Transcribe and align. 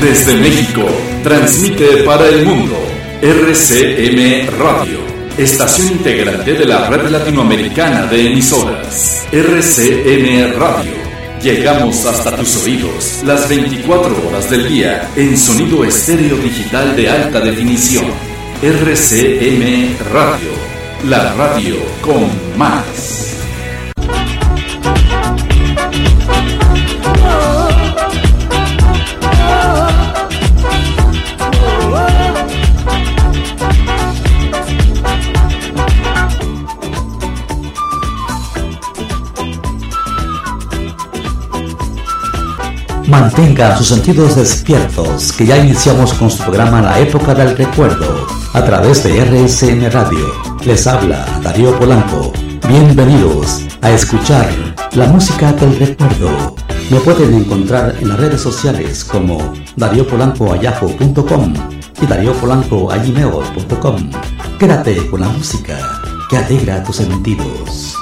Desde 0.00 0.36
México, 0.36 0.82
transmite 1.22 2.02
para 2.04 2.28
el 2.28 2.44
mundo 2.44 2.76
RCM 3.22 4.48
Radio, 4.58 4.98
estación 5.38 5.92
integrante 5.92 6.52
de 6.52 6.64
la 6.66 6.90
red 6.90 7.08
latinoamericana 7.08 8.06
de 8.06 8.26
emisoras. 8.26 9.26
RCM 9.32 10.58
Radio. 10.58 10.92
Llegamos 11.42 12.04
hasta 12.06 12.36
tus 12.36 12.56
oídos 12.64 13.22
las 13.24 13.48
24 13.48 14.28
horas 14.28 14.50
del 14.50 14.68
día 14.68 15.10
en 15.16 15.38
sonido 15.38 15.84
estéreo 15.84 16.36
digital 16.36 16.96
de 16.96 17.08
alta 17.08 17.40
definición. 17.40 18.06
RCM 18.62 19.96
Radio, 20.12 20.50
la 21.04 21.34
radio 21.34 21.76
con 22.02 22.30
más. 22.56 23.43
Mantenga 43.14 43.76
sus 43.76 43.86
sentidos 43.86 44.34
despiertos, 44.34 45.32
que 45.32 45.46
ya 45.46 45.56
iniciamos 45.56 46.12
con 46.14 46.28
su 46.28 46.42
programa 46.42 46.82
La 46.82 46.98
Época 46.98 47.32
del 47.32 47.56
Recuerdo, 47.56 48.26
a 48.52 48.64
través 48.64 49.04
de 49.04 49.24
RSM 49.24 49.88
Radio. 49.92 50.32
Les 50.64 50.84
habla 50.88 51.24
Darío 51.40 51.78
Polanco. 51.78 52.32
Bienvenidos 52.66 53.60
a 53.82 53.92
escuchar 53.92 54.50
la 54.96 55.06
música 55.06 55.52
del 55.52 55.78
recuerdo. 55.78 56.56
Me 56.90 56.98
pueden 56.98 57.34
encontrar 57.34 57.94
en 58.00 58.08
las 58.08 58.18
redes 58.18 58.40
sociales 58.40 59.04
como 59.04 59.52
dariopolancoayajo.com 59.76 61.54
y 62.02 62.06
dariopolancoagimeo.com. 62.06 64.10
Quédate 64.58 65.06
con 65.06 65.20
la 65.20 65.28
música 65.28 65.78
que 66.28 66.38
alegra 66.38 66.82
tus 66.82 66.96
sentidos. 66.96 67.94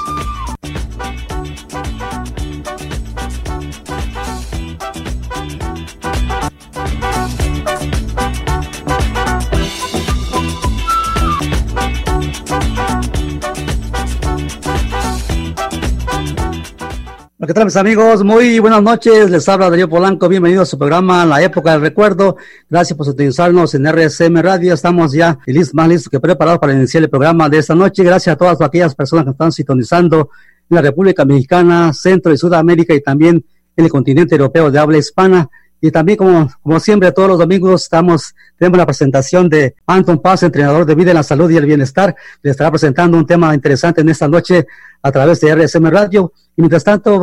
¿Qué 17.53 17.59
tal 17.59 17.65
mis 17.65 17.75
amigos? 17.75 18.23
Muy 18.23 18.57
buenas 18.57 18.81
noches, 18.81 19.29
les 19.29 19.47
habla 19.47 19.69
Darío 19.69 19.87
Polanco, 19.87 20.27
bienvenido 20.27 20.63
a 20.63 20.65
su 20.65 20.75
programa 20.75 21.23
La 21.23 21.39
Época 21.43 21.73
del 21.73 21.81
Recuerdo, 21.81 22.35
gracias 22.67 22.97
por 22.97 23.07
utilizarnos 23.07 23.75
en 23.75 23.85
RSM 23.85 24.35
Radio, 24.41 24.73
estamos 24.73 25.11
ya 25.11 25.37
más 25.73 25.87
listos 25.87 26.09
que 26.09 26.19
preparados 26.19 26.57
para 26.57 26.73
iniciar 26.73 27.03
el 27.03 27.11
programa 27.11 27.49
de 27.49 27.59
esta 27.59 27.75
noche, 27.75 28.03
gracias 28.03 28.33
a 28.33 28.37
todas 28.39 28.59
aquellas 28.59 28.95
personas 28.95 29.25
que 29.25 29.31
están 29.33 29.51
sintonizando 29.51 30.31
en 30.67 30.75
la 30.77 30.81
República 30.81 31.25
Mexicana, 31.25 31.93
Centro 31.93 32.33
y 32.33 32.39
Sudamérica 32.39 32.95
y 32.95 33.01
también 33.01 33.45
en 33.77 33.85
el 33.85 33.91
continente 33.91 34.33
europeo 34.33 34.71
de 34.71 34.79
habla 34.79 34.97
hispana, 34.97 35.47
y 35.85 35.91
también 35.91 36.17
como, 36.17 36.49
como 36.61 36.79
siempre 36.79 37.11
todos 37.11 37.27
los 37.27 37.37
domingos 37.37 37.83
estamos, 37.83 38.33
tenemos 38.57 38.77
la 38.77 38.85
presentación 38.85 39.49
de 39.49 39.75
Anton 39.85 40.17
Paz, 40.17 40.41
entrenador 40.41 40.85
de 40.85 40.95
vida 40.95 41.11
en 41.11 41.17
la 41.17 41.23
salud 41.23 41.51
y 41.51 41.57
el 41.57 41.65
bienestar, 41.65 42.15
le 42.41 42.51
estará 42.51 42.71
presentando 42.71 43.17
un 43.17 43.25
tema 43.25 43.53
interesante 43.53 43.99
en 43.99 44.07
esta 44.07 44.29
noche 44.29 44.65
a 45.01 45.11
través 45.11 45.41
de 45.41 45.53
RSM 45.53 45.85
Radio. 45.87 46.31
Y 46.55 46.61
mientras 46.61 46.85
tanto, 46.85 47.19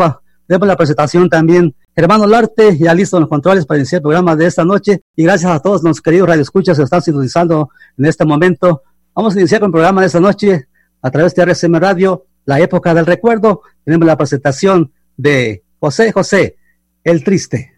tenemos 0.46 0.68
la 0.68 0.76
presentación 0.76 1.30
también 1.30 1.74
Hermano 1.96 2.26
Larte, 2.26 2.76
ya 2.76 2.92
listo 2.92 3.16
en 3.16 3.22
los 3.22 3.30
controles 3.30 3.64
para 3.64 3.78
iniciar 3.78 4.00
el 4.00 4.02
programa 4.02 4.36
de 4.36 4.44
esta 4.44 4.62
noche. 4.62 5.00
Y 5.16 5.22
gracias 5.22 5.50
a 5.50 5.60
todos 5.60 5.82
los 5.82 6.02
queridos 6.02 6.28
radioescuchas 6.28 6.76
que 6.76 6.84
están 6.84 7.00
sintonizando 7.00 7.70
en 7.96 8.04
este 8.04 8.26
momento. 8.26 8.82
Vamos 9.14 9.36
a 9.36 9.38
iniciar 9.38 9.60
con 9.60 9.68
el 9.68 9.72
programa 9.72 10.02
de 10.02 10.08
esta 10.08 10.20
noche 10.20 10.68
a 11.00 11.10
través 11.10 11.34
de 11.34 11.46
RSM 11.46 11.76
Radio, 11.76 12.26
La 12.44 12.60
Época 12.60 12.92
del 12.92 13.06
Recuerdo. 13.06 13.62
Tenemos 13.86 14.06
la 14.06 14.18
presentación 14.18 14.92
de 15.16 15.62
José 15.78 16.12
José, 16.12 16.56
el 17.02 17.24
Triste. 17.24 17.72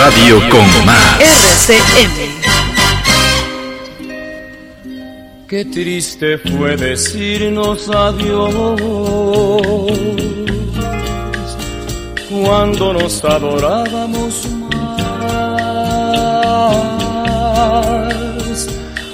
Radio 0.00 0.40
con 0.48 0.66
más. 0.86 1.20
RCM. 1.20 2.16
Qué 5.46 5.64
triste 5.66 6.38
fue 6.38 6.74
decirnos 6.78 7.86
adiós 7.90 8.54
cuando 12.30 12.94
nos 12.94 13.22
adorábamos 13.22 14.48
más. 14.48 14.70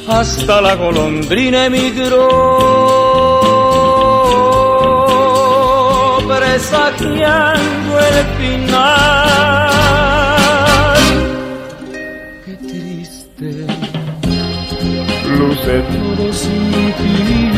Hasta 0.07 0.61
la 0.61 0.77
golondrina 0.77 1.67
emigró, 1.67 2.29
presagiando 6.29 7.99
el 7.99 8.25
final. 8.39 9.26
Sin 15.55 16.93
ti. 16.95 17.51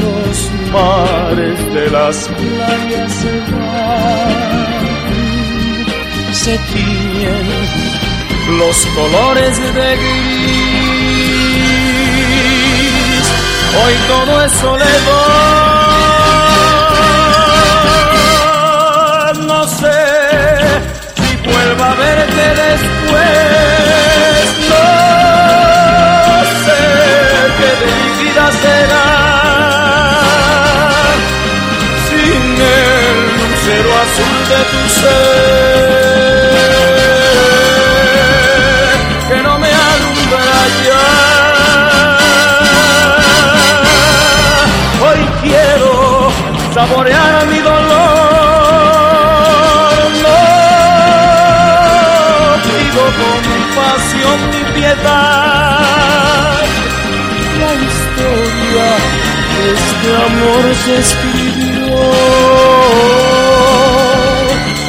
Los 0.00 0.38
mares 0.72 1.58
de 1.74 1.84
las 1.90 2.16
playas 2.28 3.12
se 3.12 3.34
van, 3.52 4.32
se 6.32 6.58
tiñen 6.72 7.46
los 8.58 8.76
colores 8.86 9.54
de 9.74 9.96
gris. 9.96 10.54
Hoy 13.84 13.94
todo 14.08 14.32
es 14.44 14.52
soledad, 14.52 14.94
no 19.46 19.60
sé 19.66 20.00
si 21.16 21.36
vuelva 21.48 21.86
a 21.90 21.94
verte 21.94 22.46
después. 22.62 23.33
De 34.48 34.60
tu 34.70 34.82
ser 35.00 35.24
que 39.28 39.36
no 39.42 39.54
me 39.58 39.68
alumbra 39.68 40.48
ya. 40.86 41.06
Hoy 45.06 45.20
quiero 45.42 45.92
saborear 46.74 47.46
mi 47.46 47.58
dolor, 47.58 47.94
no 50.24 50.40
pido 52.64 53.02
compasión 53.24 54.38
ni 54.50 54.62
piedad. 54.74 56.62
La 57.60 57.72
historia 57.88 58.88
de 59.54 59.64
este 59.72 60.08
amor 60.28 60.64
se 60.84 60.94
escribió 60.98 61.94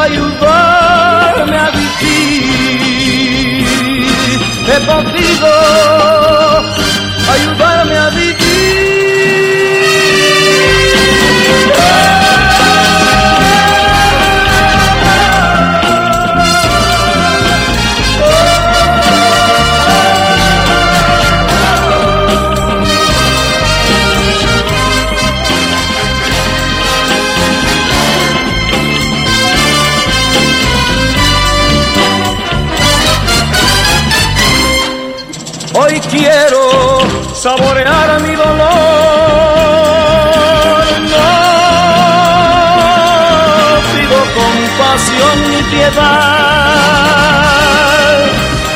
ayudarme 0.00 1.56
a 1.56 1.70
vivir, 1.70 2.00
he 4.66 4.76
podido 4.86 5.50
quiero 35.86 37.00
saborear 37.34 38.20
mi 38.20 38.34
dolor. 38.34 38.68
No 41.10 41.26
pido 43.92 44.18
compasión 44.40 45.36
ni 45.48 45.62
piedad. 45.70 46.00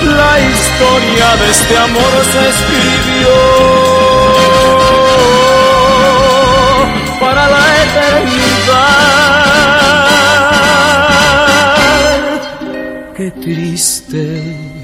La 0.02 0.32
historia 0.40 1.28
de 1.36 1.46
este 1.50 1.74
amor 1.78 2.12
se 2.32 2.40
escribió 2.48 3.36
para 7.20 7.48
la 7.48 7.64
eternidad. 7.84 8.94
Qué 13.16 13.30
triste 13.30 14.83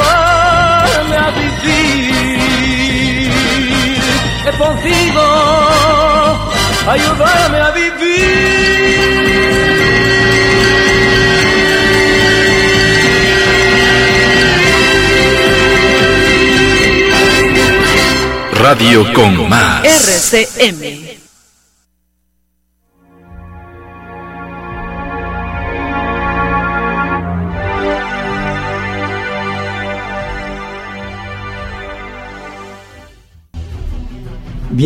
he 4.45 4.51
podido 4.53 5.21
ayudarme 6.87 7.57
a 7.59 7.71
vivir. 7.71 9.21
Radio 18.53 19.11
con 19.13 19.49
más. 19.49 19.83
RCM 19.83 21.20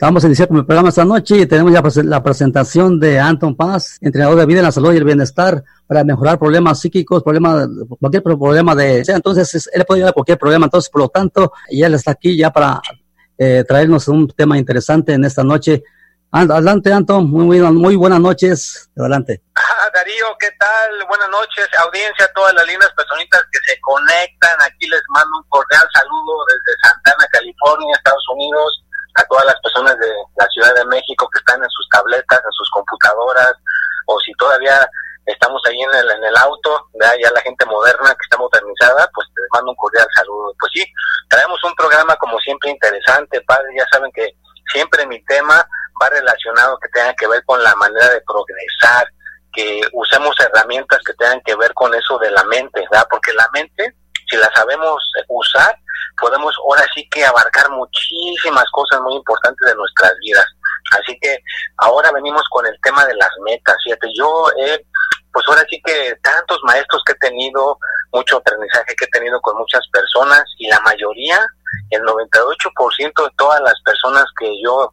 Vamos 0.00 0.24
a 0.24 0.26
iniciar 0.26 0.48
con 0.48 0.56
el 0.56 0.66
programa 0.66 0.88
esta 0.88 1.04
noche 1.04 1.38
y 1.38 1.46
tenemos 1.46 1.72
ya 1.72 1.80
la 2.02 2.22
presentación 2.22 2.98
de 2.98 3.20
Anton 3.20 3.54
Paz, 3.54 3.96
entrenador 4.00 4.36
de 4.36 4.46
vida 4.46 4.58
en 4.58 4.64
la 4.64 4.72
salud 4.72 4.92
y 4.92 4.96
el 4.96 5.04
bienestar 5.04 5.62
para 5.86 6.02
mejorar 6.02 6.36
problemas 6.36 6.80
psíquicos, 6.80 7.22
problemas, 7.22 7.68
cualquier 8.00 8.22
problema 8.24 8.74
de... 8.74 9.04
Entonces, 9.06 9.70
él 9.72 9.84
puede 9.84 10.00
ayudar 10.00 10.10
a 10.10 10.12
cualquier 10.12 10.36
problema. 10.36 10.66
Entonces, 10.66 10.90
por 10.90 11.02
lo 11.02 11.08
tanto, 11.08 11.52
y 11.70 11.84
él 11.84 11.94
está 11.94 12.10
aquí 12.10 12.36
ya 12.36 12.50
para 12.50 12.80
eh, 13.38 13.64
traernos 13.66 14.08
un 14.08 14.28
tema 14.28 14.58
interesante 14.58 15.12
en 15.12 15.24
esta 15.24 15.44
noche. 15.44 15.84
Adelante, 16.32 16.92
Anton. 16.92 17.30
Muy, 17.30 17.44
muy, 17.46 17.60
muy 17.60 17.94
buenas 17.94 18.18
noches. 18.18 18.90
Adelante. 18.98 19.42
Ah, 19.54 19.88
Darío, 19.94 20.26
¿qué 20.40 20.48
tal? 20.58 21.06
Buenas 21.06 21.28
noches, 21.30 21.68
audiencia, 21.86 22.28
todas 22.34 22.52
las 22.54 22.66
lindas 22.66 22.90
personitas 22.96 23.40
que 23.52 23.60
se 23.64 23.80
conectan. 23.80 24.58
Aquí 24.66 24.88
les 24.88 25.02
mando 25.10 25.38
un 25.38 25.48
cordial 25.48 25.86
saludo 25.94 26.44
desde 26.50 26.78
Santana, 26.82 27.24
California, 27.30 27.94
Estados 27.94 28.24
Unidos 28.34 28.83
a 29.14 29.24
todas 29.24 29.44
las 29.44 29.60
personas 29.60 29.98
de 29.98 30.08
la 30.36 30.46
Ciudad 30.48 30.74
de 30.74 30.84
México 30.86 31.28
que 31.30 31.38
están 31.38 31.62
en 31.62 31.70
sus 31.70 31.88
tabletas, 31.88 32.40
en 32.44 32.52
sus 32.52 32.70
computadoras, 32.70 33.54
o 34.06 34.18
si 34.20 34.32
todavía 34.34 34.88
estamos 35.26 35.62
ahí 35.66 35.80
en 35.80 35.94
el, 35.94 36.10
en 36.10 36.24
el 36.24 36.36
auto, 36.36 36.88
ya 37.00 37.30
la 37.30 37.40
gente 37.40 37.64
moderna 37.66 38.14
que 38.14 38.24
está 38.24 38.36
modernizada, 38.36 39.08
pues 39.14 39.26
les 39.36 39.46
mando 39.52 39.70
un 39.70 39.76
cordial 39.76 40.06
saludo. 40.14 40.54
Pues 40.58 40.72
sí, 40.74 40.84
traemos 41.28 41.62
un 41.64 41.74
programa 41.74 42.16
como 42.16 42.38
siempre 42.40 42.70
interesante, 42.70 43.40
padre, 43.42 43.68
ya 43.76 43.86
saben 43.90 44.10
que 44.12 44.28
siempre 44.72 45.06
mi 45.06 45.22
tema 45.24 45.66
va 46.02 46.08
relacionado 46.08 46.78
que 46.78 46.88
tenga 46.88 47.14
que 47.14 47.26
ver 47.26 47.44
con 47.44 47.62
la 47.62 47.74
manera 47.76 48.08
de 48.10 48.20
progresar, 48.22 49.06
que 49.52 49.80
usemos 49.92 50.34
herramientas 50.40 50.98
que 51.06 51.14
tengan 51.14 51.40
que 51.42 51.54
ver 51.54 51.72
con 51.74 51.94
eso 51.94 52.18
de 52.18 52.30
la 52.30 52.44
mente, 52.44 52.80
¿verdad? 52.90 53.06
Porque 53.08 53.32
la 53.32 53.48
mente, 53.52 53.94
si 54.28 54.36
la 54.36 54.50
sabemos 54.52 55.00
usar, 55.28 55.78
podemos 56.20 56.54
ahora 56.58 56.84
sí 56.94 57.08
que 57.10 57.24
abarcar 57.24 57.70
muchísimas 57.70 58.64
cosas 58.72 59.00
muy 59.02 59.14
importantes 59.16 59.68
de 59.68 59.74
nuestras 59.74 60.12
vidas. 60.20 60.46
Así 60.98 61.18
que 61.20 61.38
ahora 61.78 62.12
venimos 62.12 62.42
con 62.50 62.66
el 62.66 62.78
tema 62.82 63.04
de 63.06 63.14
las 63.14 63.30
metas. 63.44 63.76
Fíjate, 63.84 64.08
yo 64.14 64.46
he, 64.58 64.84
pues 65.32 65.44
ahora 65.48 65.64
sí 65.68 65.80
que 65.84 66.16
tantos 66.22 66.60
maestros 66.64 67.02
que 67.04 67.12
he 67.12 67.28
tenido, 67.28 67.78
mucho 68.12 68.36
aprendizaje 68.36 68.94
que 68.96 69.04
he 69.04 69.08
tenido 69.08 69.40
con 69.40 69.56
muchas 69.58 69.82
personas 69.92 70.44
y 70.58 70.68
la 70.68 70.80
mayoría, 70.80 71.44
el 71.90 72.02
98% 72.02 73.24
de 73.24 73.30
todas 73.36 73.60
las 73.60 73.74
personas 73.84 74.24
que 74.38 74.50
yo 74.62 74.92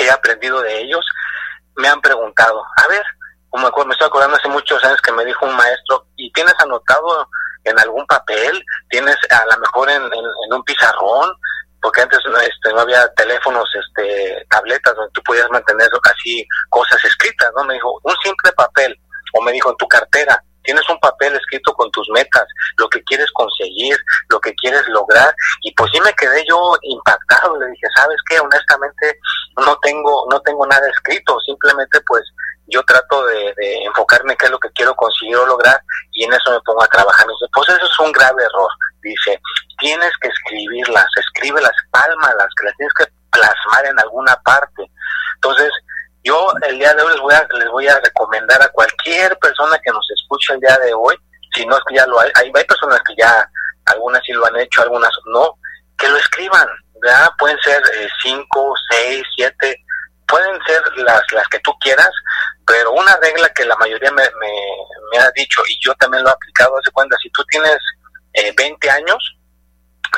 he 0.00 0.10
aprendido 0.10 0.60
de 0.62 0.80
ellos, 0.80 1.04
me 1.76 1.88
han 1.88 2.00
preguntado, 2.00 2.62
a 2.76 2.88
ver, 2.88 3.02
me 3.54 3.92
estoy 3.92 4.06
acordando 4.06 4.36
hace 4.36 4.48
muchos 4.48 4.82
años 4.84 5.00
que 5.00 5.12
me 5.12 5.24
dijo 5.24 5.46
un 5.46 5.56
maestro, 5.56 6.06
¿y 6.16 6.32
tienes 6.32 6.54
anotado 6.60 7.28
en 7.64 7.78
algún 7.78 8.06
papel, 8.06 8.62
tienes 8.90 9.16
a 9.30 9.44
lo 9.46 9.60
mejor 9.60 9.90
en, 9.90 10.02
un 10.50 10.64
pizarrón, 10.64 11.32
porque 11.80 12.02
antes 12.02 12.18
este, 12.18 12.72
no 12.72 12.80
había 12.80 13.08
teléfonos, 13.14 13.68
este, 13.74 14.46
tabletas 14.50 14.94
donde 14.94 15.12
tú 15.12 15.22
podías 15.22 15.50
mantener 15.50 15.88
así 16.04 16.46
cosas 16.70 17.04
escritas, 17.04 17.50
¿no? 17.56 17.64
Me 17.64 17.74
dijo, 17.74 17.98
un 18.02 18.14
simple 18.22 18.52
papel, 18.52 18.96
o 19.34 19.42
me 19.42 19.52
dijo, 19.52 19.70
en 19.70 19.76
tu 19.76 19.88
cartera, 19.88 20.42
tienes 20.62 20.88
un 20.88 20.98
papel 21.00 21.34
escrito 21.34 21.72
con 21.74 21.90
tus 21.90 22.08
metas, 22.10 22.46
lo 22.78 22.88
que 22.88 23.02
quieres 23.04 23.30
conseguir, 23.32 23.96
lo 24.28 24.40
que 24.40 24.54
quieres 24.54 24.86
lograr, 24.88 25.34
y 25.62 25.74
pues 25.74 25.90
sí 25.92 26.00
me 26.00 26.12
quedé 26.14 26.44
yo 26.48 26.58
impactado, 26.82 27.58
le 27.58 27.66
dije, 27.66 27.86
¿sabes 27.96 28.18
qué? 28.28 28.38
Honestamente 28.40 29.18
no 29.56 29.76
tengo, 29.80 30.26
no 30.30 30.40
tengo 30.42 30.66
nada 30.66 30.86
escrito, 30.88 31.38
simplemente 31.40 32.00
pues 32.06 32.22
yo 32.66 32.82
trato 32.84 33.26
de, 33.26 33.54
enfocarme 33.84 34.32
en 34.32 34.38
qué 34.38 34.46
es 34.46 34.52
lo 34.52 34.58
que 34.58 34.70
quiero 34.72 34.94
conseguir 34.94 35.36
o 35.36 35.46
lograr 35.46 35.80
y 36.12 36.24
en 36.24 36.32
eso 36.32 36.50
me 36.50 36.60
pongo 36.60 36.82
a 36.82 36.88
trabajar. 36.88 37.26
dice, 37.26 37.50
pues 37.52 37.68
eso 37.68 37.84
es 37.84 37.98
un 37.98 38.12
grave 38.12 38.42
error. 38.42 38.70
Dice, 39.02 39.40
tienes 39.78 40.12
que 40.20 40.28
escribirlas, 40.28 41.06
escríbelas, 41.16 41.72
pálmalas, 41.90 42.48
que 42.58 42.66
las 42.66 42.76
tienes 42.76 42.94
que 42.94 43.06
plasmar 43.30 43.86
en 43.86 43.98
alguna 43.98 44.36
parte. 44.44 44.90
Entonces, 45.34 45.70
yo 46.24 46.46
el 46.68 46.78
día 46.78 46.94
de 46.94 47.02
hoy 47.02 47.12
les 47.12 47.20
voy 47.20 47.34
a, 47.34 47.48
les 47.58 47.68
voy 47.68 47.88
a 47.88 47.98
recomendar 47.98 48.62
a 48.62 48.68
cualquier 48.68 49.36
persona 49.38 49.78
que 49.82 49.90
nos 49.90 50.08
escuche 50.14 50.54
el 50.54 50.60
día 50.60 50.78
de 50.78 50.94
hoy, 50.94 51.16
si 51.54 51.66
no 51.66 51.76
es 51.76 51.82
que 51.88 51.96
ya 51.96 52.06
lo 52.06 52.20
hay, 52.20 52.30
hay, 52.36 52.50
personas 52.52 53.00
que 53.06 53.14
ya, 53.18 53.48
algunas 53.86 54.22
sí 54.24 54.32
lo 54.32 54.46
han 54.46 54.56
hecho, 54.56 54.82
algunas 54.82 55.10
no, 55.26 55.58
que 55.98 56.08
lo 56.08 56.16
escriban, 56.16 56.66
¿verdad? 57.00 57.28
Pueden 57.38 57.58
ser 57.58 57.82
eh, 57.94 58.08
cinco, 58.22 58.72
seis, 58.88 59.24
siete, 59.34 59.76
pueden 60.26 60.58
ser 60.66 60.82
las, 60.96 61.22
las 61.32 61.48
que 61.48 61.58
tú 61.60 61.72
quieras, 61.80 62.10
pero 62.66 62.92
una 62.92 63.16
regla 63.16 63.48
que 63.50 63.64
la 63.64 63.76
mayoría 63.76 64.10
me, 64.12 64.22
me, 64.22 65.18
ha 65.18 65.30
dicho 65.32 65.62
y 65.68 65.78
yo 65.84 65.94
también 65.96 66.22
lo 66.22 66.30
he 66.30 66.32
aplicado, 66.32 66.76
hace 66.78 66.90
cuenta, 66.90 67.16
si 67.22 67.30
tú 67.30 67.44
tienes 67.50 67.76
eh, 68.34 68.52
20 68.56 68.90
años, 68.90 69.36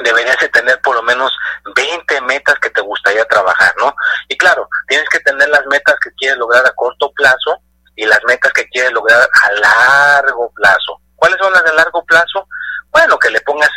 deberías 0.02 0.38
de 0.38 0.48
tener 0.48 0.80
por 0.82 0.96
lo 0.96 1.02
menos 1.02 1.32
20 1.74 2.20
metas 2.22 2.54
que 2.60 2.70
te 2.70 2.80
gustaría 2.80 3.24
trabajar, 3.26 3.74
¿no? 3.78 3.94
Y 4.28 4.36
claro, 4.36 4.68
tienes 4.88 5.08
que 5.08 5.20
tener 5.20 5.48
las 5.48 5.64
metas 5.66 5.94
que 6.02 6.10
quieres 6.12 6.38
lograr 6.38 6.66
a 6.66 6.72
corto 6.72 7.12
plazo 7.12 7.58
y 7.96 8.04
las 8.06 8.20
metas 8.26 8.52
que 8.52 8.68
quieres 8.68 8.92
lograr 8.92 9.20
a 9.20 9.52
largo 9.52 10.50
plazo. 10.54 11.00
¿Cuáles 11.16 11.38
son 11.38 11.52
las 11.52 11.64
de 11.64 11.74
largo 11.74 12.04
plazo? 12.04 12.48
Bueno, 12.90 13.18
que 13.18 13.30
le 13.30 13.40
pongas 13.42 13.70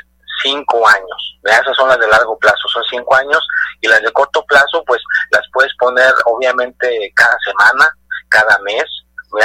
cinco 0.44 0.88
años. 0.88 1.39
Esas 1.44 1.75
son 1.75 1.89
las 1.89 2.00
de 2.00 2.08
largo 2.08 2.38
plazo, 2.39 2.67
son 2.67 2.84
cinco 2.89 3.15
años 3.15 3.46
y 3.82 3.88
las 3.88 4.01
de 4.01 4.12
corto 4.12 4.44
plazo, 4.46 4.84
pues 4.86 5.01
las 5.32 5.44
puedes 5.53 5.72
poner 5.77 6.13
obviamente 6.25 7.12
cada 7.15 7.38
semana, 7.44 7.89
cada 8.29 8.58
mes, 8.60 8.84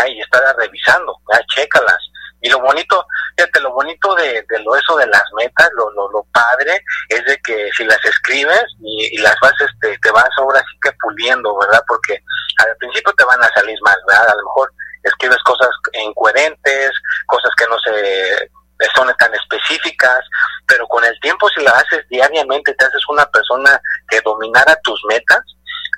y 0.09 0.21
estar 0.21 0.43
revisando, 0.57 1.17
¿verdad? 1.29 1.45
chécalas. 1.55 1.99
Y 2.41 2.51
lo 2.51 2.61
bonito 2.61 3.07
Fíjate, 3.37 3.61
lo 3.61 3.73
bonito 3.73 4.15
de, 4.17 4.45
lo 4.65 4.77
eso 4.77 4.97
de 4.97 5.07
las 5.07 5.25
metas, 5.37 5.71
lo, 5.75 5.91
lo, 6.11 6.23
padre, 6.33 6.83
es 7.09 7.25
de 7.25 7.39
que 7.39 7.71
si 7.75 7.85
las 7.85 8.05
escribes 8.05 8.65
y, 8.81 9.19
las 9.19 9.35
vas, 9.41 9.55
este, 9.59 9.99
te 9.99 10.11
vas 10.11 10.29
ahora 10.37 10.61
sí 10.61 10.79
que 10.83 10.93
puliendo, 11.01 11.57
¿verdad? 11.59 11.83
Porque 11.89 12.23
al 12.59 12.77
principio 12.77 13.13
te 13.15 13.25
van 13.25 13.43
a 13.43 13.49
salir 13.55 13.79
mal, 13.83 13.97
¿verdad? 14.07 14.29
A 14.29 14.37
lo 14.37 14.45
mejor 14.45 14.73
escribes 15.03 15.43
cosas 15.45 15.71
incoherentes, 15.95 16.91
cosas 17.27 17.51
que 17.57 17.67
no 17.67 17.79
se 17.79 18.51
son 18.97 19.15
tan 19.17 19.33
específicas, 19.33 20.19
pero 20.67 20.87
con 20.89 21.05
el 21.05 21.19
tiempo 21.21 21.49
si 21.51 21.63
la 21.63 21.73
haces 21.73 22.07
diariamente, 22.09 22.75
te 22.75 22.85
haces 22.85 23.03
una 23.09 23.27
persona 23.27 23.81
que 24.09 24.21
dominara 24.21 24.79
tus 24.83 25.01
metas, 25.09 25.41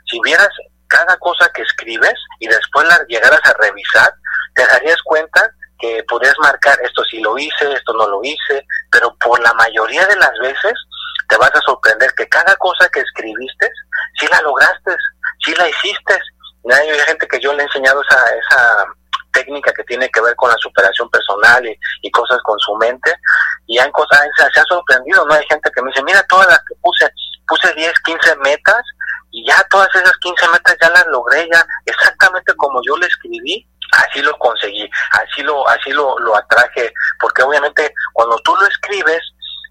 si 0.07 0.21
vieras 0.21 0.49
cada 0.89 1.17
cosa 1.19 1.51
que 1.55 1.63
escribes 1.63 2.15
y 2.41 2.47
después 2.47 2.87
la 2.87 2.99
llegaras 3.09 3.41
a 3.45 3.55
revisar, 3.55 4.13
te 4.55 4.67
darías 4.67 5.01
cuenta 5.05 5.51
que 5.79 6.05
podrías 6.09 6.35
marcar 6.39 6.79
esto 6.83 7.03
sí 7.05 7.21
lo 7.21 7.37
hice, 7.37 7.73
esto 7.73 7.93
no 7.95 8.09
lo 8.09 8.21
hice, 8.23 8.65
pero 8.91 9.15
por 9.17 9.41
la 9.41 9.53
mayoría 9.55 10.07
de 10.07 10.17
las 10.17 10.33
veces 10.41 10.73
te 11.29 11.37
vas 11.37 11.51
a 11.55 11.61
sorprender 11.61 12.13
que 12.15 12.29
cada 12.29 12.55
cosa 12.57 12.89
que 12.91 13.01
escribiste, 13.01 13.71
sí 14.19 14.27
la 14.31 14.41
lograste, 14.43 14.97
sí 15.45 15.55
la 15.57 15.69
hiciste. 15.69 16.19
Hay 16.73 16.99
gente 17.01 17.27
que 17.27 17.41
yo 17.41 17.53
le 17.53 17.63
he 17.63 17.67
enseñado 17.67 18.01
esa, 18.03 18.19
esa 18.37 18.87
técnica 19.35 19.73
que 19.73 19.85
tiene 19.85 20.09
que 20.09 20.21
ver 20.23 20.35
con 20.37 20.49
la 20.49 20.57
superación 20.59 21.11
personal 21.11 21.67
y, 21.67 22.11
cosas 22.11 22.39
con 22.45 22.59
su 22.61 22.75
mente, 22.77 23.15
y 23.75 23.79
hay 23.79 23.91
cosas, 23.91 24.21
se, 24.37 24.61
ha 24.61 24.65
sorprendido, 24.69 25.27
¿no? 25.27 25.35
Hay 25.35 25.45
gente 25.49 25.69
que 25.75 25.83
me 25.83 25.89
dice, 25.89 26.05
mira, 26.05 26.25
todas 26.29 26.47
las 26.47 26.59
que 26.61 26.77
puse, 26.81 27.11
puse 27.49 27.75
10, 27.75 27.93
15 28.05 28.37
metas, 28.37 28.83
y 29.33 29.45
ya 29.49 29.61
todas 29.69 29.89
esas 29.97 30.17
15 30.19 30.49
metas 30.51 30.77
ya 30.81 30.91
las 30.91 31.05
logré, 31.09 31.49
ya 31.53 31.67
exactamente 31.85 32.55
como 32.55 32.81
yo 32.87 32.97
le 32.97 33.07
escribí, 33.07 33.69
así 33.91 34.23
lo 34.23 34.33
conseguí, 34.39 34.89
así 35.11 35.43
lo, 35.43 35.69
así 35.69 35.91
lo, 35.91 36.17
lo 36.21 36.37
atraje, 36.37 36.93
porque 37.19 37.43
obviamente 37.43 37.93
cuando 38.13 38.39
tú 38.45 38.55
lo 38.55 38.67
escribes, 38.69 39.21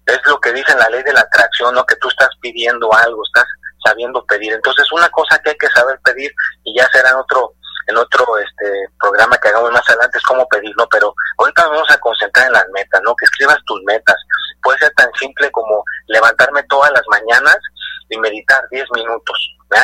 es 0.04 0.20
lo 0.26 0.38
que 0.38 0.52
dice 0.52 0.74
la 0.74 0.90
ley 0.90 1.02
de 1.02 1.14
la 1.14 1.20
atracción, 1.20 1.74
¿no? 1.74 1.86
Que 1.86 1.96
tú 1.96 2.08
estás 2.08 2.28
pidiendo 2.42 2.92
algo, 2.92 3.22
estás 3.24 3.46
sabiendo 3.86 4.22
pedir. 4.26 4.52
Entonces, 4.52 4.84
una 4.92 5.08
cosa 5.08 5.40
que 5.42 5.50
hay 5.50 5.56
que 5.56 5.68
saber 5.68 5.98
pedir, 6.04 6.30
y 6.64 6.78
ya 6.78 6.86
será 6.92 7.18
otro, 7.18 7.54
en 7.86 7.96
otro 7.96 8.24
este 8.38 8.66
programa 8.98 9.36
que 9.38 9.48
hagamos 9.48 9.72
más 9.72 9.88
adelante, 9.88 10.18
es 10.18 10.24
cómo 10.24 10.46
pedirlo, 10.48 10.88
pero 10.90 11.14
ahorita 11.38 11.66
vamos 11.68 11.90
a 11.90 11.98
concentrar 11.98 12.46
en 12.46 12.52
las 12.52 12.68
metas, 12.70 13.00
¿no? 13.02 13.14
Que 13.16 13.24
escribas 13.26 13.58
tus 13.66 13.82
metas. 13.84 14.16
Puede 14.62 14.78
ser 14.78 14.92
tan 14.94 15.10
simple 15.18 15.50
como 15.50 15.84
levantarme 16.06 16.62
todas 16.64 16.90
las 16.92 17.02
mañanas 17.08 17.58
y 18.08 18.18
meditar 18.18 18.66
10 18.70 18.86
minutos. 18.94 19.36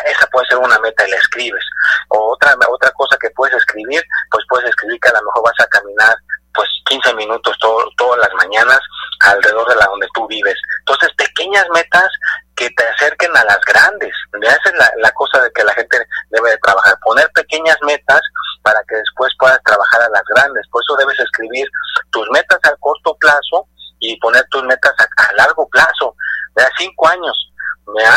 Esa 0.07 0.27
puede 0.27 0.47
ser 0.47 0.59
una 0.59 0.79
meta 0.79 1.07
y 1.07 1.11
la 1.11 1.17
escribes. 1.17 1.65
O 2.09 2.33
otra, 2.33 2.55
otra 2.69 2.91
cosa 2.93 3.17
que 3.21 3.31
puedes 3.31 3.57
escribir, 3.57 4.03
pues 4.31 4.45
puedes 4.49 4.69
escribir 4.69 5.01
que 5.01 5.09
a 5.09 5.13
lo 5.13 5.23
mejor 5.23 5.45
vas 5.45 5.61
a 5.61 5.67
caminar 5.67 6.15
pues 6.55 6.69
15 6.87 7.15
minutos 7.15 7.57
todas 7.97 8.19
las 8.19 8.33
mañanas 8.35 8.81
alrededor 9.21 9.69
de 9.69 9.77
la 9.77 9.87
donde 9.87 10.09
tú 10.15 10.27
vives. 10.27 10.57
Entonces, 10.81 11.11
pequeñas 11.17 11.67
metas 11.75 12.09
que 12.57 12.69
te 12.71 12.87
acerquen 12.89 13.37
a 13.37 13.45
las 13.45 13.61
grandes. 13.67 14.13
Esa 14.43 14.57
es 14.65 14.75
la, 14.79 14.91
la 14.99 15.11
cosa 15.13 15.41
de 15.41 15.51
que 15.53 15.65
la 15.65 15.73
gente 15.75 15.99
debe 16.31 16.51
de 16.51 16.59
trabajar. 16.59 16.99
Poner 17.03 17.31
pequeñas 17.33 17.77
metas 17.83 18.21
para 18.63 18.81
que 18.89 18.97
después 18.97 19.33
puedas 19.39 19.61
trabajar 19.65 20.03
a 20.03 20.09
las 20.11 20.23
grandes. 20.35 20.67
Por 20.71 20.83
eso 20.83 20.97
debes 20.97 21.19
escribir 21.21 21.69
tus 22.11 22.29
metas 22.31 22.59
a 22.65 22.77
corto 22.81 23.17
plazo 23.19 23.67
y 24.01 24.19
poner 24.19 24.45
tus 24.51 24.63
metas 24.65 24.95
a, 24.99 25.33
largo 25.35 25.69
plazo, 25.69 26.15
de 26.57 26.65
cinco 26.79 27.09
años. 27.09 27.53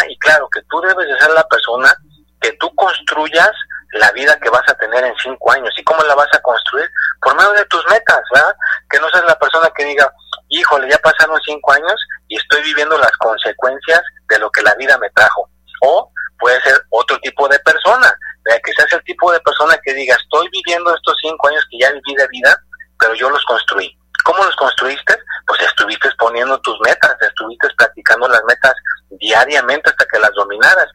Y 0.08 0.18
claro, 0.20 0.48
que 0.50 0.62
tú 0.70 0.80
debes 0.82 1.08
de 1.08 1.20
ser 1.20 1.32
la 1.32 1.44
persona 1.48 1.94
que 2.42 2.52
tú 2.54 2.74
construyas 2.76 3.52
la 3.94 4.12
vida 4.12 4.38
que 4.40 4.50
vas 4.50 4.68
a 4.68 4.76
tener 4.76 5.04
en 5.04 5.16
cinco 5.22 5.52
años. 5.52 5.74
¿Y 5.78 5.84
cómo 5.84 6.04
la 6.04 6.16
vas 6.16 6.28
a 6.34 6.42
construir? 6.42 6.90
Por 7.36 7.58
de 7.58 7.66
tus 7.66 7.84
metas, 7.90 8.20
¿verdad? 8.34 8.56
Que 8.90 9.00
no 9.00 9.10
seas 9.10 9.26
la 9.26 9.38
persona 9.40 9.70
que 9.76 9.86
diga, 9.86 10.12
híjole, 10.50 10.90
ya 10.90 10.98
pasaron 11.00 11.40
cinco 11.46 11.72
años 11.72 11.96
y 12.28 12.38
estoy 12.38 12.62
viviendo 12.64 12.98
las 12.98 13.12
consecuencias 13.18 14.02
de 14.30 14.40
lo 14.40 14.52
que 14.52 14.62
la 14.62 14.74
vida 14.76 14.98
me 14.98 15.10
trajo. 15.12 15.50
O 15.82 16.12
puede 16.40 16.62
ser 16.62 16.80
otro 16.90 17.20
tipo 17.20 17.48
de 17.48 17.60
persona, 17.60 18.14
que 18.46 18.74
seas 18.74 18.92
el 18.94 19.04
tipo 19.04 19.32
de 19.32 19.40
persona 19.42 19.78
que 19.84 19.94
diga, 19.94 20.16
estoy 20.16 20.48
viviendo 20.50 20.94
estos 20.96 21.16
cinco 21.22 21.48
años 21.48 21.66
que 21.70 21.80
ya 21.80 21.92
viví 21.92 22.16
de 22.16 22.28
vida, 22.28 22.56
pero 23.00 23.14
yo 23.16 23.30
los 23.30 23.44
construí. 23.46 23.98
¿Cómo 24.24 24.44
los 24.44 24.56
construiste? 24.56 25.18
Pues 25.48 25.62
estuviste 25.62 26.10
poniendo 26.18 26.60
tus 26.62 26.80
metas, 26.82 27.16
estuviste 27.22 27.68
practicando 27.78 28.28
las 28.28 28.44
metas 28.46 28.74
diariamente 29.12 29.90
hasta 29.90 30.06
que 30.06 30.20
las 30.20 30.32
dominaras. 30.34 30.88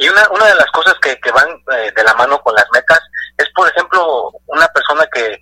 Y 0.00 0.08
una, 0.08 0.28
una 0.30 0.46
de 0.46 0.54
las 0.54 0.70
cosas 0.70 0.94
que, 1.02 1.18
que 1.20 1.30
van 1.32 1.48
eh, 1.72 1.92
de 1.94 2.04
la 2.04 2.14
mano 2.14 2.40
con 2.40 2.54
las 2.54 2.66
metas 2.72 3.00
es, 3.38 3.48
por 3.54 3.68
ejemplo, 3.68 4.30
una 4.46 4.66
persona 4.68 5.06
que, 5.12 5.40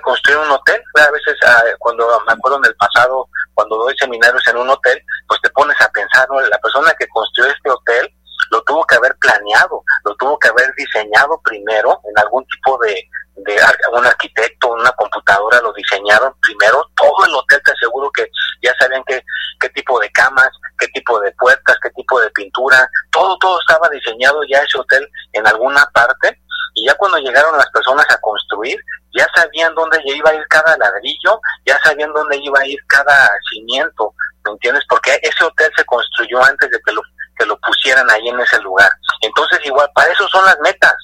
construir 0.00 0.38
un 0.38 0.50
hotel. 0.50 0.82
A 0.94 1.10
veces, 1.10 1.36
ah, 1.46 1.62
cuando 1.78 2.06
me 2.26 2.32
acuerdo 2.32 2.58
en 2.58 2.66
el 2.66 2.76
pasado, 2.76 3.28
cuando 3.54 3.76
doy 3.76 3.94
seminarios 3.98 4.46
en 4.48 4.56
un 4.56 4.70
hotel, 4.70 5.00
pues 5.28 5.40
te 5.42 5.50
pones 5.50 5.80
a 5.80 5.88
pensar, 5.90 6.28
¿no? 6.30 6.40
La 6.40 6.58
persona 6.58 6.92
que 6.98 7.08
construyó 7.08 7.50
este 7.50 7.70
hotel 7.70 8.08
lo 8.50 8.62
tuvo 8.62 8.84
que 8.84 8.96
haber 8.96 9.16
planeado, 9.16 9.82
lo 10.04 10.14
tuvo 10.16 10.38
que 10.38 10.48
haber 10.48 10.72
diseñado 10.76 11.40
primero 11.42 12.00
en 12.04 12.18
algún 12.18 12.44
tipo 12.46 12.78
de, 12.78 12.94
de 13.36 13.60
un 13.92 14.06
arquitecto, 14.06 14.72
una 14.72 14.90
computadora 14.92 15.60
lo 15.60 15.72
diseñaron 15.72 16.32
primero, 16.40 16.84
todo 16.94 17.26
el 17.26 17.34
hotel 17.34 17.60
te 17.64 17.72
aseguro 17.72 18.10
que 18.12 18.28
ya 18.62 18.72
sabían 18.78 19.02
qué, 19.06 19.22
qué 19.60 19.68
tipo 19.70 19.98
de 19.98 20.10
camas, 20.10 20.50
qué 20.78 20.86
tipo 20.88 21.18
de 21.20 21.32
puertas, 21.32 21.76
qué 21.82 21.90
tipo 21.90 22.20
de 22.20 22.30
pintura, 22.30 22.88
todo, 23.10 23.36
todo 23.38 23.58
estaba 23.60 23.88
diseñado 23.88 24.40
ya 24.48 24.58
ese 24.58 24.78
hotel 24.78 25.08
en 25.32 25.46
alguna 25.46 25.84
parte 25.92 26.38
y 26.74 26.86
ya 26.86 26.94
cuando 26.94 27.18
llegaron 27.18 27.56
las 27.56 27.70
personas 27.70 28.06
a 28.10 28.20
construir, 28.20 28.78
ya 29.16 29.26
sabían 29.34 29.74
dónde 29.74 30.00
iba 30.14 30.30
a 30.30 30.34
ir 30.34 30.46
cada 30.48 30.76
ladrillo, 30.76 31.40
ya 31.66 31.78
sabían 31.82 32.12
dónde 32.12 32.36
iba 32.38 32.60
a 32.60 32.66
ir 32.66 32.78
cada 32.88 33.30
cimiento, 33.50 34.14
¿me 34.44 34.52
entiendes? 34.52 34.84
Porque 34.88 35.18
ese 35.22 35.44
hotel 35.44 35.70
se 35.76 35.84
construyó 35.84 36.42
antes 36.44 36.70
de 36.70 36.80
que 36.84 36.92
lo, 36.92 37.02
que 37.38 37.46
lo 37.46 37.58
pusieran 37.60 38.10
ahí 38.10 38.28
en 38.28 38.40
ese 38.40 38.60
lugar. 38.60 38.90
Entonces 39.20 39.60
igual, 39.64 39.90
para 39.94 40.12
eso 40.12 40.26
son 40.28 40.44
las 40.44 40.58
metas, 40.60 40.94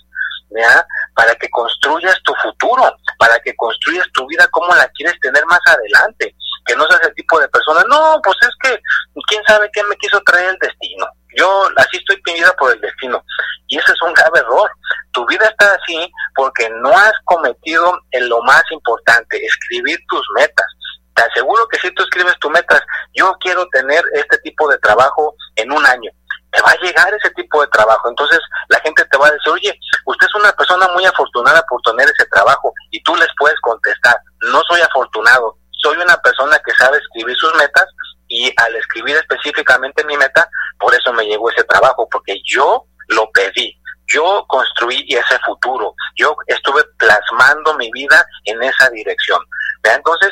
¿ya? 0.51 0.87
Para 1.15 1.35
que 1.37 1.49
construyas 1.51 2.21
tu 2.23 2.35
futuro, 2.43 2.95
para 3.19 3.39
que 3.41 3.55
construyas 3.57 4.07
tu 4.13 4.27
vida 4.27 4.47
como 4.49 4.75
la 4.75 4.89
quieres 4.89 5.19
tener 5.21 5.45
más 5.47 5.61
adelante, 5.67 6.35
que 6.67 6.77
no 6.77 6.87
seas 6.87 7.03
el 7.05 7.15
tipo 7.15 7.39
de 7.41 7.49
persona, 7.49 7.83
no, 7.89 8.21
pues 8.23 8.37
es 8.43 8.55
que 8.63 8.81
quién 9.27 9.43
sabe 9.47 9.71
qué 9.73 9.83
me 9.85 9.97
quiso 9.97 10.21
traer 10.23 10.51
el 10.51 10.59
destino. 10.59 11.07
Yo 11.37 11.69
así 11.77 11.97
estoy 11.97 12.21
pinida 12.23 12.53
por 12.55 12.73
el 12.73 12.81
destino. 12.81 13.25
Y 13.69 13.79
ese 13.79 13.93
es 13.93 14.03
un 14.03 14.13
grave 14.13 14.41
error. 14.41 14.71
Tu 15.13 15.27
vida 15.27 15.47
está 15.47 15.75
así 15.75 16.11
porque 16.35 16.69
no 16.83 16.91
has 16.91 17.13
cometido 17.25 17.93
en 18.13 18.29
lo 18.29 18.43
más 18.43 18.63
importante, 18.71 19.45
escribir 19.45 19.99
tus 20.09 20.23
metas. 20.37 20.67
Te 21.15 21.23
aseguro 21.23 21.67
que 21.69 21.79
si 21.79 21.93
tú 21.95 22.03
escribes 22.03 22.39
tus 22.41 22.51
metas, 22.51 22.81
yo 23.15 23.33
quiero 23.41 23.67
tener 23.69 24.03
este 24.15 24.39
tipo 24.39 24.69
de 24.69 24.79
trabajo 24.79 25.35
en 25.57 25.73
un 25.73 25.85
año 25.85 26.11
te 26.53 26.61
va 26.63 26.71
a 26.71 26.81
llegar 26.83 27.13
ese 27.15 27.31
tipo 27.31 27.61
de 27.61 27.69
trabajo. 27.69 28.09
Entonces 28.09 28.39
la 28.69 28.81
gente 28.81 29.05
te 29.05 29.19
va 29.19 29.29
a 29.29 29.31
decir, 29.31 29.53
oye, 29.53 29.81
usted 30.05 30.27
es 30.27 30.35
una 30.35 30.53
persona 30.53 30.89
muy 30.89 31.05
afortunada 31.05 31.63
por 31.69 31.81
tener 31.83 32.09
ese 32.09 32.27
trabajo 32.27 32.73
y 32.91 33.03
tú 33.03 33.15
les 33.17 33.29
puedes 33.39 33.59
contestar, 33.61 34.17
no 34.53 34.61
soy 34.69 34.81
afortunado, 34.81 35.57
soy 35.83 35.97
una 35.97 36.17
persona 36.19 36.59
que 36.65 36.73
sabe 36.73 36.99
escribir 36.99 37.37
sus 37.37 37.55
metas 37.55 37.87
y 38.29 38.53
al 38.57 38.75
escribir 38.77 39.17
específicamente 39.17 40.05
mi 40.05 40.17
meta, 40.17 40.49
por 40.79 40.95
eso 40.95 41.13
me 41.13 41.25
llegó 41.25 41.51
ese 41.51 41.65
trabajo, 41.65 42.09
porque 42.11 42.37
yo 42.45 42.85
lo 43.09 43.29
pedí. 43.33 43.77
Yo 44.13 44.45
construí 44.49 45.07
ese 45.09 45.39
futuro, 45.45 45.95
yo 46.17 46.35
estuve 46.47 46.83
plasmando 46.99 47.77
mi 47.77 47.91
vida 47.93 48.25
en 48.45 48.63
esa 48.63 48.91
dirección. 48.91 49.41
Entonces, 49.85 50.31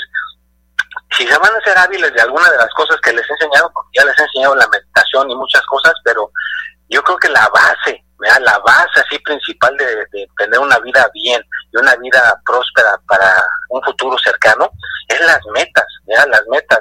si 1.17 1.27
se 1.27 1.39
van 1.39 1.55
a 1.55 1.65
ser 1.65 1.77
hábiles 1.79 2.13
de 2.13 2.21
alguna 2.21 2.51
de 2.51 2.57
las 2.57 2.73
cosas 2.75 2.97
que 3.03 3.13
les 3.13 3.29
he 3.29 3.33
enseñado, 3.35 3.71
porque 3.73 3.99
ya 3.99 4.05
les 4.05 4.19
he 4.19 4.23
enseñado 4.23 4.55
la 4.57 4.69
meditación 4.69 5.31
y 5.31 5.37
muchas 5.37 5.63
cosas, 5.67 5.95
pero 6.05 6.31
yo 6.89 7.03
creo 7.03 7.19
que 7.19 7.29
la 7.29 7.49
base, 7.49 8.05
la 8.41 8.59
base 8.59 9.01
así 9.07 9.19
principal 9.21 9.77
de, 9.77 10.27
tener 10.39 10.59
una 10.59 10.79
vida 10.81 11.09
bien 11.13 11.43
y 11.73 11.77
una 11.77 11.95
vida 11.97 12.41
próspera 12.45 12.99
para 13.07 13.43
un 13.71 13.83
futuro 13.83 14.17
cercano 14.19 14.71
es 15.09 15.21
las 15.21 15.41
metas, 15.53 15.87
las 16.07 16.43
metas. 16.49 16.81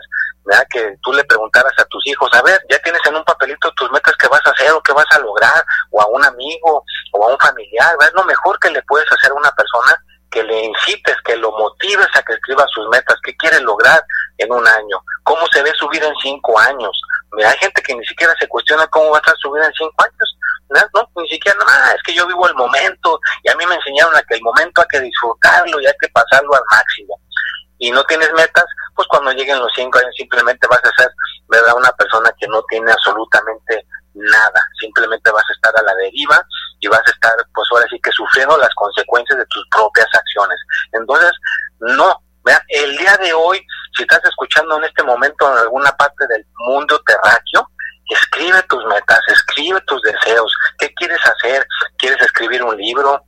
Que 0.70 0.96
tú 1.02 1.12
le 1.14 1.24
preguntaras 1.26 1.74
a 1.78 1.86
tus 1.86 2.06
hijos, 2.08 2.30
a 2.34 2.42
ver, 2.42 2.60
ya 2.70 2.80
tienes 2.80 3.02
en 3.06 3.16
un 3.16 3.24
papelito 3.24 3.72
tus 3.74 3.92
metas 3.92 4.16
que 4.18 4.28
vas 4.28 4.42
a 4.46 4.52
hacer 4.52 4.72
o 4.72 4.82
que 4.82 4.94
vas 4.94 5.06
a 5.12 5.20
lograr, 5.20 5.66
o 5.92 6.02
a 6.02 6.08
un 6.08 6.24
amigo 6.24 6.84
o 7.14 7.24
a 7.24 7.32
un 7.32 7.40
familiar, 7.40 7.96
es 8.02 8.14
lo 8.14 8.24
mejor 8.24 8.60
que 8.60 8.72
le 8.72 8.82
puedes 8.84 9.12
hacer 9.12 9.32
a 9.32 9.36
una 9.36 9.52
persona 9.52 9.98
que 10.30 10.44
le 10.44 10.66
incites, 10.66 11.16
que 11.24 11.36
lo 11.38 11.52
motives 11.52 12.08
a 12.14 12.22
que 12.22 12.34
escriba 12.34 12.66
sus 12.74 12.88
metas, 12.90 13.18
qué 13.24 13.36
quiere 13.38 13.60
lograr 13.62 14.04
en 14.38 14.52
un 14.52 14.68
año, 14.68 15.02
cómo 15.24 15.46
se 15.52 15.64
ve 15.64 15.72
su 15.78 15.88
vida 15.90 16.08
en 16.08 16.16
cinco 16.22 16.60
años. 16.60 16.92
hay 17.44 17.58
gente 17.58 17.82
que 17.82 17.96
ni 17.96 18.06
siquiera 18.06 18.34
se 18.40 18.48
cuestiona 18.48 18.88
cómo 18.88 19.12
va 19.12 19.18
a 19.18 19.20
estar 19.20 19.36
su 19.38 19.52
vida 19.52 19.66
en 19.66 19.74
cinco 19.74 20.04
años. 20.04 20.38
No, 20.70 21.10
ni 21.16 21.30
siquiera, 21.30 21.58
no, 21.60 21.92
es 21.96 22.04
que 22.04 22.14
yo 22.14 22.28
vivo 22.28 22.46
el 22.48 22.56
momento 22.56 23.20
y 23.44 23.50
a 23.50 23.56
mí 23.56 23.66
me 23.66 23.76
enseñaron 23.76 24.16
a 24.16 24.22
que 24.24 24.36
el 24.36 24.42
momento 24.42 24.82
hay 24.82 24.88
que 24.88 25.00
disfrutarlo 25.00 25.80
y 25.80 25.86
hay 25.86 25.94
que 26.00 26.10
pasarlo 26.10 26.54
al 26.54 26.64
máximo. 26.70 27.20
Y 27.80 27.92
no 27.92 28.04
tienes 28.04 28.32
metas, 28.34 28.66
pues 28.98 29.08
cuando 29.08 29.32
lleguen 29.32 29.60
los 29.60 29.72
cinco 29.76 30.00
años 30.00 30.14
simplemente 30.18 30.68
vas 30.68 30.82
a 30.84 31.02
ser, 31.02 31.10
¿verdad? 31.48 31.78
Una 31.78 31.92
persona 31.92 32.30
que 32.40 32.48
no 32.48 32.62
tiene 32.64 32.92
absolutamente 32.92 33.86
nada, 34.16 34.62
simplemente 34.80 35.30
vas 35.32 35.46
a 35.48 35.54
estar 35.54 35.74
a 35.78 35.84
la 35.84 35.96
deriva 35.96 36.44
y 36.80 36.88
vas 36.88 37.02
a 37.06 37.12
estar, 37.12 37.32
pues 37.54 37.68
ahora 37.72 37.86
sí 37.90 38.00
que 38.02 38.12
sufriendo 38.12 38.58
las 38.58 38.74
consecuencias 38.74 39.38
de 39.38 39.46
tus 39.46 39.66
propias 39.70 40.08
acciones. 40.12 40.58
Entonces, 40.94 41.32
no, 41.80 42.22
Vea, 42.44 42.64
el 42.70 42.98
día 42.98 43.18
de 43.18 43.34
hoy, 43.34 43.64
si 43.96 44.04
estás 44.04 44.22
escuchando 44.24 44.78
en 44.78 44.86
este 44.86 45.04
momento 45.04 45.52
en 45.52 45.60
alguna 45.60 45.92
parte 45.92 46.26
del 46.28 46.46
mundo 46.56 47.00
terráqueo, 47.06 47.70
escribe 48.10 48.64
tus 48.64 48.86
metas, 48.86 49.20
escribe 49.28 49.82
tus 49.82 50.02
deseos, 50.02 50.52
qué 50.80 50.94
quieres 50.94 51.20
hacer, 51.26 51.68
quieres 51.98 52.22
escribir 52.22 52.64
un 52.64 52.78
libro, 52.78 53.22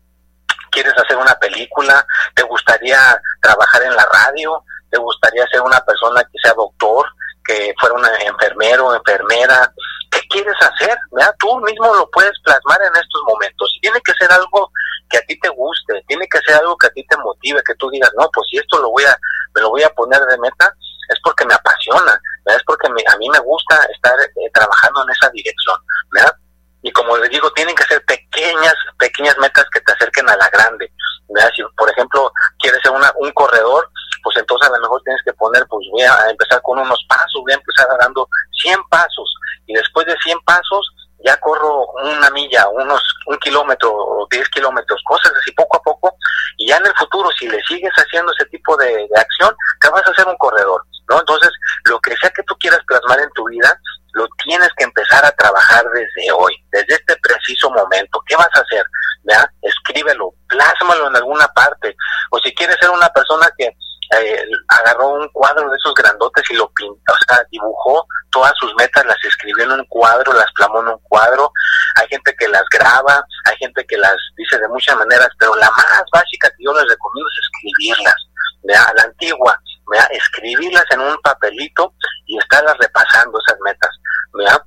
quieres 0.71 0.93
hacer 0.97 1.17
una 1.17 1.35
película, 1.35 2.05
te 2.33 2.43
gustaría 2.43 3.21
trabajar 3.41 3.83
en 3.83 3.95
la 3.95 4.05
radio, 4.05 4.63
te 4.89 4.97
gustaría 4.97 5.45
ser 5.47 5.61
una 5.61 5.79
persona 5.81 6.21
que 6.23 6.39
sea 6.41 6.53
doctor, 6.53 7.05
que 7.45 7.73
fuera 7.79 7.95
un 7.95 8.05
enfermero, 8.25 8.93
enfermera, 8.93 9.73
¿qué 10.11 10.21
quieres 10.29 10.55
hacer? 10.61 10.97
¿Verdad? 11.11 11.35
Tú 11.39 11.59
mismo 11.61 11.93
lo 11.95 12.09
puedes 12.11 12.33
plasmar 12.43 12.79
en 12.81 12.95
estos 12.95 13.21
momentos. 13.27 13.77
Tiene 13.81 13.99
que 14.01 14.13
ser 14.13 14.31
algo 14.31 14.71
que 15.09 15.17
a 15.17 15.21
ti 15.21 15.39
te 15.39 15.49
guste, 15.49 16.03
tiene 16.07 16.27
que 16.27 16.39
ser 16.45 16.55
algo 16.57 16.77
que 16.77 16.87
a 16.87 16.91
ti 16.91 17.03
te 17.07 17.17
motive, 17.17 17.61
que 17.65 17.75
tú 17.75 17.89
digas, 17.89 18.11
no, 18.17 18.29
pues 18.31 18.47
si 18.49 18.57
esto 18.57 18.79
lo 18.79 18.91
voy 18.91 19.03
a, 19.05 19.17
me 19.55 19.61
lo 19.61 19.69
voy 19.69 19.83
a 19.83 19.89
poner 19.89 20.19
de 20.21 20.37
meta, 20.37 20.73
es 21.09 21.19
porque 21.23 21.45
me 21.45 21.55
apasiona, 21.55 22.21
es 22.45 22.63
porque 22.65 22.87
a 22.87 23.17
mí 23.17 23.29
me 23.29 23.39
gusta 23.39 23.83
estar 23.93 24.13
eh, 24.21 24.51
trabajando 24.53 25.03
en 25.03 25.09
esa 25.09 25.29
dirección, 25.31 25.77
¿verdad? 26.11 26.35
Y 26.81 26.91
como 26.91 27.17
les 27.17 27.29
digo, 27.29 27.51
tienen 27.53 27.75
que 27.75 27.83
ser 27.83 28.03
pequeñas, 28.05 28.75
pequeñas 28.97 29.37
metas 29.39 29.65
que 29.73 29.81
te 29.81 29.91
acerquen 29.91 30.29
a 30.29 30.37
la 30.37 30.49
grande. 30.49 30.91
¿verdad? 31.27 31.49
Si, 31.55 31.63
por 31.75 31.89
ejemplo, 31.91 32.31
quieres 32.59 32.79
ser 32.81 32.91
una, 32.91 33.11
un 33.17 33.31
corredor, 33.31 33.89
pues 34.29 34.41
entonces 34.41 34.69
a 34.69 34.75
lo 34.75 34.81
mejor 34.81 35.01
tienes 35.03 35.21
que 35.25 35.33
poner, 35.33 35.65
pues 35.67 35.87
voy 35.91 36.03
a 36.03 36.29
empezar 36.29 36.61
con 36.61 36.77
unos 36.77 37.03
pasos, 37.09 37.41
voy 37.41 37.51
a 37.51 37.55
empezar 37.55 37.87
dando 37.99 38.27
100 38.61 38.77
pasos. 38.87 39.33
Y 39.65 39.73
después 39.73 40.05
de 40.05 40.15
100 40.23 40.39
pasos, 40.41 40.85
ya 41.25 41.35
corro 41.37 41.87
una 42.03 42.29
milla, 42.29 42.67
unos 42.69 43.01
un 43.25 43.37
kilómetro 43.39 43.91
o 43.91 44.27
10 44.29 44.47
kilómetros, 44.49 45.01
cosas 45.03 45.31
así 45.35 45.51
poco 45.53 45.77
a 45.77 45.81
poco, 45.81 46.15
y 46.57 46.67
ya 46.67 46.77
en 46.77 46.85
el 46.85 46.93
futuro, 46.95 47.27
si 47.39 47.47
le 47.47 47.59
sigues 47.63 47.91
haciendo 47.95 48.31
ese 48.37 48.47
tipo 48.49 48.77
de, 48.77 49.09
acción, 49.15 49.55
te 49.81 49.89
vas 49.89 50.05
a 50.05 50.11
hacer 50.11 50.27
un 50.27 50.37
corredor, 50.37 50.85
¿no? 51.09 51.19
Entonces, 51.19 51.49
lo 51.85 51.99
que 51.99 52.15
sea 52.17 52.29
que 52.29 52.43
tú 52.43 52.55
quieras 52.59 52.81
plasmar 52.85 53.19
en 53.19 53.31
tu 53.31 53.47
vida, 53.49 53.75
lo 54.13 54.27
tienes 54.43 54.69
que 54.77 54.83
empezar 54.83 55.25
a 55.25 55.31
trabajar 55.31 55.83
desde 55.91 56.31
hoy, 56.31 56.53
desde 56.71 56.93
este 56.93 57.15
preciso 57.17 57.71
momento. 57.71 58.21
¿Qué 58.27 58.35
vas 58.35 58.49
a 58.53 58.61
hacer? 58.61 58.83
¿Ya? 59.23 59.51
Escríbelo, 59.61 60.33
plásmalo 60.47 61.07
en 61.07 61.15
alguna 61.15 61.47
parte. 61.49 61.95
O 62.29 62.39
si 62.39 62.53
quieres 62.53 62.77
ser 62.79 62.89
una 62.89 63.09
persona 63.09 63.49
que 63.57 63.75
eh, 64.17 64.43
agarró 64.67 65.09
un 65.09 65.27
cuadro 65.29 65.69
de 65.69 65.77
esos 65.77 65.93
grandotes 65.93 66.43
y 66.49 66.55
lo 66.55 66.69
pintó, 66.71 67.13
o 67.13 67.17
sea, 67.27 67.43
dibujó 67.51 68.05
todas 68.31 68.53
sus 68.59 68.73
metas, 68.75 69.05
las 69.05 69.23
escribió 69.23 69.65
en 69.65 69.71
un 69.71 69.85
cuadro, 69.85 70.33
las 70.33 70.51
plamó 70.53 70.81
en 70.81 70.89
un 70.89 70.99
cuadro. 71.03 71.51
Hay 71.95 72.07
gente 72.07 72.35
que 72.37 72.47
las 72.47 72.63
graba, 72.71 73.23
hay 73.45 73.57
gente 73.57 73.85
que 73.85 73.97
las 73.97 74.15
dice 74.35 74.57
de 74.57 74.67
muchas 74.67 74.95
maneras, 74.97 75.29
pero 75.37 75.55
la 75.55 75.69
más 75.71 76.03
básica 76.11 76.49
que 76.49 76.63
yo 76.63 76.73
les 76.73 76.89
recomiendo 76.89 77.29
es 77.29 77.45
escribirlas, 77.45 78.15
a 78.87 78.93
la 78.93 79.03
antigua, 79.03 79.59
¿vea? 79.91 80.03
escribirlas 80.11 80.85
en 80.91 81.01
un 81.01 81.17
papelito 81.21 81.93
y 82.25 82.37
estarlas 82.37 82.77
repasando 82.77 83.39
esas 83.45 83.59
metas. 83.61 83.91
¿vea? 84.33 84.63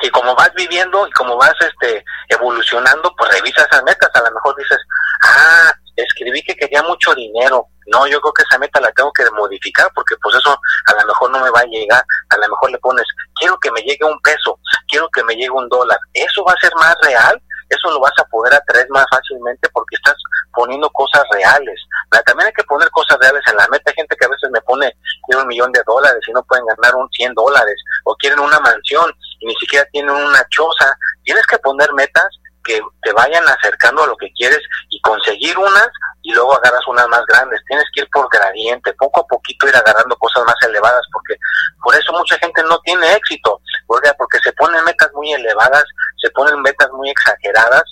y 0.00 0.10
como 0.10 0.34
vas 0.34 0.52
viviendo 0.54 1.06
y 1.06 1.10
como 1.12 1.36
vas 1.36 1.54
este 1.60 2.04
evolucionando, 2.28 3.12
pues 3.16 3.32
revisa 3.32 3.64
esas 3.64 3.82
metas. 3.82 4.10
A 4.14 4.20
lo 4.20 4.30
mejor 4.32 4.56
dices, 4.56 4.78
ah, 5.22 5.72
escribí 6.02 6.42
que 6.42 6.56
quería 6.56 6.82
mucho 6.82 7.14
dinero. 7.14 7.66
No, 7.86 8.06
yo 8.06 8.20
creo 8.20 8.32
que 8.32 8.42
esa 8.42 8.58
meta 8.58 8.80
la 8.80 8.92
tengo 8.92 9.10
que 9.12 9.24
modificar 9.30 9.90
porque 9.94 10.14
pues 10.22 10.34
eso 10.36 10.50
a 10.86 11.00
lo 11.00 11.06
mejor 11.06 11.30
no 11.30 11.40
me 11.40 11.50
va 11.50 11.60
a 11.60 11.64
llegar. 11.64 12.04
A 12.30 12.36
lo 12.36 12.48
mejor 12.48 12.70
le 12.70 12.78
pones, 12.78 13.04
quiero 13.36 13.58
que 13.58 13.70
me 13.72 13.80
llegue 13.80 14.04
un 14.04 14.20
peso, 14.20 14.58
quiero 14.88 15.08
que 15.10 15.24
me 15.24 15.34
llegue 15.34 15.50
un 15.50 15.68
dólar. 15.68 15.98
Eso 16.12 16.44
va 16.44 16.52
a 16.52 16.60
ser 16.60 16.74
más 16.76 16.94
real, 17.02 17.40
eso 17.68 17.90
lo 17.90 18.00
vas 18.00 18.12
a 18.18 18.24
poder 18.24 18.54
atraer 18.54 18.88
más 18.90 19.06
fácilmente 19.10 19.68
porque 19.70 19.96
estás 19.96 20.16
poniendo 20.52 20.90
cosas 20.90 21.22
reales. 21.32 21.80
también 22.26 22.48
hay 22.48 22.52
que 22.52 22.64
poner 22.64 22.90
cosas 22.90 23.18
reales 23.18 23.42
en 23.46 23.56
la 23.56 23.68
meta. 23.68 23.90
Hay 23.90 23.94
gente 23.94 24.16
que 24.16 24.26
a 24.26 24.28
veces 24.28 24.50
me 24.50 24.60
pone, 24.62 24.92
quiero 25.26 25.42
un 25.42 25.48
millón 25.48 25.72
de 25.72 25.82
dólares 25.86 26.20
y 26.26 26.32
no 26.32 26.42
pueden 26.44 26.66
ganar 26.66 26.94
un 26.94 27.08
100 27.10 27.34
dólares 27.34 27.76
o 28.04 28.14
quieren 28.16 28.40
una 28.40 28.58
mansión 28.60 29.10
y 29.40 29.46
ni 29.46 29.54
siquiera 29.56 29.86
tienen 29.92 30.14
una 30.14 30.44
choza. 30.50 30.96
Tienes 31.24 31.46
que 31.46 31.58
poner 31.58 31.92
metas 31.94 32.28
que 32.68 32.80
te 33.02 33.12
vayan 33.12 33.42
acercando 33.48 34.04
a 34.04 34.06
lo 34.06 34.16
que 34.16 34.30
quieres 34.36 34.60
y 34.90 35.00
conseguir 35.00 35.56
unas 35.56 35.88
y 36.22 36.32
luego 36.32 36.54
agarras 36.54 36.86
unas 36.86 37.08
más 37.08 37.24
grandes. 37.26 37.60
Tienes 37.66 37.86
que 37.94 38.02
ir 38.02 38.08
por 38.12 38.28
gradiente, 38.28 38.92
poco 38.94 39.22
a 39.22 39.26
poquito 39.26 39.66
ir 39.66 39.74
agarrando 39.74 40.14
cosas 40.16 40.44
más 40.44 40.56
elevadas, 40.62 41.04
porque 41.10 41.34
por 41.82 41.94
eso 41.94 42.12
mucha 42.12 42.36
gente 42.38 42.62
no 42.64 42.78
tiene 42.80 43.14
éxito, 43.14 43.60
porque, 43.86 44.10
porque 44.18 44.38
se 44.40 44.52
ponen 44.52 44.84
metas 44.84 45.10
muy 45.14 45.32
elevadas, 45.32 45.84
se 46.20 46.30
ponen 46.30 46.60
metas 46.60 46.90
muy 46.92 47.08
exageradas 47.08 47.84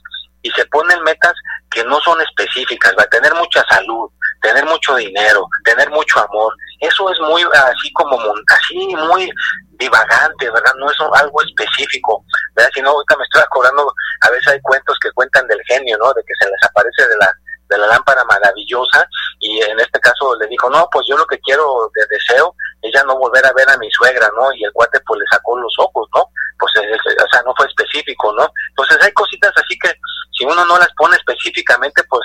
y 0.43 0.51
se 0.51 0.67
ponen 0.67 1.03
metas 1.03 1.33
que 1.71 1.83
no 1.85 1.99
son 2.01 2.21
específicas, 2.21 2.95
va 2.99 3.05
a 3.05 3.09
tener 3.09 3.35
mucha 3.35 3.65
salud, 3.69 4.11
tener 4.47 4.65
mucho 4.65 4.95
dinero, 4.95 5.49
tener 5.65 5.91
mucho 5.91 6.21
amor. 6.21 6.55
Eso 6.81 7.11
es 7.11 7.19
muy 7.21 7.43
así 7.43 7.93
como 7.93 8.17
así 8.49 8.95
muy 9.09 9.31
divagante, 9.79 10.51
¿verdad? 10.51 10.73
No 10.79 10.91
es 10.91 10.97
algo 11.01 11.43
específico, 11.43 12.25
¿verdad? 12.55 12.71
Si 12.73 12.81
no, 12.81 12.91
ahorita 12.91 13.17
me 13.17 13.25
estoy 13.25 13.43
acordando, 13.43 13.93
a 14.23 14.31
veces 14.31 14.49
hay 14.49 14.61
cuentos 14.61 14.97
que 15.01 15.11
cuentan 15.13 15.47
del 15.49 15.61
genio, 15.67 15.99
¿no? 15.99 16.13
De 16.15 16.23
que 16.23 16.35
se 16.39 16.49
les 16.49 16.63
aparece 16.63 17.09
de 17.09 17.17
la 17.19 17.33
de 17.69 17.79
la 17.79 17.89
lámpara 17.89 18.23
maravillosa 18.27 19.09
y 19.41 19.61
en 19.61 19.81
este 19.81 19.99
caso 19.99 20.37
le 20.37 20.47
dijo, 20.47 20.71
no, 20.71 20.89
pues 20.93 21.05
yo 21.09 21.17
lo 21.17 21.27
que 21.27 21.41
quiero 21.41 21.91
de 21.97 22.07
deseo 22.07 22.55
es 22.81 22.93
ya 22.95 23.03
no 23.03 23.19
volver 23.19 23.45
a 23.45 23.53
ver 23.55 23.69
a 23.69 23.77
mi 23.79 23.91
suegra, 23.91 24.31
¿no? 24.39 24.53
Y 24.55 24.63
el 24.63 24.73
cuate 24.73 25.01
pues 25.05 25.19
le 25.19 25.27
sacó 25.29 25.59
los 25.59 25.75
ojos, 25.79 26.09
¿no? 26.15 26.31
Pues 26.61 26.73
o 26.77 27.29
sea, 27.33 27.43
no 27.43 27.53
fue 27.57 27.67
específico, 27.67 28.33
¿no? 28.35 28.49
Entonces 28.69 28.99
hay 29.03 29.11
cositas 29.13 29.53
así 29.57 29.77
que 29.81 29.93
si 30.39 30.45
uno 30.45 30.65
no 30.65 30.79
las 30.79 30.93
pone 30.97 31.17
específicamente, 31.17 32.05
pues 32.09 32.21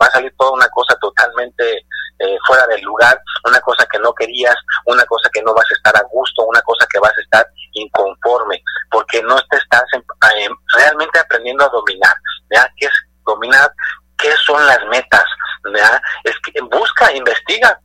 va 0.00 0.06
a 0.06 0.10
salir 0.10 0.32
toda 0.36 0.52
una 0.52 0.68
cosa 0.68 0.96
totalmente 1.00 1.84
eh, 2.18 2.38
fuera 2.46 2.66
del 2.66 2.80
lugar, 2.82 3.20
una 3.44 3.60
cosa 3.60 3.86
que 3.90 3.98
no 3.98 4.12
querías, 4.14 4.54
una 4.86 5.04
cosa 5.04 5.28
que 5.32 5.42
no 5.42 5.54
vas 5.54 5.66
a 5.70 5.74
estar 5.74 5.96
a 5.96 6.06
gusto, 6.10 6.44
una 6.44 6.60
cosa 6.62 6.86
que 6.90 6.98
vas 6.98 7.12
a 7.16 7.20
estar 7.20 7.46
inconforme, 7.72 8.62
porque 8.90 9.22
no 9.22 9.36
te 9.50 9.56
estás 9.56 9.84
realmente 10.72 11.18
aprendiendo 11.18 11.64
a 11.64 11.68
dominar, 11.68 12.14
¿ya? 12.50 12.68
¿Qué 12.76 12.86
es 12.86 12.92
dominar? 13.24 13.70
¿Qué 14.16 14.32
son 14.44 14.64
las 14.66 14.82
metas? 14.86 15.24
¿ya? 15.74 16.00
Es 16.24 16.34
que 16.40 16.60
busca, 16.62 17.12
investiga, 17.12 17.78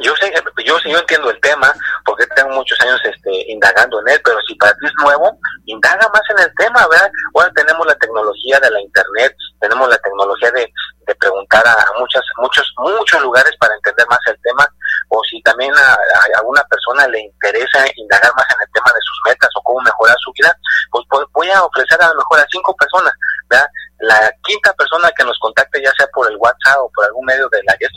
yo 0.00 0.14
sé, 0.16 0.32
yo 0.64 0.78
yo 0.84 0.98
entiendo 0.98 1.30
el 1.30 1.40
tema 1.40 1.72
porque 2.04 2.26
tengo 2.28 2.50
muchos 2.50 2.80
años 2.80 3.00
este, 3.04 3.30
indagando 3.50 4.00
en 4.00 4.08
él, 4.08 4.20
pero 4.24 4.38
si 4.42 4.54
para 4.56 4.72
ti 4.72 4.86
es 4.86 4.92
nuevo, 5.02 5.38
indaga 5.66 6.08
más 6.12 6.22
en 6.30 6.38
el 6.40 6.54
tema, 6.56 6.86
¿verdad? 6.88 7.10
Ahora 7.34 7.50
tenemos 7.54 7.86
la 7.86 7.94
tecnología 7.96 8.60
de 8.60 8.70
la 8.70 8.80
internet, 8.80 9.34
tenemos 9.60 9.88
la 9.88 9.98
tecnología 9.98 10.50
de, 10.52 10.72
de 11.06 11.14
preguntar 11.14 11.66
a 11.66 11.86
muchas, 11.98 12.22
muchos, 12.38 12.72
muchos 12.78 13.22
lugares 13.22 13.52
para 13.58 13.74
entender 13.74 14.06
más 14.08 14.20
el 14.26 14.38
tema, 14.42 14.66
o 15.08 15.22
si 15.30 15.40
también 15.42 15.72
a, 15.76 15.96
alguna 16.38 16.62
persona 16.64 17.06
le 17.08 17.20
interesa 17.20 17.84
indagar 17.96 18.32
más 18.36 18.46
en 18.50 18.62
el 18.62 18.72
tema 18.72 18.92
de 18.92 19.00
sus 19.00 19.20
metas 19.26 19.50
o 19.56 19.62
cómo 19.62 19.80
mejorar 19.80 20.16
su 20.18 20.32
vida, 20.32 20.56
pues, 20.90 21.04
pues 21.08 21.24
voy 21.32 21.50
a 21.50 21.62
ofrecer 21.62 22.00
a 22.02 22.08
lo 22.08 22.16
mejor 22.16 22.40
a 22.40 22.46
cinco 22.50 22.74
personas, 22.76 23.12
¿verdad? 23.48 23.66
La 24.00 24.30
quinta 24.42 24.72
persona 24.74 25.10
que 25.16 25.24
nos 25.24 25.38
contacte, 25.38 25.82
ya 25.82 25.92
sea 25.96 26.06
por 26.12 26.30
el 26.30 26.36
WhatsApp 26.36 26.80
o 26.80 26.90
por 26.94 27.06
algún 27.06 27.24
medio 27.24 27.48
de 27.48 27.62
la 27.64 27.76
guía, 27.76 27.88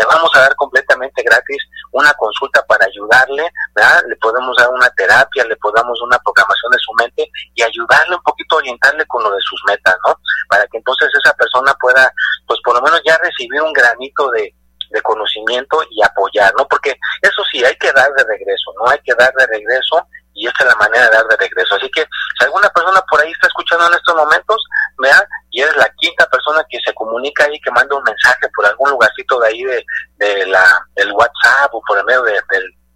le 0.00 0.06
vamos 0.06 0.30
a 0.34 0.40
dar 0.40 0.56
completamente 0.56 1.22
gratis 1.22 1.62
una 1.92 2.12
consulta 2.14 2.64
para 2.66 2.86
ayudarle, 2.86 3.52
¿verdad? 3.74 4.02
Le 4.08 4.16
podemos 4.16 4.56
dar 4.56 4.70
una 4.70 4.88
terapia, 4.90 5.44
le 5.44 5.56
podemos 5.56 6.00
una 6.00 6.18
programación 6.18 6.72
de 6.72 6.78
su 6.78 6.92
mente 6.94 7.30
y 7.54 7.62
ayudarle 7.62 8.16
un 8.16 8.22
poquito, 8.22 8.56
orientarle 8.56 9.04
con 9.06 9.22
lo 9.22 9.30
de 9.30 9.40
sus 9.42 9.60
metas, 9.66 9.96
¿no? 10.06 10.14
Para 10.48 10.66
que 10.68 10.78
entonces 10.78 11.10
esa 11.22 11.34
persona 11.34 11.74
pueda, 11.78 12.10
pues 12.46 12.58
por 12.64 12.74
lo 12.76 12.82
menos 12.82 13.00
ya 13.04 13.18
recibir 13.18 13.60
un 13.60 13.72
granito 13.72 14.30
de 14.30 14.54
conocimiento 15.02 15.78
y 15.90 16.02
apoyar, 16.02 16.52
¿no? 16.56 16.66
Porque 16.66 16.96
eso 17.22 17.42
sí, 17.52 17.62
hay 17.64 17.76
que 17.76 17.92
dar 17.92 18.10
de 18.14 18.24
regreso, 18.24 18.72
¿no? 18.78 18.90
Hay 18.90 18.98
que 19.04 19.14
dar 19.14 19.32
de 19.34 19.46
regreso 19.46 20.06
y 20.40 20.46
esta 20.46 20.64
es 20.64 20.70
la 20.70 20.76
manera 20.76 21.04
de 21.04 21.16
dar 21.16 21.26
de 21.26 21.36
regreso. 21.36 21.74
Así 21.74 21.88
que 21.90 22.00
si 22.38 22.44
alguna 22.44 22.68
persona 22.70 23.00
por 23.10 23.20
ahí 23.20 23.30
está 23.30 23.46
escuchando 23.46 23.86
en 23.86 23.94
estos 23.94 24.16
momentos, 24.16 24.56
vea, 24.96 25.22
y 25.50 25.60
eres 25.60 25.76
la 25.76 25.88
quinta 25.98 26.26
persona 26.26 26.64
que 26.70 26.78
se 26.84 26.94
comunica 26.94 27.44
ahí, 27.44 27.60
que 27.60 27.70
manda 27.70 27.94
un 27.94 28.02
mensaje 28.02 28.48
por 28.56 28.64
algún 28.64 28.90
lugarcito 28.90 29.38
de 29.38 29.48
ahí 29.48 29.62
de, 29.64 29.84
de 30.16 30.46
la, 30.46 30.64
del 30.96 31.12
WhatsApp 31.12 31.68
o 31.72 31.82
por 31.86 31.98
el 31.98 32.04
medio 32.06 32.22
de, 32.22 32.40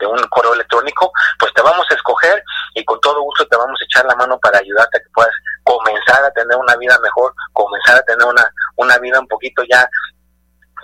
un 0.06 0.22
correo 0.28 0.52
electrónico, 0.52 1.10
pues 1.38 1.52
te 1.54 1.62
vamos 1.62 1.86
a 1.90 1.94
escoger 1.94 2.42
y 2.74 2.84
con 2.84 3.00
todo 3.00 3.22
gusto 3.22 3.46
te 3.46 3.56
vamos 3.56 3.78
a 3.80 3.84
echar 3.84 4.04
la 4.04 4.14
mano 4.16 4.38
para 4.38 4.58
ayudarte 4.58 4.98
a 4.98 5.00
que 5.00 5.08
puedas 5.14 5.32
comenzar 5.62 6.22
a 6.22 6.30
tener 6.32 6.58
una 6.58 6.76
vida 6.76 6.98
mejor, 7.02 7.32
comenzar 7.54 7.96
a 7.96 8.02
tener 8.02 8.26
una, 8.26 8.46
una 8.76 8.98
vida 8.98 9.18
un 9.18 9.28
poquito 9.28 9.62
ya 9.70 9.88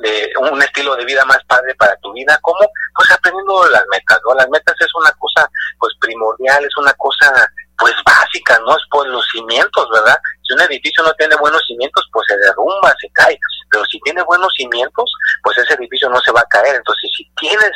de 0.02 0.32
un 0.40 0.62
estilo 0.62 0.96
de 0.96 1.04
vida 1.04 1.24
más 1.24 1.42
padre 1.44 1.74
para 1.76 1.96
tu 1.96 2.12
vida, 2.12 2.38
¿cómo? 2.42 2.58
Pues 2.94 3.10
aprendiendo 3.10 3.68
las 3.68 3.84
metas, 3.90 4.18
¿no? 4.26 4.34
Las 4.34 4.48
metas 4.48 4.74
es 4.78 4.94
una 4.94 5.10
cosa 5.12 5.48
pues 5.78 5.94
primordial, 6.00 6.64
es 6.64 6.76
una 6.76 6.92
cosa 6.94 7.50
pues 7.78 7.94
básica, 8.04 8.58
¿no? 8.60 8.72
Es 8.76 8.84
por 8.90 9.06
los 9.08 9.24
cimientos, 9.32 9.88
¿verdad? 9.92 10.18
Si 10.42 10.52
un 10.52 10.60
edificio 10.62 11.02
no 11.02 11.12
tiene 11.14 11.34
buenos 11.36 11.62
cimientos, 11.66 12.06
pues 12.12 12.26
se 12.28 12.36
derrumba, 12.38 12.94
se 13.00 13.10
cae, 13.12 13.38
pero 13.70 13.84
si 13.86 13.98
tiene 14.00 14.22
buenos 14.22 14.52
cimientos, 14.56 15.10
pues 15.42 15.56
ese 15.58 15.74
edificio 15.74 16.08
no 16.10 16.20
se 16.20 16.32
va 16.32 16.40
a 16.40 16.48
caer. 16.50 16.76
Entonces, 16.76 17.10
si 17.16 17.24
tienes 17.36 17.72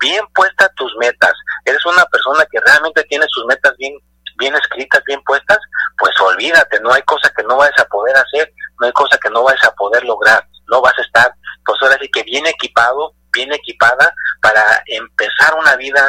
bien 0.00 0.24
puestas 0.34 0.68
tus 0.76 0.92
metas, 0.98 1.32
eres 1.64 1.84
una 1.86 2.04
persona 2.06 2.44
que 2.50 2.60
realmente 2.60 3.04
tiene 3.04 3.26
sus 3.30 3.44
metas 3.46 3.76
bien 3.76 3.94
bien 4.36 4.54
escritas, 4.56 5.02
bien 5.06 5.22
puestas, 5.22 5.58
pues 5.98 6.12
olvídate, 6.20 6.80
no 6.80 6.92
hay 6.92 7.02
cosa 7.02 7.32
que 7.36 7.42
no 7.44 7.56
vayas 7.56 7.78
a 7.78 7.84
poder 7.84 8.16
hacer, 8.16 8.52
no 8.80 8.86
hay 8.86 8.92
cosa 8.92 9.16
que 9.18 9.30
no 9.30 9.44
vayas 9.44 9.64
a 9.64 9.74
poder 9.74 10.02
lograr, 10.04 10.44
no 10.68 10.80
vas 10.80 10.98
a 10.98 11.02
estar 11.02 11.34
pues 11.64 11.78
ahora 11.82 11.98
sí 12.00 12.08
que 12.08 12.22
bien 12.22 12.46
equipado, 12.46 13.14
bien 13.32 13.52
equipada 13.52 14.14
para 14.40 14.82
empezar 14.86 15.54
una 15.58 15.76
vida 15.76 16.02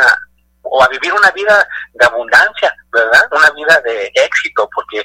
o 0.62 0.84
a 0.84 0.88
vivir 0.88 1.14
una 1.14 1.32
vida 1.32 1.68
de 1.94 2.06
abundancia, 2.06 2.76
¿verdad? 2.92 3.28
Una 3.32 3.50
vida 3.52 3.82
de 3.84 4.12
éxito, 4.16 4.68
porque 4.74 5.04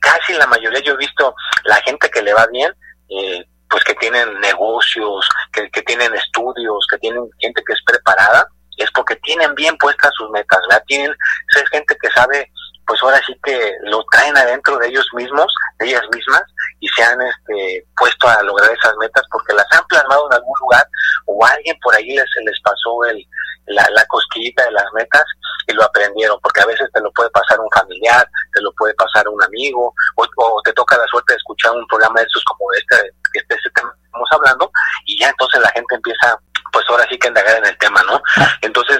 casi 0.00 0.32
la 0.34 0.46
mayoría 0.46 0.80
yo 0.80 0.94
he 0.94 0.98
visto 0.98 1.34
la 1.64 1.76
gente 1.76 2.08
que 2.10 2.22
le 2.22 2.34
va 2.34 2.46
bien, 2.46 2.72
eh, 3.08 3.44
pues 3.68 3.82
que 3.84 3.94
tienen 3.94 4.38
negocios, 4.40 5.28
que, 5.52 5.70
que 5.70 5.82
tienen 5.82 6.14
estudios, 6.14 6.86
que 6.90 6.98
tienen 6.98 7.28
gente 7.38 7.62
que 7.66 7.72
es 7.72 7.82
preparada, 7.84 8.46
es 8.76 8.90
porque 8.92 9.16
tienen 9.16 9.54
bien 9.54 9.76
puestas 9.78 10.12
sus 10.16 10.30
metas, 10.30 10.60
¿verdad? 10.68 10.84
Tienen, 10.86 11.14
es 11.56 11.68
gente 11.70 11.96
que 12.00 12.10
sabe, 12.10 12.50
pues 12.86 13.00
ahora 13.02 13.20
sí 13.26 13.34
que 13.42 13.72
lo 13.84 14.04
traen 14.10 14.36
adentro 14.36 14.76
de 14.78 14.88
ellos 14.88 15.06
mismos, 15.14 15.52
de 15.78 15.86
ellas 15.86 16.02
mismas, 16.14 16.42
y 16.82 16.88
se 16.88 17.02
han 17.02 17.18
este, 17.22 17.86
puesto 17.96 18.28
a 18.28 18.42
lograr 18.42 18.70
esas 18.72 18.94
metas 18.96 19.22
porque 19.30 19.54
las 19.54 19.66
han 19.70 19.86
plasmado 19.86 20.26
en 20.26 20.34
algún 20.34 20.58
lugar 20.60 20.84
o 21.26 21.46
alguien 21.46 21.78
por 21.80 21.94
ahí 21.94 22.10
les, 22.10 22.26
les 22.44 22.60
pasó 22.62 23.04
el, 23.04 23.24
la, 23.66 23.86
la 23.92 24.04
cosquillita 24.06 24.64
de 24.64 24.72
las 24.72 24.92
metas 24.92 25.24
y 25.68 25.72
lo 25.74 25.84
aprendieron, 25.84 26.38
porque 26.42 26.60
a 26.60 26.66
veces 26.66 26.90
te 26.92 27.00
lo 27.00 27.10
puede 27.12 27.30
pasar 27.30 27.60
un 27.60 27.70
familiar, 27.70 28.28
te 28.52 28.60
lo 28.62 28.72
puede 28.72 28.94
pasar 28.94 29.28
un 29.28 29.40
amigo, 29.44 29.94
o, 30.16 30.62
te 30.64 30.72
toca 30.72 30.96
la 30.98 31.06
suerte 31.06 31.34
de 31.34 31.36
escuchar 31.36 31.70
un 31.70 31.86
programa 31.86 32.18
de 32.18 32.26
estos 32.26 32.42
como 32.44 32.66
este, 32.72 32.96
este, 33.34 33.54
este 33.54 33.70
tema 33.70 33.92
que 33.94 34.04
estamos 34.06 34.28
hablando, 34.32 34.70
y 35.06 35.20
ya 35.20 35.28
entonces 35.28 35.60
la 35.60 35.70
gente 35.70 35.94
empieza, 35.94 36.36
pues 36.72 36.84
ahora 36.88 37.06
sí 37.08 37.16
que 37.16 37.28
indagar 37.28 37.58
en 37.58 37.66
el 37.66 37.78
tema, 37.78 38.02
¿no? 38.08 38.20
Ah. 38.36 38.48
Entonces, 38.62 38.98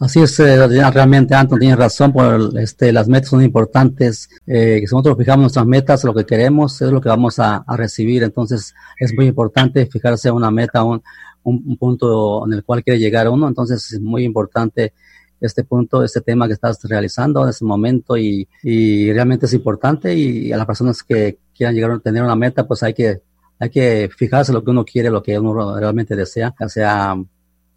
Así 0.00 0.18
es, 0.22 0.40
eh, 0.40 0.66
realmente 0.90 1.34
Anton 1.34 1.58
tiene 1.58 1.76
razón, 1.76 2.10
por 2.10 2.58
este, 2.58 2.90
las 2.90 3.06
metas 3.06 3.28
son 3.28 3.42
importantes, 3.44 4.30
eh, 4.46 4.78
si 4.78 4.94
nosotros 4.94 5.18
fijamos 5.18 5.42
nuestras 5.42 5.66
metas, 5.66 6.04
lo 6.04 6.14
que 6.14 6.24
queremos 6.24 6.80
es 6.80 6.90
lo 6.90 7.02
que 7.02 7.10
vamos 7.10 7.38
a, 7.38 7.56
a 7.66 7.76
recibir, 7.76 8.22
entonces 8.22 8.74
es 8.98 9.12
muy 9.14 9.26
importante 9.26 9.84
fijarse 9.84 10.30
una 10.30 10.50
meta, 10.50 10.84
un, 10.84 11.02
un, 11.42 11.76
punto 11.76 12.46
en 12.46 12.54
el 12.54 12.64
cual 12.64 12.82
quiere 12.82 12.98
llegar 12.98 13.28
uno, 13.28 13.46
entonces 13.46 13.92
es 13.92 14.00
muy 14.00 14.24
importante 14.24 14.94
este 15.38 15.64
punto, 15.64 16.02
este 16.02 16.22
tema 16.22 16.46
que 16.46 16.54
estás 16.54 16.78
realizando 16.84 17.42
en 17.42 17.50
ese 17.50 17.66
momento 17.66 18.16
y, 18.16 18.48
y 18.62 19.12
realmente 19.12 19.44
es 19.44 19.52
importante 19.52 20.14
y 20.14 20.50
a 20.50 20.56
las 20.56 20.66
personas 20.66 21.02
que 21.02 21.40
quieran 21.54 21.74
llegar 21.74 21.90
a 21.90 21.98
tener 21.98 22.22
una 22.22 22.36
meta, 22.36 22.66
pues 22.66 22.82
hay 22.82 22.94
que, 22.94 23.20
hay 23.58 23.68
que 23.68 24.08
fijarse 24.16 24.50
lo 24.50 24.64
que 24.64 24.70
uno 24.70 24.82
quiere, 24.82 25.10
lo 25.10 25.22
que 25.22 25.38
uno 25.38 25.78
realmente 25.78 26.16
desea, 26.16 26.54
ya 26.58 26.68
sea 26.70 27.16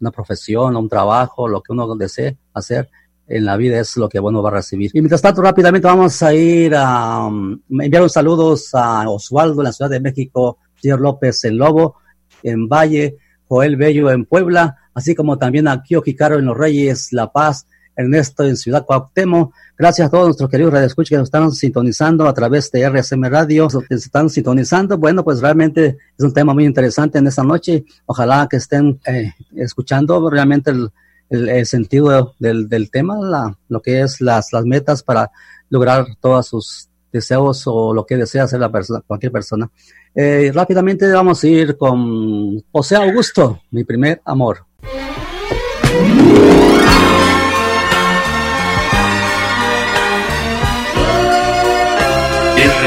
una 0.00 0.10
profesión, 0.10 0.76
un 0.76 0.88
trabajo, 0.88 1.48
lo 1.48 1.62
que 1.62 1.72
uno 1.72 1.94
desee 1.96 2.36
hacer 2.52 2.90
en 3.26 3.44
la 3.44 3.56
vida 3.56 3.80
es 3.80 3.96
lo 3.96 4.08
que 4.08 4.20
uno 4.20 4.42
va 4.42 4.50
a 4.50 4.54
recibir. 4.54 4.90
Y 4.92 5.00
mientras 5.00 5.22
tanto, 5.22 5.40
rápidamente 5.42 5.86
vamos 5.86 6.22
a 6.22 6.34
ir 6.34 6.74
a 6.76 7.26
um, 7.26 7.58
enviar 7.70 8.02
un 8.02 8.10
saludos 8.10 8.74
a 8.74 9.08
Osvaldo 9.08 9.60
en 9.60 9.64
la 9.64 9.72
Ciudad 9.72 9.90
de 9.90 10.00
México, 10.00 10.58
señor 10.80 11.00
López 11.00 11.44
en 11.44 11.56
Lobo, 11.56 11.96
en 12.42 12.68
Valle, 12.68 13.16
Joel 13.48 13.76
Bello 13.76 14.10
en 14.10 14.24
Puebla, 14.26 14.76
así 14.94 15.14
como 15.14 15.38
también 15.38 15.68
a 15.68 15.82
Kio 15.82 16.02
Caro 16.16 16.38
en 16.38 16.46
Los 16.46 16.56
Reyes, 16.56 17.12
La 17.12 17.32
Paz, 17.32 17.66
Ernesto 17.96 18.44
en 18.44 18.56
Ciudad 18.56 18.84
Cuauhtémoc. 18.84 19.52
Gracias 19.76 20.08
a 20.08 20.10
todos 20.10 20.26
nuestros 20.26 20.50
queridos 20.50 20.72
radioescuchas 20.72 21.10
que 21.10 21.16
nos 21.16 21.28
están 21.28 21.50
sintonizando 21.52 22.28
a 22.28 22.34
través 22.34 22.70
de 22.70 22.88
RSM 22.88 23.24
Radio, 23.24 23.68
que 23.68 23.98
se 23.98 24.06
están 24.06 24.30
sintonizando. 24.30 24.98
Bueno, 24.98 25.24
pues 25.24 25.40
realmente 25.40 25.98
es 26.16 26.24
un 26.24 26.32
tema 26.32 26.54
muy 26.54 26.64
interesante 26.64 27.18
en 27.18 27.26
esta 27.26 27.42
noche. 27.42 27.84
Ojalá 28.06 28.46
que 28.50 28.56
estén 28.56 29.00
eh, 29.06 29.32
escuchando 29.56 30.30
realmente 30.30 30.70
el, 30.70 30.90
el, 31.30 31.66
sentido 31.66 32.34
del, 32.38 32.68
del 32.68 32.90
tema, 32.90 33.18
la, 33.18 33.58
lo 33.68 33.80
que 33.80 34.00
es 34.00 34.20
las, 34.20 34.52
las 34.52 34.64
metas 34.64 35.02
para 35.02 35.30
lograr 35.70 36.06
todos 36.20 36.46
sus 36.46 36.88
deseos 37.12 37.62
o 37.66 37.94
lo 37.94 38.04
que 38.04 38.16
desea 38.16 38.44
hacer 38.44 38.60
la 38.60 38.70
persona, 38.70 39.02
cualquier 39.06 39.32
persona. 39.32 39.70
Eh, 40.14 40.52
rápidamente 40.54 41.10
vamos 41.10 41.42
a 41.42 41.48
ir 41.48 41.76
con 41.76 42.60
José 42.70 42.96
Augusto, 42.96 43.62
mi 43.70 43.84
primer 43.84 44.20
amor. 44.24 44.66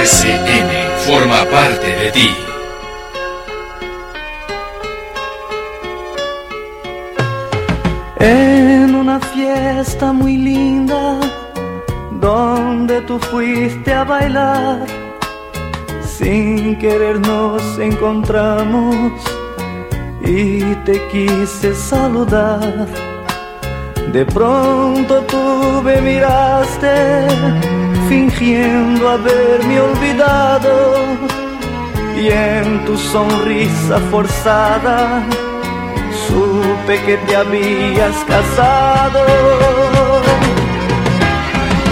RCN 0.07 0.71
forma 1.05 1.43
parte 1.51 1.89
de 2.01 2.11
ti. 2.11 2.29
En 8.19 8.95
una 8.95 9.19
fiesta 9.19 10.13
muy 10.13 10.37
linda, 10.37 11.19
donde 12.21 13.01
tú 13.01 13.19
fuiste 13.19 13.91
a 13.93 14.05
bailar, 14.05 14.85
sin 16.05 16.77
querer 16.79 17.19
nos 17.19 17.77
encontramos 17.77 19.11
y 20.21 20.73
te 20.85 21.05
quise 21.11 21.75
saludar. 21.75 22.87
De 24.13 24.25
pronto 24.25 25.21
tú 25.23 25.81
me 25.83 25.99
miraste 25.99 27.27
fingiendo 28.07 29.09
haberme 29.09 29.79
olvidado 29.79 30.95
y 32.17 32.29
en 32.29 32.85
tu 32.85 32.97
sonrisa 32.97 33.99
forzada 34.09 35.23
supe 36.27 36.99
que 37.05 37.17
te 37.17 37.35
habías 37.35 38.15
casado. 38.27 39.21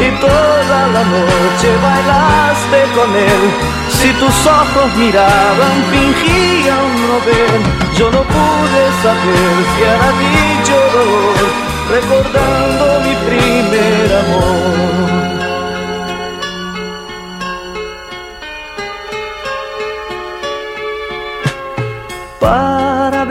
Y 0.05 0.09
toda 0.19 0.79
la 0.95 1.03
noche 1.15 1.69
bailaste 1.87 2.79
con 2.95 3.09
él, 3.15 3.43
si 3.89 4.09
tus 4.19 4.37
ojos 4.45 4.95
miraban 4.97 5.77
fingían 5.91 6.87
no 7.07 7.17
ver, 7.25 7.59
yo 7.97 8.11
no 8.11 8.21
pude 8.21 8.81
saber 9.03 9.55
si 9.71 9.81
era 9.93 10.09
dolor, 10.69 11.37
recordando 11.89 12.85
mi 13.05 13.13
primer 13.25 14.07
amor. 14.23 15.14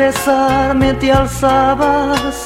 Besarme 0.07 0.93
te 1.01 1.11
alzabas 1.11 2.37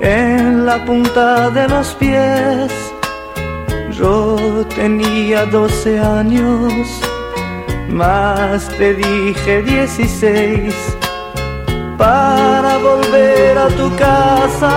en 0.00 0.66
la 0.66 0.76
punta 0.84 1.48
de 1.48 1.64
los 1.74 1.88
pies. 2.00 2.70
Yo 3.98 4.36
tenía 4.76 5.46
doce 5.46 5.98
años, 5.98 6.86
más 7.88 8.68
te 8.78 8.88
dije 8.94 9.62
dieciséis. 9.62 10.74
Para 11.96 12.72
volver 12.88 13.56
a 13.66 13.68
tu 13.80 13.88
casa, 13.96 14.74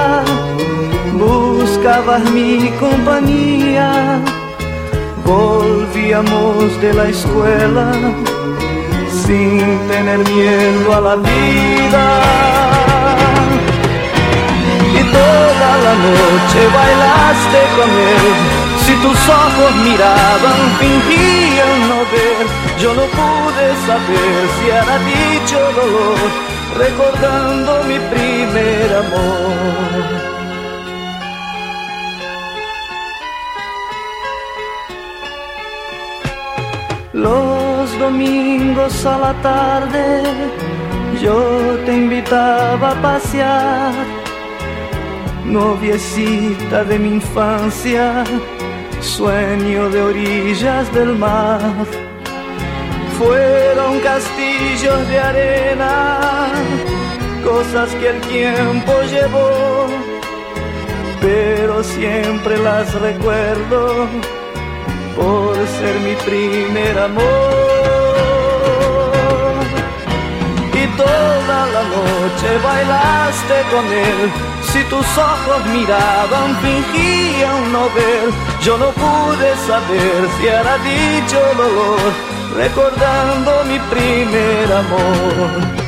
buscabas 1.23 2.23
mi 2.31 2.69
compañía. 2.83 3.89
Volvíamos 5.25 6.79
de 6.83 6.93
la 6.93 7.05
escuela 7.15 7.87
sin 9.25 9.87
tener 9.87 10.19
miedo 10.29 10.93
a 10.93 11.01
la 11.01 11.15
vida. 11.15 12.05
Y 14.99 15.01
toda 15.17 15.69
la 15.85 15.93
noche 16.07 16.59
bailaste 16.79 17.59
con 17.77 17.89
él, 17.89 18.27
si 18.85 18.93
tus 19.03 19.19
ojos 19.29 19.71
miraban, 19.83 20.59
fingían 20.79 21.75
no 21.89 21.99
ver, 22.13 22.45
yo 22.81 22.89
no 22.93 23.05
pude 23.19 23.65
saber 23.87 24.37
si 24.55 24.65
era 24.69 24.95
dicho 25.11 25.57
dolor, 25.79 26.19
recordando 26.77 27.71
mi 27.89 27.97
primer 28.13 28.87
amor. 29.03 30.35
Domingos 37.99 39.05
a 39.05 39.17
la 39.17 39.33
tarde 39.41 40.23
yo 41.21 41.77
te 41.85 41.93
invitaba 41.93 42.91
a 42.91 43.01
pasear, 43.01 43.93
noviecita 45.45 46.83
de 46.83 46.99
mi 46.99 47.15
infancia, 47.15 48.23
sueño 49.01 49.89
de 49.89 50.01
orillas 50.01 50.93
del 50.93 51.15
mar. 51.15 51.61
Fueron 53.17 53.99
castillos 54.01 55.07
de 55.07 55.19
arena, 55.19 56.49
cosas 57.43 57.89
que 57.95 58.09
el 58.09 58.21
tiempo 58.21 58.91
llevó, 59.09 59.87
pero 61.21 61.81
siempre 61.83 62.57
las 62.57 62.93
recuerdo 62.93 64.07
por 65.15 65.55
ser 65.55 65.95
mi 66.01 66.15
primer 66.25 66.99
amor. 66.99 67.64
Y 70.85 70.87
toda 70.89 71.65
la 71.73 71.81
noche 71.81 72.49
bailaste 72.63 73.55
con 73.71 73.85
él, 73.91 74.31
si 74.71 74.83
tus 74.83 75.07
ojos 75.17 75.65
miraban 75.73 76.55
fingían 76.61 77.71
no 77.71 77.85
ver, 77.95 78.29
yo 78.61 78.77
no 78.77 78.91
pude 78.91 79.49
saber 79.65 80.29
si 80.37 80.45
era 80.45 80.77
dicho 80.77 81.39
dolor, 81.57 81.99
recordando 82.55 83.63
mi 83.65 83.79
primer 83.79 84.71
amor. 84.73 85.85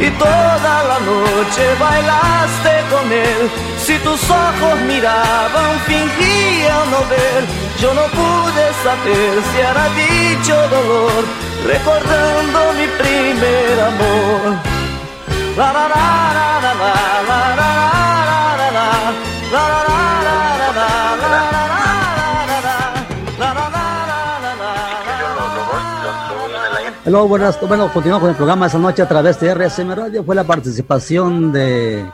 y 0.00 0.10
toda 0.10 0.74
la 0.90 0.98
noche 1.10 1.64
bailaste 1.78 2.72
con 2.90 3.12
él. 3.12 3.50
Si 3.84 3.98
tus 3.98 4.20
ojos 4.30 4.80
miraban, 4.86 5.78
fingían 5.86 6.90
no 6.90 7.00
ver. 7.08 7.42
Yo 7.80 7.94
no 7.94 8.02
pude 8.18 8.64
saber 8.82 9.32
si 9.48 9.58
era 9.60 9.86
dicho 10.02 10.54
dolor, 10.68 11.24
recordando 11.66 12.58
mi 12.78 12.86
primer 12.98 13.80
amor. 13.80 14.58
La 15.56 15.72
la 15.72 15.88
la 15.88 16.04
la 16.34 16.60
la 16.62 16.74
la 16.74 17.40
la 17.56 17.56
la 17.56 17.80
la 18.32 18.62
la 18.68 18.92
la 19.52 19.88
Hello, 27.04 27.26
buenas, 27.26 27.58
bueno, 27.66 27.90
continuamos 27.90 28.20
con 28.20 28.30
el 28.30 28.36
programa 28.36 28.66
esta 28.66 28.76
noche 28.76 29.00
a 29.00 29.08
través 29.08 29.40
de 29.40 29.54
RSM 29.54 29.92
Radio. 29.92 30.22
Fue 30.24 30.34
la 30.34 30.44
participación 30.44 31.50
de 31.52 32.04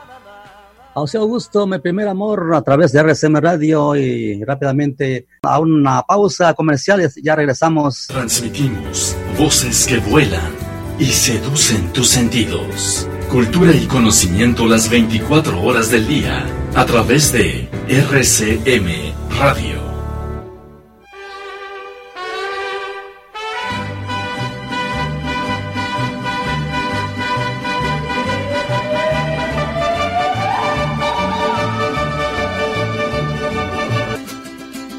José 0.95 1.17
Augusto, 1.17 1.67
mi 1.67 1.77
primer 1.79 2.07
amor, 2.07 2.55
a 2.55 2.61
través 2.61 2.93
de 2.93 3.03
RSM 3.03 3.35
Radio 3.35 3.97
y 3.97 4.41
rápidamente 4.45 5.27
a 5.41 5.59
una 5.59 6.01
pausa 6.03 6.53
comercial 6.53 7.01
y 7.01 7.21
ya 7.21 7.35
regresamos. 7.35 8.07
Transmitimos 8.07 9.17
voces 9.37 9.85
que 9.87 9.97
vuelan 9.97 10.53
y 10.97 11.07
seducen 11.07 11.91
tus 11.91 12.07
sentidos. 12.07 13.09
Cultura 13.29 13.73
y 13.73 13.87
conocimiento 13.87 14.67
las 14.67 14.89
24 14.89 15.61
horas 15.61 15.91
del 15.91 16.07
día 16.07 16.45
a 16.75 16.85
través 16.85 17.33
de 17.33 17.67
RCM 17.89 19.37
Radio. 19.37 19.84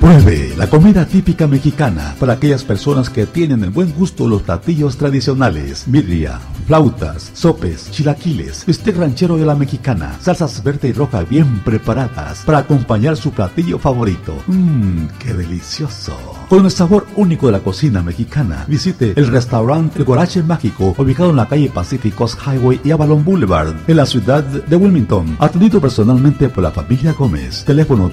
compruebe 0.07 0.46
la 0.57 0.69
comida 0.69 1.05
típica 1.05 1.47
mexicana 1.47 2.15
para 2.19 2.33
aquellas 2.35 2.65
personas 2.65 3.11
que 3.11 3.27
tienen 3.27 3.63
el 3.63 3.71
buen 3.71 3.93
gusto 3.93 4.27
los 4.27 4.43
platillos 4.43 4.97
tradicionales. 4.97 5.85
Birria, 5.87 6.41
flautas, 6.67 7.31
sopes, 7.35 7.91
chilaquiles, 7.91 8.65
bistec 8.65 8.97
ranchero 8.97 9.37
de 9.37 9.45
la 9.45 9.55
mexicana, 9.55 10.17
salsas 10.19 10.63
verde 10.65 10.89
y 10.89 10.93
roja 10.93 11.23
bien 11.25 11.61
preparadas 11.61 12.43
para 12.47 12.59
acompañar 12.59 13.19
su 13.19 13.33
platillo 13.33 13.79
favorito. 13.79 14.35
Mmm, 14.47 15.07
qué 15.19 15.35
delicioso. 15.35 16.17
Con 16.49 16.65
el 16.65 16.71
sabor 16.71 17.07
único 17.17 17.47
de 17.47 17.53
la 17.53 17.61
cocina 17.61 18.03
mexicana, 18.03 18.65
visite 18.67 19.13
el 19.15 19.27
restaurante 19.27 19.99
El 19.99 20.05
Gorache 20.05 20.43
Mágico, 20.43 20.95
ubicado 20.97 21.31
en 21.31 21.37
la 21.37 21.49
calle 21.49 21.71
Pacificos 21.73 22.37
Highway 22.47 22.81
y 22.83 22.93
Avalon 22.93 23.25
Boulevard, 23.25 23.75
en 23.87 23.97
la 23.97 24.07
ciudad 24.07 24.43
de 24.43 24.77
Wilmington, 24.77 25.37
atendido 25.39 25.83
personalmente 25.83 26.49
por 26.49 26.63
la 26.63 26.71
familia 26.71 27.13
Gómez. 27.13 27.65
Teléfono 27.65 28.11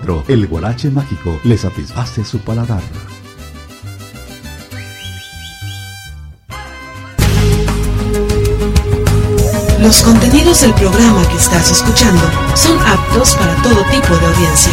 310-518-2384. 0.00 0.24
El 0.28 0.46
Guarache 0.46 0.90
Mágico 0.90 1.40
le 1.44 1.56
satisface 1.56 2.24
su 2.24 2.38
paladar. 2.40 2.82
Los 9.80 10.02
contenidos 10.02 10.60
del 10.60 10.72
programa 10.74 11.26
que 11.28 11.36
estás 11.36 11.70
escuchando 11.70 12.22
son 12.54 12.78
aptos 12.86 13.34
para 13.34 13.54
todo 13.62 13.84
tipo 13.90 14.14
de 14.16 14.26
audiencia. 14.26 14.72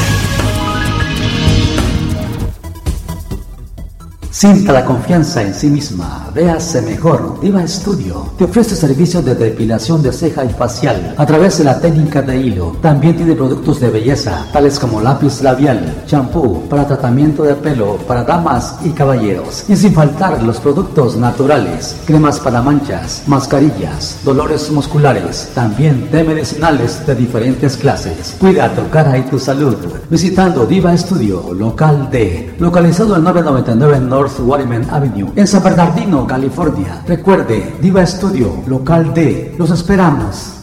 Sienta 4.39 4.71
la 4.71 4.85
confianza 4.85 5.41
en 5.41 5.53
sí 5.53 5.69
misma. 5.69 6.29
Véase 6.33 6.81
mejor. 6.81 7.41
Diva 7.41 7.67
Studio 7.67 8.31
te 8.37 8.45
ofrece 8.45 8.73
servicios 8.73 9.25
de 9.25 9.35
depilación 9.35 10.01
de 10.01 10.13
ceja 10.13 10.45
y 10.45 10.49
facial 10.49 11.13
a 11.17 11.25
través 11.25 11.57
de 11.57 11.65
la 11.65 11.77
técnica 11.81 12.21
de 12.21 12.37
hilo. 12.37 12.77
También 12.81 13.17
tiene 13.17 13.35
productos 13.35 13.81
de 13.81 13.89
belleza, 13.89 14.47
tales 14.53 14.79
como 14.79 15.01
lápiz 15.01 15.41
labial, 15.41 16.03
champú 16.05 16.69
para 16.69 16.87
tratamiento 16.87 17.43
de 17.43 17.55
pelo 17.55 17.97
para 18.07 18.23
damas 18.23 18.77
y 18.85 18.91
caballeros. 18.91 19.65
Y 19.67 19.75
sin 19.75 19.93
faltar 19.93 20.41
los 20.41 20.61
productos 20.61 21.17
naturales, 21.17 21.97
cremas 22.05 22.39
para 22.39 22.61
manchas, 22.61 23.23
mascarillas, 23.27 24.19
dolores 24.23 24.71
musculares, 24.71 25.51
también 25.53 26.09
de 26.11 26.23
medicinales 26.23 27.05
de 27.05 27.13
diferentes 27.13 27.75
clases. 27.75 28.37
Cuida 28.39 28.73
tu 28.73 28.89
cara 28.89 29.17
y 29.17 29.23
tu 29.23 29.37
salud. 29.37 29.75
Visitando 30.09 30.65
Diva 30.65 30.95
Studio, 30.95 31.53
local 31.53 32.07
D, 32.09 32.55
localizado 32.57 33.17
en 33.17 33.25
999 33.25 33.99
North 33.99 34.28
Waterman 34.39 34.89
Avenue, 34.89 35.31
en 35.35 35.47
San 35.47 35.63
Bernardino, 35.63 36.27
California. 36.27 37.01
Recuerde, 37.07 37.75
Diva 37.81 38.05
Studio, 38.05 38.63
local 38.67 39.13
D. 39.13 39.55
Los 39.57 39.71
esperamos. 39.71 40.55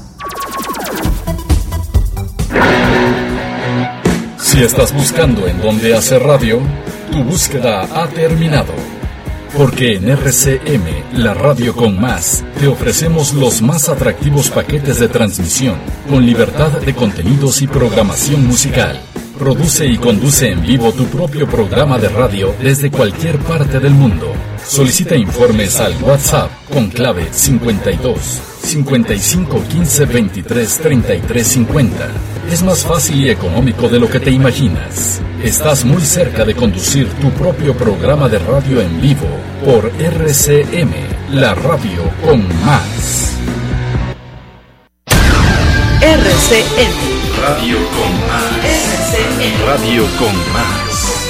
Si 4.38 4.62
estás 4.62 4.94
buscando 4.94 5.46
en 5.46 5.60
dónde 5.60 5.94
hacer 5.94 6.22
radio, 6.22 6.60
tu 7.10 7.22
búsqueda 7.24 7.82
ha 7.82 8.08
terminado. 8.08 8.72
Porque 9.56 9.96
en 9.96 10.08
RCM, 10.08 11.18
la 11.22 11.34
radio 11.34 11.74
con 11.74 12.00
más, 12.00 12.44
te 12.58 12.66
ofrecemos 12.66 13.32
los 13.34 13.62
más 13.62 13.88
atractivos 13.88 14.50
paquetes 14.50 14.98
de 14.98 15.08
transmisión, 15.08 15.76
con 16.08 16.24
libertad 16.24 16.72
de 16.72 16.94
contenidos 16.94 17.62
y 17.62 17.66
programación 17.66 18.46
musical. 18.46 19.00
Produce 19.38 19.86
y 19.86 19.98
conduce 19.98 20.50
en 20.50 20.62
vivo 20.62 20.92
tu 20.92 21.04
propio 21.06 21.46
programa 21.46 21.98
de 21.98 22.08
radio 22.08 22.54
desde 22.60 22.90
cualquier 22.90 23.38
parte 23.38 23.78
del 23.78 23.92
mundo. 23.92 24.32
Solicita 24.64 25.14
informes 25.14 25.78
al 25.78 25.94
WhatsApp 26.02 26.50
con 26.72 26.88
clave 26.88 27.28
52 27.30 28.18
55 28.62 29.62
15 29.68 30.06
23 30.06 30.78
33 30.78 31.46
50. 31.46 32.08
Es 32.50 32.62
más 32.62 32.84
fácil 32.84 33.24
y 33.24 33.30
económico 33.30 33.88
de 33.88 34.00
lo 34.00 34.08
que 34.08 34.20
te 34.20 34.30
imaginas. 34.30 35.20
Estás 35.42 35.84
muy 35.84 36.02
cerca 36.02 36.44
de 36.44 36.54
conducir 36.54 37.06
tu 37.20 37.30
propio 37.30 37.76
programa 37.76 38.28
de 38.28 38.38
radio 38.38 38.80
en 38.80 39.00
vivo 39.02 39.28
por 39.64 39.92
RCM, 40.00 40.92
la 41.32 41.54
radio 41.54 42.10
con 42.24 42.42
más. 42.64 43.36
RCM. 46.00 47.15
Radio 47.46 47.76
con 47.76 48.12
más. 48.26 49.16
Radio 49.66 50.02
con 50.18 50.34
más. 50.52 51.22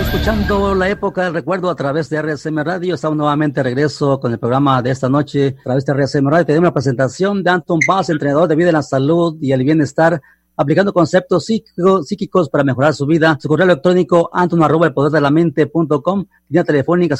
Escuchando 0.00 0.74
la 0.74 0.88
época 0.88 1.24
del 1.24 1.34
recuerdo 1.34 1.68
a 1.68 1.74
través 1.76 2.08
de 2.08 2.22
RSM 2.22 2.58
Radio, 2.62 2.94
estamos 2.94 3.16
nuevamente 3.18 3.60
de 3.60 3.64
regreso 3.64 4.18
con 4.18 4.32
el 4.32 4.38
programa 4.38 4.80
de 4.82 4.90
esta 4.92 5.08
noche 5.08 5.56
a 5.60 5.62
través 5.64 5.84
de 5.84 5.92
RSM 5.94 6.26
Radio. 6.28 6.46
Tenemos 6.46 6.64
la 6.68 6.72
presentación 6.74 7.42
de 7.42 7.50
Anton 7.50 7.80
Paz, 7.86 8.08
entrenador 8.08 8.48
de 8.48 8.56
vida 8.56 8.68
en 8.68 8.74
la 8.74 8.82
salud 8.82 9.36
y 9.40 9.52
el 9.52 9.62
bienestar, 9.64 10.20
aplicando 10.56 10.92
conceptos 10.92 11.44
psíquico- 11.44 12.02
psíquicos 12.02 12.48
para 12.48 12.64
mejorar 12.64 12.94
su 12.94 13.04
vida. 13.06 13.36
Su 13.40 13.48
correo 13.48 13.66
electrónico 13.66 14.30
anton 14.32 14.62
arroba 14.62 14.86
el 14.86 14.94
poder 14.94 15.12
de 15.12 15.20
la 15.20 15.30
mente.com, 15.30 16.24
línea 16.48 16.64
telefónica 16.64 17.16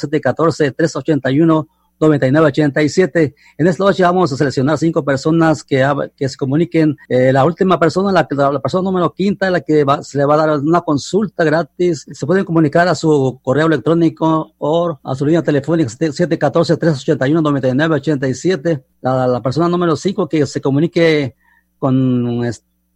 714-381-9987. 2.07 3.35
En 3.57 3.67
esta 3.67 3.83
noche 3.83 4.03
vamos 4.03 4.31
a 4.31 4.37
seleccionar 4.37 4.77
cinco 4.77 5.03
personas 5.03 5.63
que, 5.63 5.83
se 6.17 6.37
comuniquen. 6.37 6.95
Eh, 7.09 7.33
la 7.33 7.45
última 7.45 7.79
persona, 7.79 8.11
la, 8.11 8.27
la 8.29 8.59
persona 8.59 8.83
número 8.83 9.11
quinta, 9.13 9.49
la 9.49 9.61
que 9.61 9.83
se 10.01 10.17
le 10.17 10.25
va 10.25 10.35
a 10.35 10.47
dar 10.47 10.59
una 10.59 10.81
consulta 10.81 11.43
gratis. 11.43 12.05
Se 12.11 12.25
pueden 12.25 12.45
comunicar 12.45 12.87
a 12.87 12.95
su 12.95 13.39
correo 13.41 13.67
electrónico 13.67 14.53
o 14.57 14.99
a 15.03 15.15
su 15.15 15.25
línea 15.25 15.41
telefónica 15.41 15.89
714-381-9987. 15.89 18.83
La, 19.01 19.27
la 19.27 19.41
persona 19.41 19.67
número 19.67 19.95
cinco 19.95 20.29
que 20.29 20.45
se 20.45 20.61
comunique 20.61 21.35
con 21.79 22.43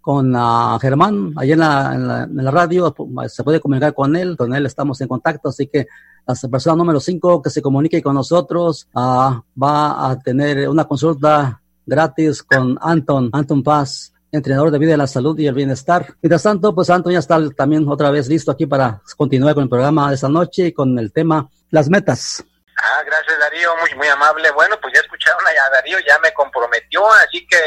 con 0.07 0.33
ah, 0.37 0.77
Germán, 0.79 1.33
allá 1.35 1.93
en 1.93 2.45
la 2.45 2.49
radio, 2.49 2.93
pues, 2.93 3.33
se 3.33 3.43
puede 3.43 3.59
comunicar 3.59 3.93
con 3.93 4.15
él, 4.15 4.37
con 4.37 4.55
él 4.55 4.65
estamos 4.65 5.01
en 5.01 5.09
contacto, 5.09 5.49
así 5.49 5.67
que 5.67 5.87
la 6.27 6.49
persona 6.49 6.75
número 6.75 6.99
5 6.99 7.41
que 7.41 7.49
se 7.49 7.61
comunique 7.61 8.01
con 8.01 8.15
nosotros 8.15 8.87
ah, 8.93 9.41
va 9.61 10.09
a 10.09 10.19
tener 10.19 10.67
una 10.67 10.85
consulta 10.85 11.61
gratis 11.85 12.43
con 12.43 12.77
Anton, 12.81 13.29
Anton 13.31 13.63
Paz, 13.63 14.13
entrenador 14.31 14.71
de 14.71 14.77
vida 14.77 14.91
de 14.91 14.97
la 14.97 15.07
salud 15.07 15.39
y 15.39 15.47
el 15.47 15.55
bienestar. 15.55 16.15
Mientras 16.21 16.43
tanto, 16.43 16.75
pues 16.75 16.89
Anton 16.89 17.13
ya 17.13 17.19
está 17.19 17.39
también 17.51 17.87
otra 17.87 18.11
vez 18.11 18.27
listo 18.27 18.51
aquí 18.51 18.65
para 18.65 19.01
continuar 19.15 19.53
con 19.53 19.63
el 19.63 19.69
programa 19.69 20.09
de 20.09 20.15
esta 20.15 20.27
noche 20.27 20.67
y 20.67 20.73
con 20.73 20.99
el 20.99 21.13
tema 21.13 21.47
las 21.71 21.89
metas. 21.89 22.43
Ah, 22.77 23.01
gracias 23.05 23.39
Darío, 23.39 23.71
muy 23.77 23.95
muy 23.95 24.07
amable. 24.07 24.51
Bueno, 24.51 24.75
pues 24.81 24.93
ya 24.93 24.99
escucharon 24.99 25.41
a 25.47 25.73
Darío, 25.73 25.97
ya 26.05 26.19
me 26.19 26.31
comprometió, 26.33 27.09
así 27.25 27.45
que 27.47 27.57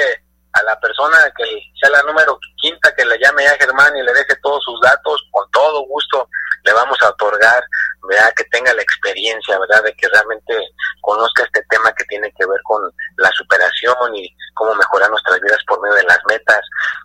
a 0.53 0.62
la 0.64 0.79
persona 0.81 1.16
que 1.37 1.44
sea 1.81 1.90
la 1.90 2.03
número 2.03 2.38
quinta 2.61 2.92
que 2.94 3.05
le 3.05 3.18
llame 3.18 3.44
ya 3.44 3.57
Germán 3.59 3.96
y 3.96 4.03
le 4.03 4.12
deje 4.12 4.37
todos 4.42 4.62
sus 4.64 4.81
datos, 4.81 5.27
con 5.31 5.49
todo 5.51 5.87
gusto 5.87 6.29
le 6.64 6.73
vamos 6.73 6.99
a 7.03 7.09
otorgar, 7.09 7.64
¿verdad? 8.08 8.32
que 8.36 8.44
tenga 8.44 8.72
la 8.74 8.82
experiencia, 8.82 9.58
¿verdad? 9.58 9.84
De 9.84 9.94
que 9.94 10.08
realmente 10.08 10.54
conozca 11.00 11.44
este 11.44 11.62
tema 11.70 11.92
que 11.92 12.04
tiene 12.04 12.32
que 12.38 12.46
ver 12.46 12.60
con 12.64 12.82
la 13.16 13.30
superación 13.32 14.16
y 14.16 14.28
cómo 14.54 14.74
mejorar 14.74 15.10
nuestras 15.10 15.40
vidas 15.40 15.58
por 15.66 15.80
medio 15.80 15.96
de 15.96 16.04
las 16.04 16.18
metas 16.28 16.60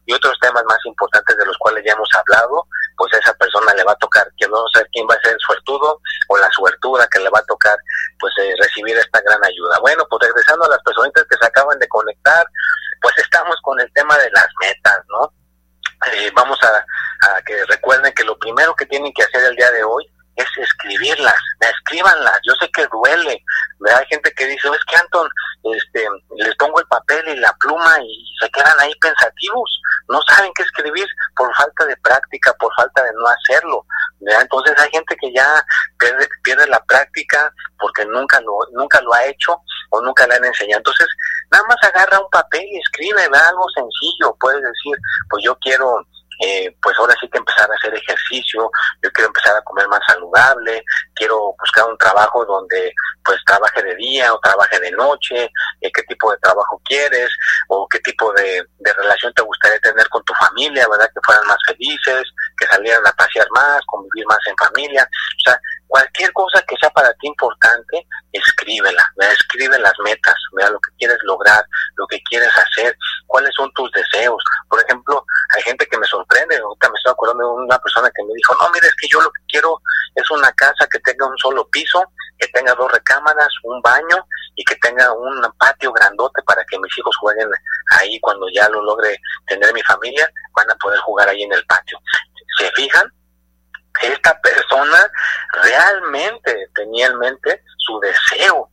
y 0.05 0.13
otros 0.13 0.37
temas 0.41 0.63
más 0.65 0.79
importantes 0.85 1.37
de 1.37 1.45
los 1.45 1.57
cuales 1.57 1.83
ya 1.85 1.93
hemos 1.93 2.09
hablado, 2.13 2.67
pues 2.97 3.13
a 3.13 3.17
esa 3.17 3.33
persona 3.33 3.73
le 3.73 3.83
va 3.83 3.91
a 3.91 3.97
tocar, 3.97 4.27
que 4.37 4.47
no 4.47 4.63
sé 4.73 4.85
quién 4.91 5.07
va 5.09 5.15
a 5.15 5.21
ser 5.21 5.33
el 5.33 5.39
suertudo 5.39 5.99
o 6.29 6.37
la 6.37 6.49
suertuda 6.51 7.07
que 7.07 7.19
le 7.19 7.29
va 7.29 7.39
a 7.39 7.45
tocar, 7.45 7.77
pues 8.19 8.33
eh, 8.41 8.53
recibir 8.59 8.97
esta 8.97 9.21
gran 9.21 9.43
ayuda. 9.43 9.79
Bueno, 9.81 10.05
pues 10.09 10.27
regresando 10.27 10.65
a 10.65 10.69
las 10.69 10.83
personitas 10.83 11.25
que 11.29 11.37
se 11.37 11.45
acaban 11.45 11.79
de 11.79 11.87
conectar, 11.87 12.45
pues 13.01 13.17
estamos 13.17 13.55
con 13.61 13.79
el 13.79 13.91
tema 13.93 14.17
de 14.17 14.29
las 14.31 14.47
metas, 14.61 14.99
¿no? 15.09 15.31
Eh, 16.13 16.31
vamos 16.35 16.59
a, 16.63 17.37
a 17.37 17.41
que 17.41 17.65
recuerden 17.65 18.13
que 18.13 18.23
lo 18.23 18.37
primero 18.37 18.75
que 18.75 18.85
tienen 18.85 19.13
que 19.13 19.23
hacer 19.23 19.43
el 19.45 19.55
día 19.55 19.71
de 19.71 19.83
hoy 19.83 20.05
es 20.35 20.47
escribirlas, 20.57 21.35
escríbanlas. 21.59 22.39
Yo 22.45 22.53
sé 22.59 22.69
que 22.71 22.87
duele, 22.87 23.41
hay 23.93 24.05
gente 24.07 24.31
que 24.33 24.45
dice, 24.45 24.67
es 24.67 24.85
que 24.85 24.95
Anton, 24.97 25.29
este, 25.63 26.05
les 26.37 26.55
pongo 26.55 26.79
el 26.79 26.87
papel 26.87 27.27
y 27.29 27.35
la 27.37 27.53
pluma 27.59 27.97
y 28.01 28.25
se 28.39 28.49
quedan 28.49 28.79
ahí 28.79 28.93
pensativos, 28.95 29.81
no 30.09 30.19
saben 30.27 30.51
qué 30.55 30.63
escribir 30.63 31.07
por 31.35 31.53
falta 31.55 31.85
de 31.85 31.97
práctica, 31.97 32.53
por 32.53 32.73
falta 32.75 33.03
de 33.03 33.11
no 33.13 33.27
hacerlo. 33.27 33.85
Entonces 34.21 34.73
hay 34.77 34.89
gente 34.91 35.15
que 35.19 35.31
ya 35.33 35.65
pierde, 36.43 36.67
la 36.67 36.83
práctica 36.85 37.51
porque 37.79 38.05
nunca 38.05 38.39
lo, 38.41 38.57
nunca 38.73 39.01
lo 39.01 39.13
ha 39.13 39.25
hecho 39.25 39.59
o 39.91 40.01
nunca 40.01 40.25
le 40.27 40.35
han 40.35 40.45
enseñado. 40.45 40.79
Entonces, 40.79 41.07
nada 41.51 41.63
más 41.67 41.77
agarra 41.83 42.19
un 42.19 42.29
papel 42.29 42.63
y 42.63 42.79
escribe, 42.79 43.23
algo 43.23 43.65
sencillo, 43.75 44.35
puedes 44.39 44.61
decir, 44.61 44.97
pues 45.29 45.43
yo 45.43 45.55
quiero 45.59 46.05
eh, 46.39 46.75
pues 46.81 46.95
ahora 46.99 47.15
sí 47.19 47.27
que 47.29 47.37
empezar 47.37 47.69
a 47.69 47.75
hacer 47.75 47.93
ejercicio, 47.93 48.69
yo 49.01 49.11
quiero 49.11 49.27
empezar 49.27 49.55
a 49.55 49.61
comer 49.61 49.87
más 49.87 50.01
saludable, 50.07 50.83
quiero 51.13 51.55
buscar 51.59 51.85
un 51.85 51.97
trabajo 51.97 52.45
donde 52.45 52.93
pues 53.23 53.39
trabaje 53.45 53.81
de 53.81 53.95
día 53.95 54.33
o 54.33 54.39
trabaje 54.39 54.79
de 54.79 54.91
noche, 54.91 55.49
eh, 55.81 55.91
qué 55.93 56.03
tipo 56.03 56.31
de 56.31 56.37
trabajo 56.37 56.79
quieres 56.85 57.29
o 57.69 57.87
qué 57.87 57.99
tipo 57.99 58.31
de, 58.33 58.63
de, 58.79 58.93
relación 58.93 59.33
te 59.33 59.41
gustaría 59.41 59.79
tener 59.79 60.07
con 60.09 60.23
tu 60.23 60.33
familia, 60.35 60.87
¿verdad? 60.89 61.09
Que 61.13 61.21
fueran 61.25 61.47
más 61.47 61.57
felices, 61.65 62.23
que 62.57 62.67
salieran 62.67 63.05
a 63.05 63.11
pasear 63.13 63.47
más, 63.51 63.81
convivir 63.87 64.25
más 64.27 64.39
en 64.47 64.55
familia, 64.57 65.03
o 65.03 65.49
sea, 65.49 65.59
cualquier 65.87 66.31
cosa 66.33 66.61
que 66.67 66.75
sea 66.79 66.89
para 66.89 67.13
ti 67.13 67.27
importante, 67.27 68.05
escríbela, 68.31 69.03
escribe 69.31 69.77
las 69.79 69.93
metas, 70.03 70.35
vea 70.53 70.69
lo 70.69 70.79
que 70.79 70.91
quieres 70.97 71.17
lograr, 71.23 71.63
lo 71.95 72.05
que 72.07 72.21
quieres 72.23 72.51
hacer, 72.57 72.97
cuáles 73.27 73.51
son 73.55 73.71
tus 73.73 73.91
deseos. 73.91 74.43
Por 74.69 74.83
ejemplo, 74.83 75.23
hay 75.55 75.61
gente 75.63 75.87
que 75.87 75.97
me 75.97 76.07
sorprende, 76.07 76.57
ahorita 76.57 76.89
me 76.89 76.95
estoy 76.97 77.11
acordando 77.11 77.43
de 77.43 77.63
una 77.63 77.79
persona 77.79 78.09
que 78.13 78.23
me 78.23 78.33
dijo, 78.33 78.55
no, 78.59 78.69
mire, 78.71 78.87
es 78.87 78.95
que 78.95 79.07
yo 79.07 79.21
lo 79.21 79.31
que 79.31 79.41
quiero 79.47 79.79
es 80.15 80.29
una 80.31 80.51
casa 80.53 80.87
que 80.91 80.99
tenga 80.99 81.27
un 81.27 81.37
solo 81.37 81.67
piso, 81.69 82.03
que 82.37 82.47
tenga 82.49 82.73
dos 82.75 82.91
recámaras, 82.91 83.49
un 83.63 83.81
baño 83.81 84.17
y 84.55 84.63
que 84.63 84.75
tenga 84.77 85.11
un 85.13 85.41
patio 85.57 85.91
grandote 85.91 86.41
para 86.43 86.63
que 86.65 86.79
mis 86.79 86.97
hijos 86.97 87.15
jueguen 87.17 87.49
ahí 87.91 88.19
cuando 88.19 88.47
ya 88.53 88.67
lo 88.69 88.81
logre 88.81 89.17
tener 89.47 89.73
mi 89.73 89.81
familia, 89.83 90.29
van 90.53 90.69
a 90.69 90.75
poder 90.75 90.99
jugar 90.99 91.29
ahí 91.29 91.43
en 91.43 91.53
el 91.53 91.65
patio. 91.65 91.97
¿Se 92.57 92.71
fijan? 92.71 93.11
Esta 94.01 94.39
persona 94.41 95.11
realmente 95.63 96.69
tenía 96.73 97.07
en 97.07 97.19
mente 97.19 97.61
su 97.77 97.99
deseo, 97.99 98.69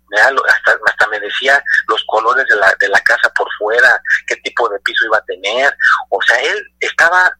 hasta, 0.48 0.78
hasta 0.86 1.06
me 1.08 1.20
decía 1.20 1.62
los 1.88 2.02
colores 2.06 2.46
de 2.48 2.56
la, 2.56 2.74
de 2.80 2.88
la 2.88 3.00
casa 3.00 3.30
por 3.34 3.46
fuera, 3.58 4.00
qué 4.26 4.36
tipo 4.36 4.68
de 4.68 4.78
piso 4.80 5.06
iba 5.06 5.18
a 5.18 5.24
tener, 5.24 5.74
o 6.10 6.20
sea, 6.22 6.40
él 6.40 6.66
estaba 6.80 7.36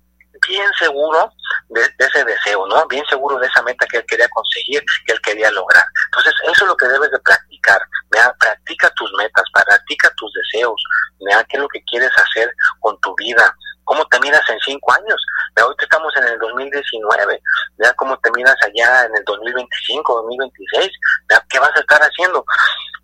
bien 0.49 0.69
seguro 0.79 1.33
de, 1.69 1.83
ese 1.99 2.25
deseo, 2.25 2.67
¿no? 2.67 2.87
Bien 2.89 3.05
seguro 3.09 3.39
de 3.39 3.47
esa 3.47 3.63
meta 3.63 3.87
que 3.87 3.99
él 3.99 4.05
quería 4.07 4.29
conseguir, 4.29 4.83
que 5.07 5.13
él 5.13 5.21
quería 5.23 5.51
lograr. 5.51 5.85
Entonces, 6.07 6.35
eso 6.45 6.65
es 6.65 6.69
lo 6.69 6.77
que 6.77 6.89
debes 6.89 7.11
de 7.11 7.19
practicar. 7.21 7.81
¿vea? 8.11 8.35
Practica 8.39 8.91
tus 8.91 9.11
metas, 9.19 9.45
practica 9.53 10.13
tus 10.17 10.33
deseos, 10.33 10.83
¿vea? 11.21 11.45
¿Qué 11.45 11.57
es 11.57 11.63
lo 11.63 11.69
que 11.69 11.83
quieres 11.85 12.11
hacer 12.17 12.53
con 12.81 12.99
tu 13.01 13.15
vida? 13.17 13.55
¿Cómo 13.85 14.07
te 14.07 14.21
miras 14.21 14.43
en 14.49 14.59
cinco 14.61 14.93
años? 14.93 15.27
¿Vea? 15.55 15.65
Ahorita 15.65 15.85
estamos 15.85 16.13
en 16.17 16.25
el 16.25 16.39
2019, 16.39 17.41
¿vea? 17.77 17.93
¿Cómo 17.95 18.19
te 18.19 18.31
miras 18.33 18.57
allá 18.63 19.05
en 19.05 19.17
el 19.17 19.25
2025, 19.25 20.15
2026? 20.15 20.91
¿Vea? 21.29 21.45
¿Qué 21.49 21.59
vas 21.59 21.77
a 21.77 21.81
estar 21.81 22.01
haciendo? 22.01 22.45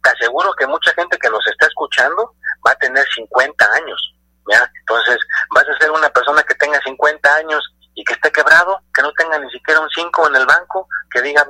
Te 0.02 0.10
aseguro 0.10 0.52
que 0.54 0.66
mucha 0.66 0.92
gente 0.92 1.18
que 1.18 1.30
nos 1.30 1.46
está 1.46 1.66
escuchando 1.66 2.34
va 2.66 2.72
a 2.72 2.76
tener 2.76 3.04
50 3.14 3.64
años, 3.74 4.18
entonces, 4.48 5.18
vas 5.54 5.64
a 5.68 5.78
ser 5.78 5.90
una 5.90 6.08
persona 6.10 6.42
que 6.42 6.54
tenga 6.54 6.80
50 6.80 7.34
años 7.34 7.62
y 7.94 8.04
que 8.04 8.14
esté 8.14 8.30
quebrado, 8.30 8.80
que 8.94 9.02
no 9.02 9.12
tenga 9.12 9.38
ni 9.38 9.50
siquiera 9.50 9.80
un 9.80 9.90
5 9.90 10.28
en 10.28 10.36
el 10.36 10.46
banco, 10.46 10.88
que 11.10 11.20
digan, 11.20 11.46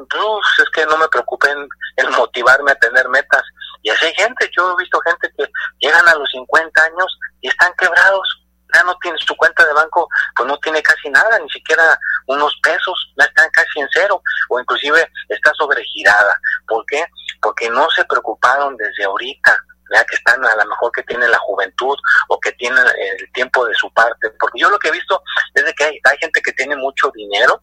es 0.58 0.70
que 0.70 0.86
no 0.86 0.96
me 0.96 1.08
preocupen 1.08 1.68
en 1.96 2.10
motivarme 2.12 2.72
a 2.72 2.76
tener 2.76 3.08
metas. 3.08 3.42
Y 3.82 3.90
así 3.90 4.06
hay 4.06 4.14
gente, 4.14 4.50
yo 4.56 4.72
he 4.72 4.82
visto 4.82 5.00
gente 5.00 5.30
que 5.36 5.46
llegan 5.78 6.08
a 6.08 6.14
los 6.14 6.28
50 6.30 6.82
años 6.82 7.18
y 7.40 7.48
están 7.48 7.72
quebrados, 7.78 8.47
ya 8.74 8.82
no 8.84 8.96
tiene 8.98 9.18
su 9.18 9.36
cuenta 9.36 9.64
de 9.64 9.72
banco, 9.72 10.08
pues 10.36 10.48
no 10.48 10.58
tiene 10.58 10.82
casi 10.82 11.08
nada, 11.10 11.38
ni 11.38 11.48
siquiera 11.50 11.98
unos 12.26 12.54
pesos, 12.62 13.12
ya 13.16 13.24
están 13.24 13.48
casi 13.50 13.80
en 13.80 13.88
cero, 13.92 14.22
o 14.48 14.60
inclusive 14.60 15.10
está 15.28 15.52
sobregirada. 15.54 16.40
¿Por 16.66 16.84
qué? 16.86 17.06
Porque 17.40 17.70
no 17.70 17.88
se 17.90 18.04
preocuparon 18.04 18.76
desde 18.76 19.04
ahorita 19.04 19.64
que 20.08 20.16
están 20.16 20.44
a 20.44 20.54
lo 20.56 20.66
mejor 20.66 20.92
que 20.92 21.02
tienen 21.04 21.30
la 21.30 21.38
juventud 21.38 21.96
o 22.28 22.40
que 22.40 22.52
tienen 22.52 22.84
el 22.86 23.32
tiempo 23.32 23.64
de 23.64 23.74
su 23.74 23.90
parte. 23.92 24.30
Porque 24.38 24.60
yo 24.60 24.68
lo 24.68 24.78
que 24.78 24.88
he 24.88 24.92
visto 24.92 25.22
es 25.54 25.64
de 25.64 25.72
que 25.74 25.84
hay, 25.84 26.00
hay 26.04 26.18
gente 26.18 26.42
que 26.42 26.52
tiene 26.52 26.76
mucho 26.76 27.10
dinero, 27.14 27.62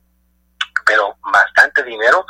pero 0.86 1.16
bastante 1.32 1.84
dinero, 1.84 2.26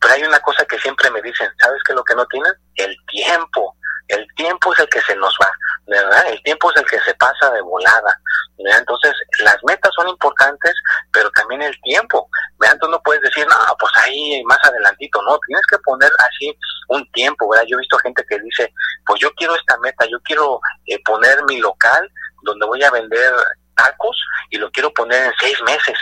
pero 0.00 0.14
hay 0.14 0.22
una 0.24 0.40
cosa 0.40 0.64
que 0.64 0.78
siempre 0.78 1.10
me 1.10 1.22
dicen, 1.22 1.50
¿sabes 1.60 1.82
qué 1.84 1.92
es 1.92 1.96
lo 1.96 2.04
que 2.04 2.14
no 2.14 2.26
tienen? 2.26 2.52
El 2.76 2.96
tiempo. 3.06 3.76
El 4.10 4.26
tiempo 4.34 4.72
es 4.72 4.80
el 4.80 4.88
que 4.88 5.00
se 5.02 5.14
nos 5.16 5.34
va, 5.40 5.50
¿verdad? 5.86 6.26
El 6.28 6.42
tiempo 6.42 6.70
es 6.70 6.76
el 6.78 6.86
que 6.86 6.98
se 7.00 7.14
pasa 7.14 7.50
de 7.50 7.60
volada, 7.62 8.20
Entonces, 8.58 9.14
las 9.40 9.56
metas 9.64 9.90
son 9.94 10.08
importantes, 10.08 10.74
pero 11.12 11.30
también 11.30 11.62
el 11.62 11.80
tiempo, 11.82 12.28
¿verdad? 12.58 12.74
Entonces 12.74 12.98
no 12.98 13.02
puedes 13.02 13.22
decir, 13.22 13.46
no, 13.46 13.76
pues 13.78 13.92
ahí 13.96 14.42
más 14.44 14.58
adelantito, 14.64 15.22
no, 15.22 15.38
tienes 15.46 15.66
que 15.66 15.78
poner 15.78 16.10
así 16.18 16.56
un 16.88 17.10
tiempo, 17.12 17.48
¿verdad? 17.48 17.66
Yo 17.68 17.76
he 17.76 17.80
visto 17.80 17.98
gente 17.98 18.24
que 18.28 18.38
dice, 18.40 18.72
pues 19.06 19.20
yo 19.20 19.32
quiero 19.34 19.54
esta 19.54 19.76
meta, 19.78 20.04
yo 20.06 20.18
quiero 20.24 20.60
eh, 20.86 21.00
poner 21.04 21.42
mi 21.44 21.58
local 21.58 22.10
donde 22.42 22.66
voy 22.66 22.82
a 22.82 22.90
vender 22.90 23.34
tacos 23.80 24.16
y 24.50 24.58
lo 24.58 24.70
quiero 24.70 24.92
poner 24.92 25.26
en 25.26 25.32
seis 25.40 25.60
meses. 25.62 25.96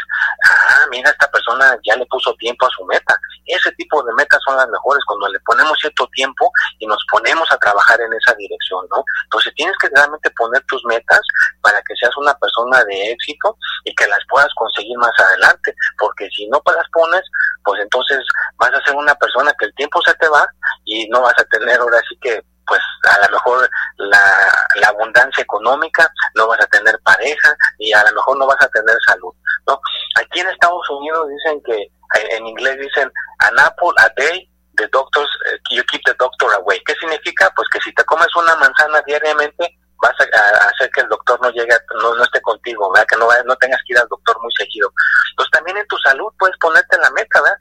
Ah, 0.44 0.86
mira, 0.90 1.10
esta 1.10 1.30
persona 1.30 1.76
ya 1.84 1.96
le 1.96 2.06
puso 2.06 2.34
tiempo 2.34 2.66
a 2.66 2.70
su 2.70 2.84
meta. 2.86 3.18
Ese 3.46 3.70
tipo 3.72 4.02
de 4.02 4.12
metas 4.14 4.40
son 4.44 4.56
las 4.56 4.68
mejores 4.68 5.02
cuando 5.06 5.28
le 5.28 5.40
ponemos 5.40 5.78
cierto 5.80 6.06
tiempo 6.12 6.50
y 6.78 6.86
nos 6.86 7.02
ponemos 7.10 7.50
a 7.50 7.58
trabajar 7.58 8.00
en 8.00 8.12
esa 8.12 8.34
dirección, 8.34 8.86
¿no? 8.90 9.04
Entonces 9.24 9.52
tienes 9.54 9.76
que 9.80 9.88
realmente 9.94 10.30
poner 10.30 10.62
tus 10.66 10.84
metas 10.84 11.20
para 11.62 11.80
que 11.82 11.94
seas 12.00 12.16
una 12.16 12.34
persona 12.34 12.84
de 12.84 13.12
éxito 13.12 13.56
y 13.84 13.94
que 13.94 14.06
las 14.06 14.20
puedas 14.28 14.52
conseguir 14.54 14.96
más 14.98 15.12
adelante, 15.18 15.74
porque 15.98 16.28
si 16.30 16.46
no 16.48 16.60
las 16.66 16.88
pones, 16.92 17.22
pues 17.64 17.80
entonces 17.82 18.18
vas 18.56 18.72
a 18.72 18.84
ser 18.84 18.94
una 18.94 19.14
persona 19.14 19.52
que 19.58 19.66
el 19.66 19.74
tiempo 19.74 20.00
se 20.02 20.14
te 20.14 20.28
va 20.28 20.46
y 20.84 21.08
no 21.08 21.22
vas 21.22 21.34
a 21.38 21.44
tener 21.44 21.78
ahora 21.80 22.00
sí 22.08 22.16
que 22.20 22.42
pues 22.68 22.80
a 23.10 23.26
lo 23.26 23.32
mejor 23.32 23.68
la, 23.96 24.88
abundancia 24.88 25.42
económica, 25.42 26.10
no 26.34 26.46
vas 26.46 26.60
a 26.60 26.66
tener 26.66 26.98
pareja 27.02 27.56
y 27.78 27.92
a 27.92 28.04
lo 28.04 28.12
mejor 28.14 28.38
no 28.38 28.46
vas 28.46 28.60
a 28.60 28.68
tener 28.68 28.96
salud, 29.06 29.32
¿no? 29.66 29.80
Aquí 30.16 30.40
en 30.40 30.48
Estados 30.48 30.88
Unidos 30.90 31.28
dicen 31.28 31.62
que, 31.64 31.90
en 32.36 32.46
inglés 32.46 32.78
dicen, 32.78 33.10
an 33.40 33.58
apple 33.58 33.92
a 33.98 34.08
day, 34.16 34.48
the 34.76 34.88
doctors, 34.88 35.28
eh, 35.50 35.58
you 35.70 35.82
keep 35.90 36.00
the 36.04 36.14
doctor 36.18 36.52
away. 36.54 36.80
¿Qué 36.86 36.94
significa? 36.94 37.50
Pues 37.54 37.68
que 37.72 37.80
si 37.80 37.92
te 37.94 38.04
comes 38.04 38.28
una 38.36 38.54
manzana 38.56 39.02
diariamente, 39.06 39.76
vas 40.00 40.14
a, 40.20 40.68
hacer 40.68 40.90
que 40.90 41.00
el 41.00 41.08
doctor 41.08 41.40
no 41.42 41.50
llegue, 41.50 41.76
no, 42.00 42.14
no 42.14 42.22
esté 42.22 42.40
contigo, 42.40 42.90
¿verdad? 42.92 43.06
Que 43.08 43.16
no, 43.16 43.28
no 43.44 43.56
tengas 43.56 43.80
que 43.86 43.92
ir 43.92 43.98
al 43.98 44.08
doctor 44.08 44.40
muy 44.40 44.52
seguido. 44.56 44.92
Pues 45.36 45.50
también 45.50 45.76
en 45.76 45.86
tu 45.88 45.96
salud 45.98 46.32
puedes 46.38 46.56
ponerte 46.58 46.96
la 46.98 47.10
meta, 47.10 47.40
¿verdad? 47.42 47.58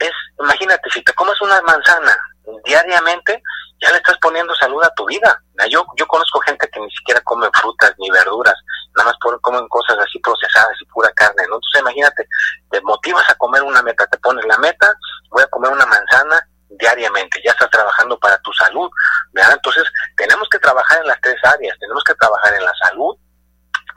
Es, 0.00 0.12
imagínate, 0.40 0.90
si 0.90 1.02
te 1.02 1.12
comes 1.14 1.40
una 1.40 1.60
manzana 1.62 2.16
diariamente, 2.64 3.42
ya 3.80 3.90
le 3.90 3.98
estás 3.98 4.16
poniendo 4.18 4.54
salud 4.56 4.82
a 4.82 4.92
tu 4.94 5.06
vida. 5.06 5.40
Yo, 5.70 5.84
yo 5.96 6.06
conozco 6.06 6.40
gente 6.40 6.68
que 6.70 6.80
ni 6.80 6.90
siquiera 6.90 7.20
come 7.22 7.48
frutas 7.54 7.92
ni 7.98 8.10
verduras, 8.10 8.54
nada 8.96 9.10
más 9.10 9.38
comen 9.40 9.68
cosas 9.68 9.98
así 9.98 10.18
procesadas 10.20 10.76
y 10.80 10.86
pura 10.86 11.10
carne, 11.12 11.42
¿no? 11.48 11.56
Entonces 11.56 11.80
imagínate, 11.80 12.28
te 12.70 12.80
motivas 12.82 13.28
a 13.28 13.34
comer 13.34 13.62
una 13.62 13.82
meta, 13.82 14.06
te 14.06 14.18
pones 14.18 14.44
la 14.46 14.58
meta, 14.58 14.92
voy 15.30 15.42
a 15.42 15.48
comer 15.48 15.70
una 15.70 15.86
manzana 15.86 16.48
diariamente, 16.68 17.40
ya 17.44 17.52
estás 17.52 17.70
trabajando 17.70 18.18
para 18.18 18.38
tu 18.38 18.52
salud, 18.52 18.90
¿verdad? 19.32 19.54
Entonces 19.54 19.84
tenemos 20.16 20.48
que 20.48 20.58
trabajar 20.58 21.00
en 21.00 21.06
las 21.06 21.20
tres 21.20 21.36
áreas, 21.44 21.76
tenemos 21.78 22.02
que 22.04 22.14
trabajar 22.14 22.54
en 22.54 22.64
la 22.64 22.72
salud, 22.84 23.16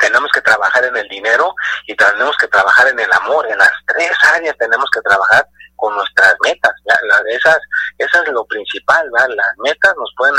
tenemos 0.02 0.32
que 0.32 0.42
trabajar 0.42 0.84
en 0.84 0.98
el 0.98 1.08
dinero 1.08 1.54
y 1.86 1.96
tenemos 1.96 2.36
que 2.38 2.48
trabajar 2.48 2.88
en 2.88 3.00
el 3.00 3.14
amor. 3.14 3.48
En 3.50 3.58
las 3.60 3.72
tres 3.86 4.12
áreas 4.34 4.56
tenemos 4.58 4.90
que 4.90 5.02
trabajar 5.02 5.48
con 5.82 5.96
nuestras 5.96 6.36
metas. 6.44 6.72
esas, 7.28 7.58
esas 7.98 8.28
es 8.28 8.32
lo 8.32 8.46
principal, 8.46 9.10
las 9.12 9.58
metas 9.58 9.94
nos 9.98 10.14
pueden 10.16 10.36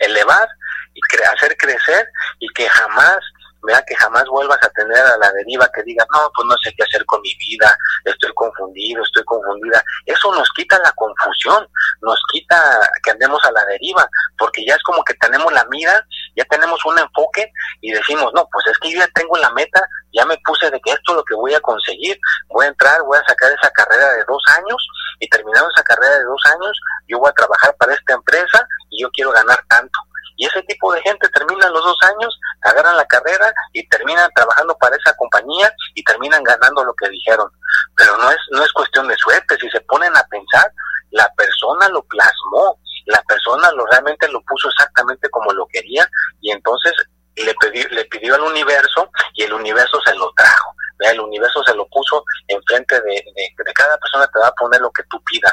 elevar 0.00 0.48
y 0.94 1.00
hacer 1.36 1.54
crecer 1.58 2.08
y 2.40 2.48
que 2.54 2.66
jamás 2.68 3.18
vea 3.64 3.82
que 3.86 3.96
jamás 3.96 4.24
vuelvas 4.26 4.58
a 4.62 4.68
tener 4.70 4.98
a 4.98 5.16
la 5.16 5.32
deriva 5.32 5.70
que 5.74 5.82
diga, 5.84 6.04
no, 6.12 6.30
pues 6.34 6.46
no 6.46 6.54
sé 6.62 6.72
qué 6.76 6.82
hacer 6.84 7.04
con 7.06 7.20
mi 7.22 7.34
vida, 7.36 7.74
estoy 8.04 8.30
confundido, 8.34 9.02
estoy 9.02 9.24
confundida. 9.24 9.82
Eso 10.04 10.34
nos 10.34 10.48
quita 10.54 10.78
la 10.84 10.92
confusión, 10.92 11.66
nos 12.02 12.20
quita 12.30 12.56
que 13.02 13.10
andemos 13.10 13.42
a 13.44 13.52
la 13.52 13.64
deriva, 13.66 14.06
porque 14.36 14.64
ya 14.66 14.74
es 14.74 14.82
como 14.82 15.02
que 15.04 15.14
tenemos 15.14 15.50
la 15.52 15.64
mira, 15.70 16.06
ya 16.36 16.44
tenemos 16.44 16.78
un 16.84 16.98
enfoque 16.98 17.50
y 17.80 17.92
decimos, 17.92 18.30
no, 18.34 18.46
pues 18.52 18.66
es 18.66 18.78
que 18.78 18.92
yo 18.92 18.98
ya 18.98 19.08
tengo 19.14 19.36
la 19.38 19.50
meta 19.52 19.80
ya 20.14 20.24
me 20.24 20.38
puse 20.44 20.70
de 20.70 20.80
que 20.80 20.92
esto 20.92 21.12
es 21.12 21.16
lo 21.16 21.24
que 21.24 21.34
voy 21.34 21.52
a 21.54 21.60
conseguir, 21.60 22.18
voy 22.48 22.66
a 22.66 22.68
entrar, 22.68 23.02
voy 23.02 23.18
a 23.18 23.28
sacar 23.28 23.52
esa 23.52 23.70
carrera 23.70 24.12
de 24.14 24.24
dos 24.24 24.42
años 24.56 24.88
y 25.20 25.28
terminando 25.28 25.68
esa 25.74 25.82
carrera 25.82 26.18
de 26.18 26.24
dos 26.24 26.40
años, 26.46 26.80
yo 27.08 27.18
voy 27.18 27.28
a 27.28 27.34
trabajar 27.34 27.74
para 27.76 27.94
esta 27.94 28.14
empresa 28.14 28.66
y 28.90 29.02
yo 29.02 29.10
quiero 29.10 29.32
ganar 29.32 29.62
tanto. 29.68 29.98
Y 30.36 30.46
ese 30.46 30.62
tipo 30.62 30.92
de 30.92 31.00
gente 31.02 31.28
termina 31.28 31.68
los 31.70 31.84
dos 31.84 31.96
años, 32.02 32.38
agarran 32.62 32.96
la 32.96 33.06
carrera 33.06 33.52
y 33.72 33.86
terminan 33.88 34.28
trabajando 34.34 34.76
para 34.78 34.96
esa 34.96 35.14
compañía 35.16 35.72
y 35.94 36.02
terminan 36.02 36.42
ganando 36.42 36.84
lo 36.84 36.94
que 36.94 37.08
dijeron. 37.08 37.48
Pero 37.96 38.16
no 38.18 38.30
es, 38.30 38.38
no 38.50 38.64
es 38.64 38.72
cuestión 38.72 39.06
de 39.06 39.16
suerte, 39.16 39.56
si 39.60 39.70
se 39.70 39.80
ponen 39.82 40.16
a 40.16 40.24
pensar, 40.24 40.72
la 41.10 41.32
persona 41.36 41.88
lo 41.90 42.02
plasmó, 42.04 42.78
la 43.06 43.22
persona 43.22 43.70
lo 43.72 43.86
realmente 43.86 44.28
lo 44.28 44.40
puso 44.42 44.68
exactamente 44.68 45.28
como 45.30 45.52
lo 45.52 45.66
quería 45.66 46.08
y 46.40 46.50
entonces 46.50 46.92
le, 47.36 47.54
pidió, 47.54 47.88
le 47.90 48.04
pidió 48.06 48.34
al 48.34 48.42
universo 48.42 49.10
y 49.34 49.42
el 49.42 49.52
universo 49.52 50.00
se 50.04 50.14
lo 50.14 50.32
trajo. 50.36 50.74
El 51.00 51.20
universo 51.20 51.62
se 51.64 51.74
lo 51.74 51.86
puso 51.88 52.24
enfrente 52.48 52.94
de, 53.00 53.24
de, 53.34 53.72
cada 53.74 53.98
persona, 53.98 54.26
te 54.28 54.38
va 54.38 54.48
a 54.48 54.54
poner 54.54 54.80
lo 54.80 54.90
que 54.92 55.02
tú 55.10 55.20
pidas, 55.24 55.52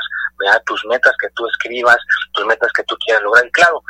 tus 0.65 0.85
metas 0.85 1.13
que 1.19 1.27
tú 1.29 1.45
escribas, 1.47 1.97
tus 2.33 2.45
metas 2.45 2.71
que 2.73 2.83
tú 2.83 2.95
quieras 3.03 3.23
lograr. 3.23 3.45
Y 3.45 3.51
claro, 3.51 3.81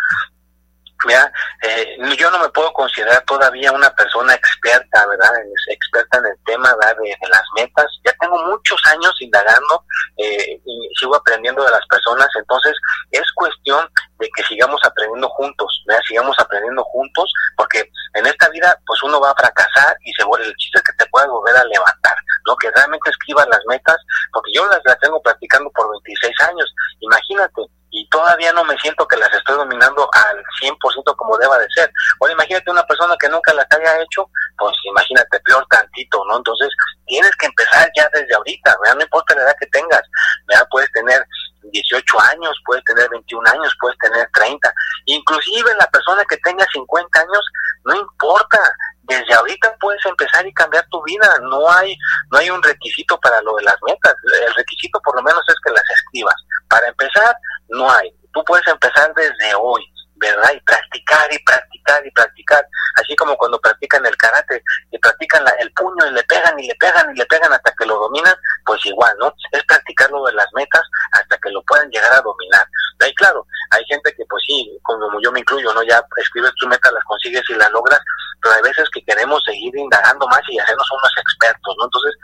Mira, 1.05 1.31
eh, 1.63 1.97
yo 2.17 2.29
no 2.29 2.39
me 2.39 2.49
puedo 2.49 2.71
considerar 2.73 3.23
todavía 3.25 3.71
una 3.71 3.89
persona 3.95 4.35
experta, 4.35 5.05
¿verdad? 5.07 5.31
Experta 5.67 6.19
en 6.19 6.25
el 6.27 6.37
tema, 6.45 6.73
¿verdad? 6.79 6.95
De, 7.01 7.29
las 7.29 7.43
metas. 7.55 7.85
Ya 8.05 8.13
tengo 8.19 8.37
muchos 8.45 8.79
años 8.85 9.13
indagando 9.19 9.83
eh, 10.17 10.61
y 10.63 10.89
sigo 10.99 11.15
aprendiendo 11.15 11.63
de 11.63 11.71
las 11.71 11.85
personas. 11.87 12.27
Entonces, 12.37 12.73
es 13.11 13.31
cuestión 13.33 13.89
de 14.19 14.29
que 14.35 14.43
sigamos 14.43 14.79
aprendiendo 14.83 15.29
juntos, 15.29 15.83
¿verdad? 15.87 16.03
Sigamos 16.07 16.37
aprendiendo 16.39 16.83
juntos, 16.83 17.31
porque 17.57 17.89
en 18.13 18.25
esta 18.25 18.49
vida, 18.49 18.77
pues 18.85 19.01
uno 19.03 19.19
va 19.19 19.31
a 19.31 19.35
fracasar 19.35 19.97
y 20.03 20.11
se 20.13 20.23
vuelve 20.25 20.47
el 20.47 20.55
chiste 20.55 20.81
que 20.85 20.93
te 20.93 21.09
pueda 21.09 21.27
volver 21.27 21.55
a 21.55 21.63
levantar, 21.65 22.15
¿no? 22.45 22.55
Que 22.57 22.71
realmente 22.71 23.09
escribas 23.09 23.47
las 23.49 23.61
metas, 23.67 23.97
porque 24.33 24.51
yo 24.53 24.65
las, 24.67 24.79
las 24.85 24.99
tengo 24.99 25.21
practicando 25.21 25.69
por 25.71 25.89
26 25.91 26.41
años. 26.41 26.73
Imagínate, 26.99 27.61
y 27.91 28.07
todavía 28.09 28.53
no 28.53 28.63
me 28.63 28.77
siento 28.79 29.05
que 29.05 29.17
las 29.17 29.31
estoy 29.33 29.55
dominando 29.57 30.09
al 30.13 30.43
100% 30.61 31.15
como 31.15 31.37
deba 31.37 31.57
de 31.59 31.67
ser. 31.75 31.91
Ahora 32.19 32.33
imagínate 32.33 32.71
una 32.71 32.85
persona 32.87 33.15
que 33.19 33.29
nunca 33.29 33.53
las 33.53 33.67
haya 33.69 34.01
hecho, 34.01 34.29
pues 34.57 34.73
imagínate 34.85 35.39
peor 35.41 35.65
tantito, 35.69 36.23
¿no? 36.25 36.37
Entonces 36.37 36.69
tienes 37.05 37.35
que 37.35 37.47
empezar 37.47 37.89
ya 37.95 38.09
desde 38.13 38.33
ahorita, 38.33 38.75
¿verdad? 38.81 38.95
No 38.95 39.03
importa 39.03 39.35
la 39.35 39.43
edad 39.43 39.55
que 39.59 39.67
tengas, 39.67 40.01
¿verdad? 40.47 40.67
Puedes 40.71 40.91
tener 40.93 41.25
18 41.63 42.21
años, 42.33 42.57
puedes 42.65 42.83
tener 42.85 43.09
21 43.09 43.49
años, 43.49 43.75
puedes 43.79 43.97
tener 43.99 44.27
30, 44.33 44.73
inclusive 45.05 45.71
la 45.79 45.87
persona 45.87 46.23
que 46.29 46.37
tenga 46.37 46.65
50 46.73 47.19
años, 47.19 47.45
no 47.85 47.95
importa, 47.95 48.59
desde 49.03 49.33
ahorita 49.33 49.75
puedes 49.79 50.03
empezar 50.05 50.45
y 50.47 50.53
cambiar 50.53 50.85
tu 50.89 51.01
vida, 51.03 51.27
no 51.41 51.69
hay 51.69 51.95
no 52.31 52.39
hay 52.39 52.49
un 52.49 52.61
requisito 52.61 53.19
para 53.19 53.41
lo 53.41 53.55
de 53.55 53.63
las 53.63 53.75
metas, 53.85 54.15
el 54.47 54.53
requisito 54.53 54.99
por 55.01 55.15
lo 55.15 55.23
menos 55.23 55.41
es 55.47 55.55
que 55.63 55.71
las 55.71 55.89
escribas. 55.89 56.35
Para 56.69 56.87
empezar, 56.87 57.35
no 57.69 57.91
hay. 57.91 58.09
Tú 58.33 58.43
puedes 58.45 58.65
empezar 58.67 59.13
desde 59.13 59.53
hoy, 59.55 59.83
¿verdad? 60.21 60.51
Y 60.53 60.59
practicar 60.61 61.33
y 61.33 61.39
practicar 61.39 62.05
y 62.05 62.11
practicar. 62.11 62.65
Así 62.95 63.15
como 63.15 63.35
cuando 63.35 63.59
practican 63.59 64.05
el 64.05 64.15
karate 64.17 64.63
y 64.91 64.97
practican 64.99 65.43
el 65.59 65.71
puño 65.73 66.07
y 66.07 66.13
le 66.13 66.23
pegan 66.23 66.57
y 66.59 66.67
le 66.67 66.75
pegan 66.75 67.11
y 67.13 67.17
le 67.17 67.25
pegan 67.25 67.51
hasta 67.51 67.73
que 67.77 67.85
lo 67.85 67.95
dominan, 67.99 68.33
pues 68.65 68.85
igual, 68.85 69.13
¿no? 69.19 69.33
Es 69.51 69.63
practicar 69.65 70.09
lo 70.11 70.23
de 70.25 70.33
las 70.33 70.47
metas 70.53 70.83
hasta 71.13 71.37
que 71.39 71.49
lo 71.49 71.61
puedan 71.63 71.89
llegar 71.89 72.13
a 72.13 72.21
dominar. 72.21 72.65
Y 73.05 73.15
claro, 73.15 73.45
hay 73.71 73.83
gente 73.85 74.13
que 74.15 74.23
pues 74.29 74.43
sí, 74.45 74.77
como 74.83 75.19
yo 75.21 75.31
me 75.31 75.39
incluyo, 75.39 75.73
¿no? 75.73 75.81
Ya 75.83 76.01
escribes 76.17 76.53
tu 76.59 76.67
meta, 76.67 76.91
las 76.91 77.03
consigues 77.05 77.43
y 77.49 77.53
las 77.55 77.71
logras, 77.71 77.99
pero 78.41 78.55
hay 78.55 78.61
veces 78.61 78.87
que 78.93 79.03
queremos 79.03 79.41
seguir 79.43 79.75
indagando 79.75 80.27
más 80.27 80.41
y 80.49 80.59
hacernos 80.59 80.87
unos 80.91 81.13
expertos, 81.17 81.75
¿no? 81.79 81.85
Entonces, 81.85 82.15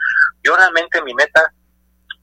yo 0.44 0.56
realmente 0.56 1.02
mi 1.02 1.14
meta 1.14 1.52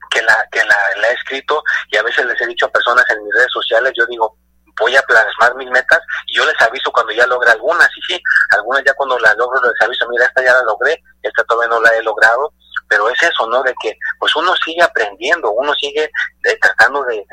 que 0.09 0.21
la 0.21 0.47
que 0.51 0.63
la, 0.63 1.09
he 1.09 1.13
escrito 1.13 1.61
y 1.91 1.97
a 1.97 2.03
veces 2.03 2.25
les 2.25 2.39
he 2.39 2.47
dicho 2.47 2.65
a 2.65 2.71
personas 2.71 3.03
en 3.09 3.23
mis 3.23 3.33
redes 3.35 3.51
sociales, 3.51 3.91
yo 3.97 4.05
digo, 4.05 4.37
voy 4.79 4.95
a 4.95 5.01
plasmar 5.03 5.55
mis 5.55 5.69
metas 5.69 5.99
y 6.27 6.35
yo 6.35 6.45
les 6.45 6.59
aviso 6.61 6.91
cuando 6.91 7.13
ya 7.13 7.25
logre 7.27 7.51
algunas 7.51 7.89
y 7.97 8.13
sí, 8.13 8.21
algunas 8.51 8.83
ya 8.85 8.93
cuando 8.93 9.17
las 9.19 9.35
logro 9.37 9.61
les 9.61 9.81
aviso, 9.81 10.07
mira, 10.09 10.25
esta 10.25 10.43
ya 10.43 10.53
la 10.53 10.63
logré, 10.63 11.01
esta 11.21 11.43
todavía 11.43 11.69
no 11.69 11.81
la 11.81 11.89
he 11.95 12.03
logrado, 12.03 12.53
pero 12.87 13.09
es 13.09 13.21
eso, 13.21 13.47
¿no? 13.47 13.63
De 13.63 13.73
que 13.81 13.97
pues 14.19 14.35
uno 14.35 14.53
sigue 14.63 14.81
aprendiendo, 14.81 15.51
uno 15.51 15.73
sigue 15.73 16.03
eh, 16.03 16.57
tratando 16.61 17.03
de, 17.05 17.25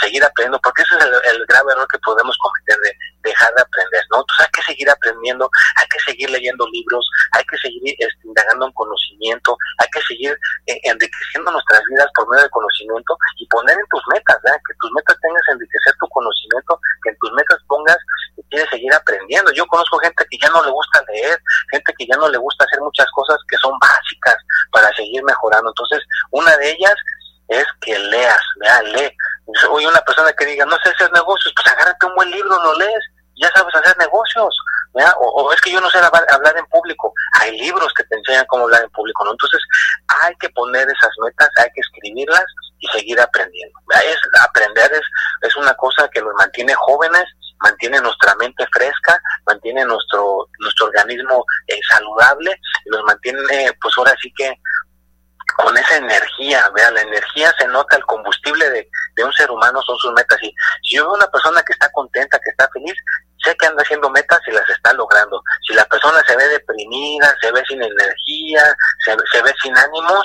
seguir 0.00 0.24
aprendiendo, 0.24 0.60
porque 0.62 0.82
ese 0.82 0.96
es 0.96 1.04
el, 1.32 1.46
grave 1.46 1.72
error 1.72 1.86
que 1.88 1.98
podemos 1.98 2.36
cometer, 2.38 2.76
de 2.82 2.96
dejar 3.28 3.52
de 3.54 3.62
aprender, 3.62 4.02
¿no? 4.10 4.20
Entonces 4.20 4.46
hay 4.46 4.52
que 4.52 4.62
seguir 4.62 4.90
aprendiendo, 4.90 5.50
hay 5.76 5.86
que 5.88 6.00
seguir 6.00 6.30
leyendo 6.30 6.66
libros, 6.68 7.04
hay 7.32 7.44
que 7.44 7.56
seguir 7.58 7.94
este, 7.98 8.22
indagando 8.24 8.66
en 8.66 8.72
conocimiento, 8.72 9.56
hay 9.78 9.88
que 9.92 10.02
seguir 10.02 10.32
eh, 10.66 10.80
enriqueciendo 10.84 11.50
nuestras 11.50 11.82
vidas 11.90 12.08
por 12.14 12.28
medio 12.28 12.42
del 12.42 12.50
conocimiento 12.50 13.16
y 13.38 13.46
poner 13.48 13.76
en 13.76 13.88
tus 13.90 14.02
metas, 14.12 14.36
¿verdad? 14.42 14.60
Que 14.66 14.74
tus 14.80 14.90
metas 14.92 15.16
tengas 15.20 15.42
enriquecer 15.48 15.94
tu 16.00 16.08
conocimiento, 16.08 16.80
que 17.02 17.10
en 17.10 17.18
tus 17.18 17.32
metas 17.32 17.58
pongas 17.68 17.98
que 18.36 18.42
quieres 18.50 18.68
seguir 18.70 18.92
aprendiendo. 18.92 19.52
Yo 19.52 19.66
conozco 19.66 19.98
gente 19.98 20.24
que 20.30 20.38
ya 20.38 20.50
no 20.50 20.64
le 20.64 20.70
gusta 20.70 21.04
leer, 21.08 21.40
gente 21.70 21.94
que 21.96 22.06
ya 22.06 22.16
no 22.16 22.28
le 22.28 22.38
gusta 22.38 22.64
hacer 22.64 22.80
muchas 22.80 23.06
cosas 23.12 23.38
que 23.48 23.56
son 23.58 23.72
básicas 23.78 24.36
para 24.72 24.92
seguir 24.94 25.22
mejorando. 25.24 25.70
Entonces, 25.70 26.02
una 26.30 26.56
de 26.56 26.70
ellas 26.70 26.94
es 27.48 27.64
que 27.80 27.98
leas, 27.98 28.42
vea, 28.60 28.82
lee. 28.82 29.12
Oye, 29.70 29.88
una 29.88 30.00
persona 30.02 30.32
que 30.32 30.44
diga, 30.44 30.64
no 30.66 30.76
sé 30.82 30.90
hacer 30.90 31.10
negocios, 31.12 31.52
pues 31.56 31.66
agárrate 31.72 32.06
un 32.06 32.14
buen 32.14 32.30
libro, 32.30 32.62
lo 32.62 32.74
lees, 32.74 33.04
ya 33.40 33.50
sabes 33.54 33.74
hacer 33.74 33.96
negocios. 33.98 34.54
O, 35.20 35.52
es 35.52 35.60
que 35.60 35.70
yo 35.70 35.80
no 35.80 35.88
sé 35.90 35.98
hablar, 35.98 36.56
en 36.56 36.66
público. 36.66 37.12
Hay 37.40 37.56
libros 37.58 37.92
que 37.94 38.04
te 38.04 38.16
enseñan 38.16 38.46
cómo 38.46 38.64
hablar 38.64 38.82
en 38.82 38.90
público, 38.90 39.24
¿no? 39.24 39.30
Entonces, 39.30 39.60
hay 40.24 40.34
que 40.40 40.48
poner 40.50 40.88
esas 40.88 41.10
metas, 41.24 41.48
hay 41.58 41.70
que 41.74 41.80
escribirlas 41.80 42.44
y 42.80 42.86
seguir 42.88 43.20
aprendiendo. 43.20 43.78
Es, 44.04 44.16
aprender 44.42 44.90
es, 44.92 45.02
es 45.42 45.56
una 45.56 45.74
cosa 45.74 46.08
que 46.08 46.20
nos 46.20 46.34
mantiene 46.34 46.74
jóvenes, 46.74 47.24
mantiene 47.60 48.00
nuestra 48.00 48.34
mente 48.36 48.66
fresca, 48.72 49.20
mantiene 49.46 49.84
nuestro, 49.84 50.48
nuestro 50.58 50.86
organismo 50.86 51.44
eh, 51.66 51.78
saludable, 51.88 52.58
y 52.84 52.90
nos 52.90 53.04
mantiene, 53.04 53.70
pues 53.80 53.94
ahora 53.98 54.14
sí 54.20 54.32
que 54.36 54.52
con 55.58 55.76
esa 55.76 55.96
energía, 55.96 56.70
vea, 56.72 56.90
la 56.92 57.02
energía 57.02 57.52
se 57.58 57.66
nota, 57.66 57.96
el 57.96 58.04
combustible 58.04 58.70
de, 58.70 58.88
de 59.16 59.24
un 59.24 59.32
ser 59.32 59.50
humano 59.50 59.80
son 59.82 59.96
sus 59.98 60.12
metas. 60.12 60.38
Y 60.40 60.54
si 60.84 60.96
yo 60.96 61.04
veo 61.04 61.14
una 61.14 61.26
persona 61.26 61.60
que 61.62 61.72
está 61.72 61.90
contenta, 61.90 62.38
que 62.38 62.50
está 62.50 62.68
feliz, 62.72 62.94
sé 63.42 63.56
que 63.56 63.66
anda 63.66 63.82
haciendo 63.82 64.08
metas 64.10 64.38
y 64.46 64.52
las 64.52 64.68
está 64.70 64.92
logrando. 64.92 65.42
Si 65.66 65.74
la 65.74 65.84
persona 65.86 66.22
se 66.26 66.36
ve 66.36 66.46
deprimida, 66.46 67.34
se 67.40 67.50
ve 67.50 67.62
sin 67.68 67.82
energía, 67.82 68.62
se, 69.04 69.16
se 69.32 69.42
ve 69.42 69.52
sin 69.60 69.76
ánimos, 69.76 70.24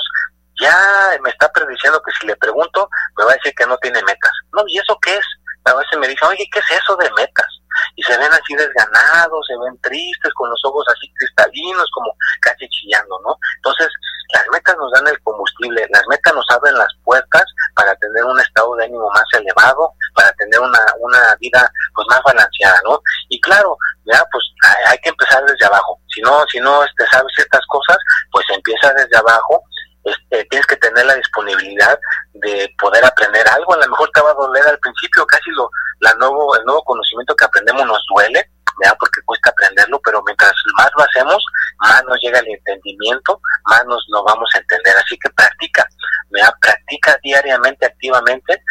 ya 0.60 1.18
me 1.20 1.30
está 1.30 1.50
prediciendo 1.50 2.00
que 2.02 2.12
si 2.12 2.28
le 2.28 2.36
pregunto, 2.36 2.88
me 3.18 3.24
va 3.24 3.32
a 3.32 3.34
decir 3.34 3.52
que 3.56 3.66
no 3.66 3.76
tiene 3.78 4.00
metas. 4.02 4.32
No, 4.52 4.62
¿y 4.68 4.78
eso 4.78 4.96
qué 5.02 5.16
es? 5.16 5.26
A 5.64 5.74
veces 5.74 5.98
me 5.98 6.06
dicen, 6.06 6.28
oye, 6.28 6.46
¿qué 6.52 6.60
es 6.60 6.80
eso 6.80 6.94
de 6.96 7.10
metas? 7.16 7.48
Y 7.96 8.02
se 8.04 8.16
ven 8.16 8.32
así 8.32 8.54
desganados, 8.54 9.46
se 9.48 9.56
ven 9.64 9.80
tristes, 9.80 10.32
con 10.34 10.48
los 10.48 10.60
ojos 10.64 10.84
así 10.88 11.12
cristalinos, 11.18 11.88
como 11.92 12.14
casi 12.40 12.68
chillando, 12.68 13.18
¿no? 13.24 13.36
Entonces, 13.56 13.88
las 14.34 14.44
metas 14.52 14.76
nos 14.76 14.90
dan 14.92 15.06
el 15.06 15.20
combustible, 15.22 15.86
las 15.90 16.02
metas 16.08 16.34
nos 16.34 16.44
abren 16.50 16.74
las 16.74 16.92
puertas 17.04 17.44
para 17.74 17.94
tener 17.96 18.24
un 18.24 18.38
estado 18.40 18.74
de 18.76 18.84
ánimo 18.84 19.08
más 19.14 19.24
elevado, 19.32 19.92
para 20.14 20.32
tener 20.32 20.60
una, 20.60 20.80
una 20.98 21.36
vida 21.40 21.70
pues 21.94 22.06
más 22.10 22.20
balanceada, 22.24 22.80
¿no? 22.84 23.00
Y 23.28 23.40
claro, 23.40 23.76
ya 24.04 24.22
pues 24.30 24.44
hay, 24.88 24.98
que 24.98 25.10
empezar 25.10 25.44
desde 25.44 25.66
abajo. 25.66 26.00
Si 26.08 26.20
no, 26.20 26.44
si 26.50 26.58
no 26.60 26.82
este, 26.84 27.06
sabes 27.06 27.32
ciertas 27.34 27.64
cosas, 27.68 27.98
pues 28.32 28.44
empieza 28.50 28.92
desde 28.94 29.16
abajo 29.16 29.62
este, 30.04 30.44
tienes 30.50 30.66
que 30.66 30.76
tener 30.76 31.06
la 31.06 31.14
disponibilidad 31.14 31.98
de 32.34 32.68
poder 32.78 33.04
aprender 33.04 33.46
algo. 33.48 33.72
A 33.74 33.78
lo 33.78 33.88
mejor 33.88 34.10
te 34.12 34.20
va 34.20 34.30
a 34.30 34.34
doler 34.34 34.66
al 34.66 34.78
principio, 34.78 35.24
casi 35.26 35.50
lo, 35.52 35.70
la 36.00 36.12
nuevo, 36.14 36.56
el 36.56 36.64
nuevo 36.64 36.82
conocimiento 36.84 37.34
que 37.34 37.44
aprendemos 37.44 37.86
nos 37.86 38.04
duele, 38.12 38.50
¿verdad? 38.80 38.96
porque 38.98 39.22
cuesta 39.24 39.50
aprenderlo, 39.50 40.00
pero 40.04 40.22
mientras 40.26 40.52
más 40.76 40.90
lo 40.96 41.04
hacemos, 41.04 41.42
más 41.84 42.04
nos 42.04 42.18
llega 42.20 42.38
el 42.38 42.48
entendimiento, 42.48 43.40
más 43.66 43.84
nos 43.86 44.02
lo 44.08 44.24
vamos 44.24 44.48
a 44.54 44.58
entender. 44.58 44.94
Así 44.96 45.16
que 45.18 45.30
practica, 45.30 45.86
¿verdad? 46.30 46.54
practica 46.60 47.18
diariamente, 47.22 47.86
activamente, 47.86 48.62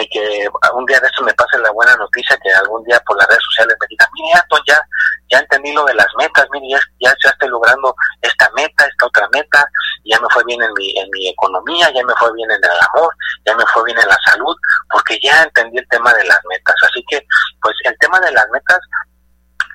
y 0.00 0.08
que 0.08 0.48
un 0.74 0.86
día 0.86 0.98
de 1.00 1.06
eso 1.08 1.22
me 1.22 1.34
pase 1.34 1.58
la 1.58 1.70
buena 1.70 1.94
noticia, 1.96 2.36
que 2.42 2.50
algún 2.52 2.82
día 2.84 2.98
por 3.06 3.16
las 3.18 3.28
redes 3.28 3.42
sociales 3.44 3.76
me 3.78 3.86
diga, 3.88 4.08
mire, 4.14 4.32
Anton, 4.34 4.60
ya, 4.66 4.80
ya 5.30 5.38
entendí 5.38 5.72
lo 5.72 5.84
de 5.84 5.94
las 5.94 6.08
metas, 6.16 6.46
mire, 6.50 6.68
ya, 6.70 6.80
ya, 7.00 7.14
ya 7.22 7.30
estoy 7.30 7.48
logrando 7.48 7.94
esta 8.22 8.50
meta, 8.56 8.86
esta 8.86 9.06
otra 9.06 9.28
meta, 9.32 9.68
ya 10.04 10.18
me 10.18 10.28
fue 10.30 10.42
bien 10.46 10.62
en 10.62 10.72
mi, 10.72 10.98
en 10.98 11.08
mi 11.10 11.28
economía, 11.28 11.90
ya 11.94 12.02
me 12.04 12.14
fue 12.14 12.32
bien 12.34 12.50
en 12.50 12.64
el 12.64 12.80
amor, 12.90 13.14
ya 13.44 13.54
me 13.54 13.64
fue 13.66 13.84
bien 13.84 13.98
en 13.98 14.08
la 14.08 14.18
salud, 14.24 14.56
porque 14.90 15.18
ya 15.22 15.42
entendí 15.42 15.78
el 15.78 15.88
tema 15.88 16.12
de 16.14 16.24
las 16.24 16.40
metas. 16.48 16.74
Así 16.82 17.04
que, 17.08 17.24
pues 17.60 17.74
el 17.84 17.96
tema 17.98 18.18
de 18.20 18.32
las 18.32 18.48
metas 18.50 18.78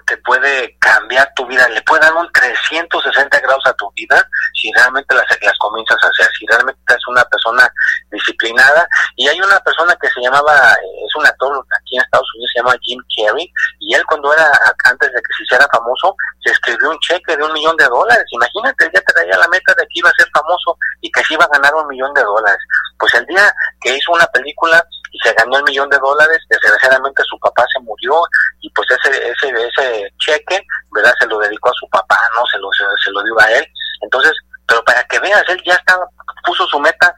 te 0.08 0.18
puede 0.18 0.76
cambiar 0.80 1.30
tu 1.36 1.45
vida, 1.45 1.68
le 1.68 1.82
puede 1.82 2.01
dar 2.01 2.14
un 2.14 2.32
360 2.32 3.39
grados 3.41 3.64
a 3.66 3.74
tu 3.74 3.91
vida 3.91 4.26
si 4.53 4.72
realmente 4.74 5.14
las, 5.14 5.26
las 5.41 5.58
comienzas 5.60 5.97
a 6.01 6.08
hacer, 6.08 6.28
si 6.39 6.45
realmente 6.47 6.80
eres 6.88 7.08
una 7.08 7.24
persona 7.26 7.70
disciplinada. 8.10 8.88
Y 9.18 9.28
hay 9.28 9.39
una 9.39 9.60
persona 9.60 9.95
que 10.01 10.08
se 10.10 10.22
llamaba, 10.22 10.72
es 10.72 11.16
un 11.16 11.26
actor 11.26 11.66
aquí 11.76 11.97
en 11.97 12.03
Estados 12.03 12.28
Unidos, 12.36 12.51
se 12.53 12.60
llama 12.60 12.76
Jim 12.82 12.99
Carrey, 13.16 13.51
y 13.80 13.93
él 13.93 14.03
cuando 14.08 14.34
era, 14.34 14.49
antes 14.86 15.12
de 15.12 15.20
que 15.20 15.34
se 15.38 15.43
hiciera 15.43 15.68
famoso, 15.72 16.16
se 16.41 16.51
escribió 16.51 16.89
un 16.89 16.99
cheque 16.99 17.36
de 17.36 17.43
un 17.43 17.51
millón 17.51 17.76
de 17.76 17.86
dólares. 17.86 18.26
Imagínate, 18.32 18.86
él 18.86 18.91
ya 18.93 19.01
traía 19.01 19.38
la 19.38 19.47
meta 19.49 19.74
de 19.78 19.84
que 19.84 19.99
iba 19.99 20.10
a 20.10 20.18
ser 20.18 20.30
famoso 20.34 20.78
y 21.01 21.12
que 21.12 21.24
se 21.26 21.34
iba 21.34 21.43
a 21.43 21.49
ganar 21.49 21.76
un 21.76 21.88
millón 21.88 22.14
de 22.14 22.24
dólares. 22.24 22.60
Pues 22.97 23.14
el 23.16 23.26
día 23.26 23.53
que 23.82 23.95
hizo 23.95 24.14
una 24.14 24.26
película 24.28 24.82
y 25.12 25.20
se 25.20 25.34
ganó 25.34 25.58
el 25.58 25.64
millón 25.64 25.89
de 25.89 25.97
dólares, 25.97 26.39
desgraciadamente 26.49 27.24
su 27.24 27.38
papá 27.39 27.66
se 27.74 27.80
murió 27.82 28.22
y 28.62 28.70
pues 28.72 28.88
ese, 28.91 29.32
ese, 29.32 29.49
ese 29.49 30.14
cheque, 30.20 30.66
¿verdad? 30.91 31.14
Se 31.20 31.28
lo 31.28 31.39
dedicó 31.39 31.70
a 31.70 31.80
su 31.80 31.89
papá, 31.89 32.20
¿no? 32.36 32.45
Se 32.47 32.58
lo, 32.60 32.70
se, 32.72 33.12
lo 33.12 33.24
dio 33.24 33.39
a 33.39 33.51
él. 33.51 33.66
Entonces, 34.01 34.32
pero 34.68 34.84
para 34.84 35.03
que 35.05 35.20
veas, 35.20 35.43
él 35.47 35.62
ya 35.66 35.76
estaba, 35.76 36.05
puso 36.45 36.66
su 36.68 36.80
meta 36.80 37.14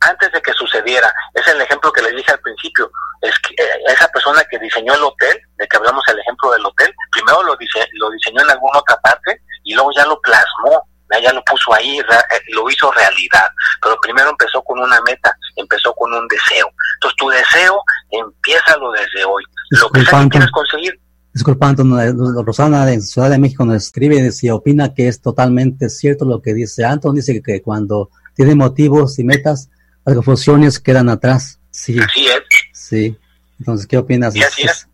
antes 0.00 0.30
de 0.32 0.40
que 0.42 0.52
sucediera. 0.52 1.12
Es 1.34 1.46
el 1.48 1.60
ejemplo 1.60 1.92
que 1.92 2.02
le 2.02 2.12
dije 2.12 2.32
al 2.32 2.40
principio. 2.40 2.90
Es 3.22 3.38
que 3.40 3.54
eh, 3.62 3.82
esa 3.88 4.08
persona 4.08 4.42
que 4.50 4.58
diseñó 4.58 4.94
el 4.94 5.02
hotel, 5.02 5.40
de 5.56 5.66
que 5.68 5.76
hablamos 5.76 6.02
el 6.08 6.18
ejemplo 6.18 6.52
del 6.52 6.64
hotel, 6.64 6.94
primero 7.12 7.42
lo, 7.42 7.56
dise 7.56 7.86
lo 7.92 8.10
diseñó 8.10 8.42
en 8.42 8.50
alguna 8.50 8.78
otra 8.78 8.96
parte 9.00 9.40
y 9.64 9.74
luego 9.74 9.90
ya 9.94 10.06
lo 10.06 10.20
plasmó, 10.20 10.82
ya 11.22 11.32
lo 11.32 11.42
puso 11.44 11.74
ahí, 11.74 11.98
eh, 11.98 12.04
lo 12.48 12.68
hizo 12.70 12.90
realidad. 12.92 13.48
Pero 13.82 13.96
primero 14.00 14.30
empezó 14.30 14.62
con 14.62 14.78
una 14.78 15.00
meta, 15.02 15.34
empezó 15.56 15.92
con 15.94 16.12
un 16.12 16.26
deseo. 16.28 16.70
Entonces 16.94 17.16
tu 17.16 17.28
deseo, 17.28 17.82
empieza 18.10 18.76
lo 18.76 18.92
desde 18.92 19.24
hoy. 19.24 19.42
Lo 19.70 19.90
que 19.90 20.04
quieres 20.30 20.50
conseguir, 20.50 21.00
Disculpa, 21.32 21.68
Anton, 21.68 22.44
Rosana 22.44 22.84
de 22.84 23.00
Ciudad 23.00 23.30
de 23.30 23.38
México 23.38 23.64
nos 23.64 23.76
escribe 23.76 24.32
si 24.32 24.50
opina 24.50 24.94
que 24.94 25.06
es 25.06 25.20
totalmente 25.20 25.88
cierto 25.88 26.24
lo 26.24 26.42
que 26.42 26.54
dice 26.54 26.84
Anton. 26.84 27.14
Dice 27.14 27.40
que 27.40 27.62
cuando 27.62 28.10
tiene 28.34 28.56
motivos 28.56 29.18
y 29.18 29.24
metas, 29.24 29.70
las 30.04 30.24
funciones 30.24 30.80
quedan 30.80 31.08
atrás. 31.08 31.60
Sí. 31.70 31.98
Así 32.00 32.26
es. 32.26 32.42
Sí. 32.72 33.16
Entonces, 33.60 33.86
¿qué 33.86 33.98
opinas? 33.98 34.34
Sí, 34.34 34.42
así 34.42 34.62
es. 34.62 34.88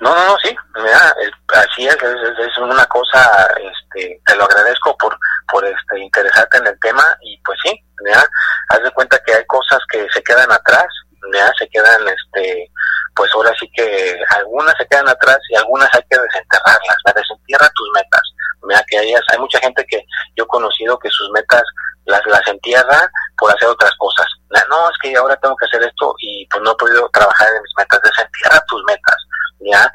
No, 0.00 0.14
no, 0.14 0.26
no, 0.26 0.36
sí, 0.42 0.54
mira, 0.76 1.14
así 1.54 1.86
es, 1.86 1.96
es, 1.96 2.58
una 2.58 2.84
cosa, 2.86 3.48
este, 3.56 4.20
te 4.26 4.36
lo 4.36 4.44
agradezco 4.44 4.96
por, 4.96 5.16
por 5.50 5.64
este, 5.64 6.00
interesarte 6.00 6.58
en 6.58 6.66
el 6.66 6.80
tema 6.80 7.04
y 7.22 7.38
pues 7.42 7.58
sí, 7.64 7.72
mira, 8.00 8.24
haz 8.70 8.82
de 8.82 8.90
cuenta 8.90 9.18
que 9.24 9.34
hay 9.34 9.44
cosas 9.46 9.78
que 9.90 10.06
se 10.12 10.22
quedan 10.22 10.50
atrás, 10.50 10.86
mira, 11.30 11.50
se 11.58 11.68
quedan, 11.68 12.00
este, 12.08 12.70
pues 13.14 13.30
ahora 13.34 13.52
sí 13.58 13.70
que 13.74 14.20
algunas 14.36 14.76
se 14.76 14.86
quedan 14.86 15.08
atrás 15.08 15.38
y 15.48 15.56
algunas 15.56 15.88
hay 15.94 16.02
que 16.10 16.18
desenterrarlas, 16.18 16.96
la 17.04 17.12
desentierra 17.12 17.70
tus 17.74 17.88
metas, 17.94 18.22
mira, 18.62 18.84
que 18.88 18.98
hay, 18.98 19.14
hay 19.14 19.38
mucha 19.38 19.58
gente 19.60 19.84
que 19.88 20.04
yo 20.36 20.44
he 20.44 20.48
conocido 20.48 20.98
que 20.98 21.10
sus 21.10 21.30
metas 21.30 21.62
las, 22.06 22.20
las 22.26 22.46
entierra 22.48 23.10
por 23.38 23.54
hacer 23.54 23.68
otras 23.68 23.92
cosas. 23.96 24.26
No, 24.68 24.88
es 24.88 24.96
que 25.02 25.16
ahora 25.16 25.36
tengo 25.36 25.56
que 25.56 25.66
hacer 25.66 25.82
esto 25.82 26.14
y 26.18 26.46
pues 26.48 26.62
no 26.62 26.72
he 26.72 26.76
podido 26.76 27.08
trabajar 27.12 27.48
en 27.48 27.62
mis 27.62 27.72
metas. 27.76 28.00
Desentierra 28.02 28.62
tus 28.68 28.82
metas, 28.84 29.16
¿ya? 29.64 29.90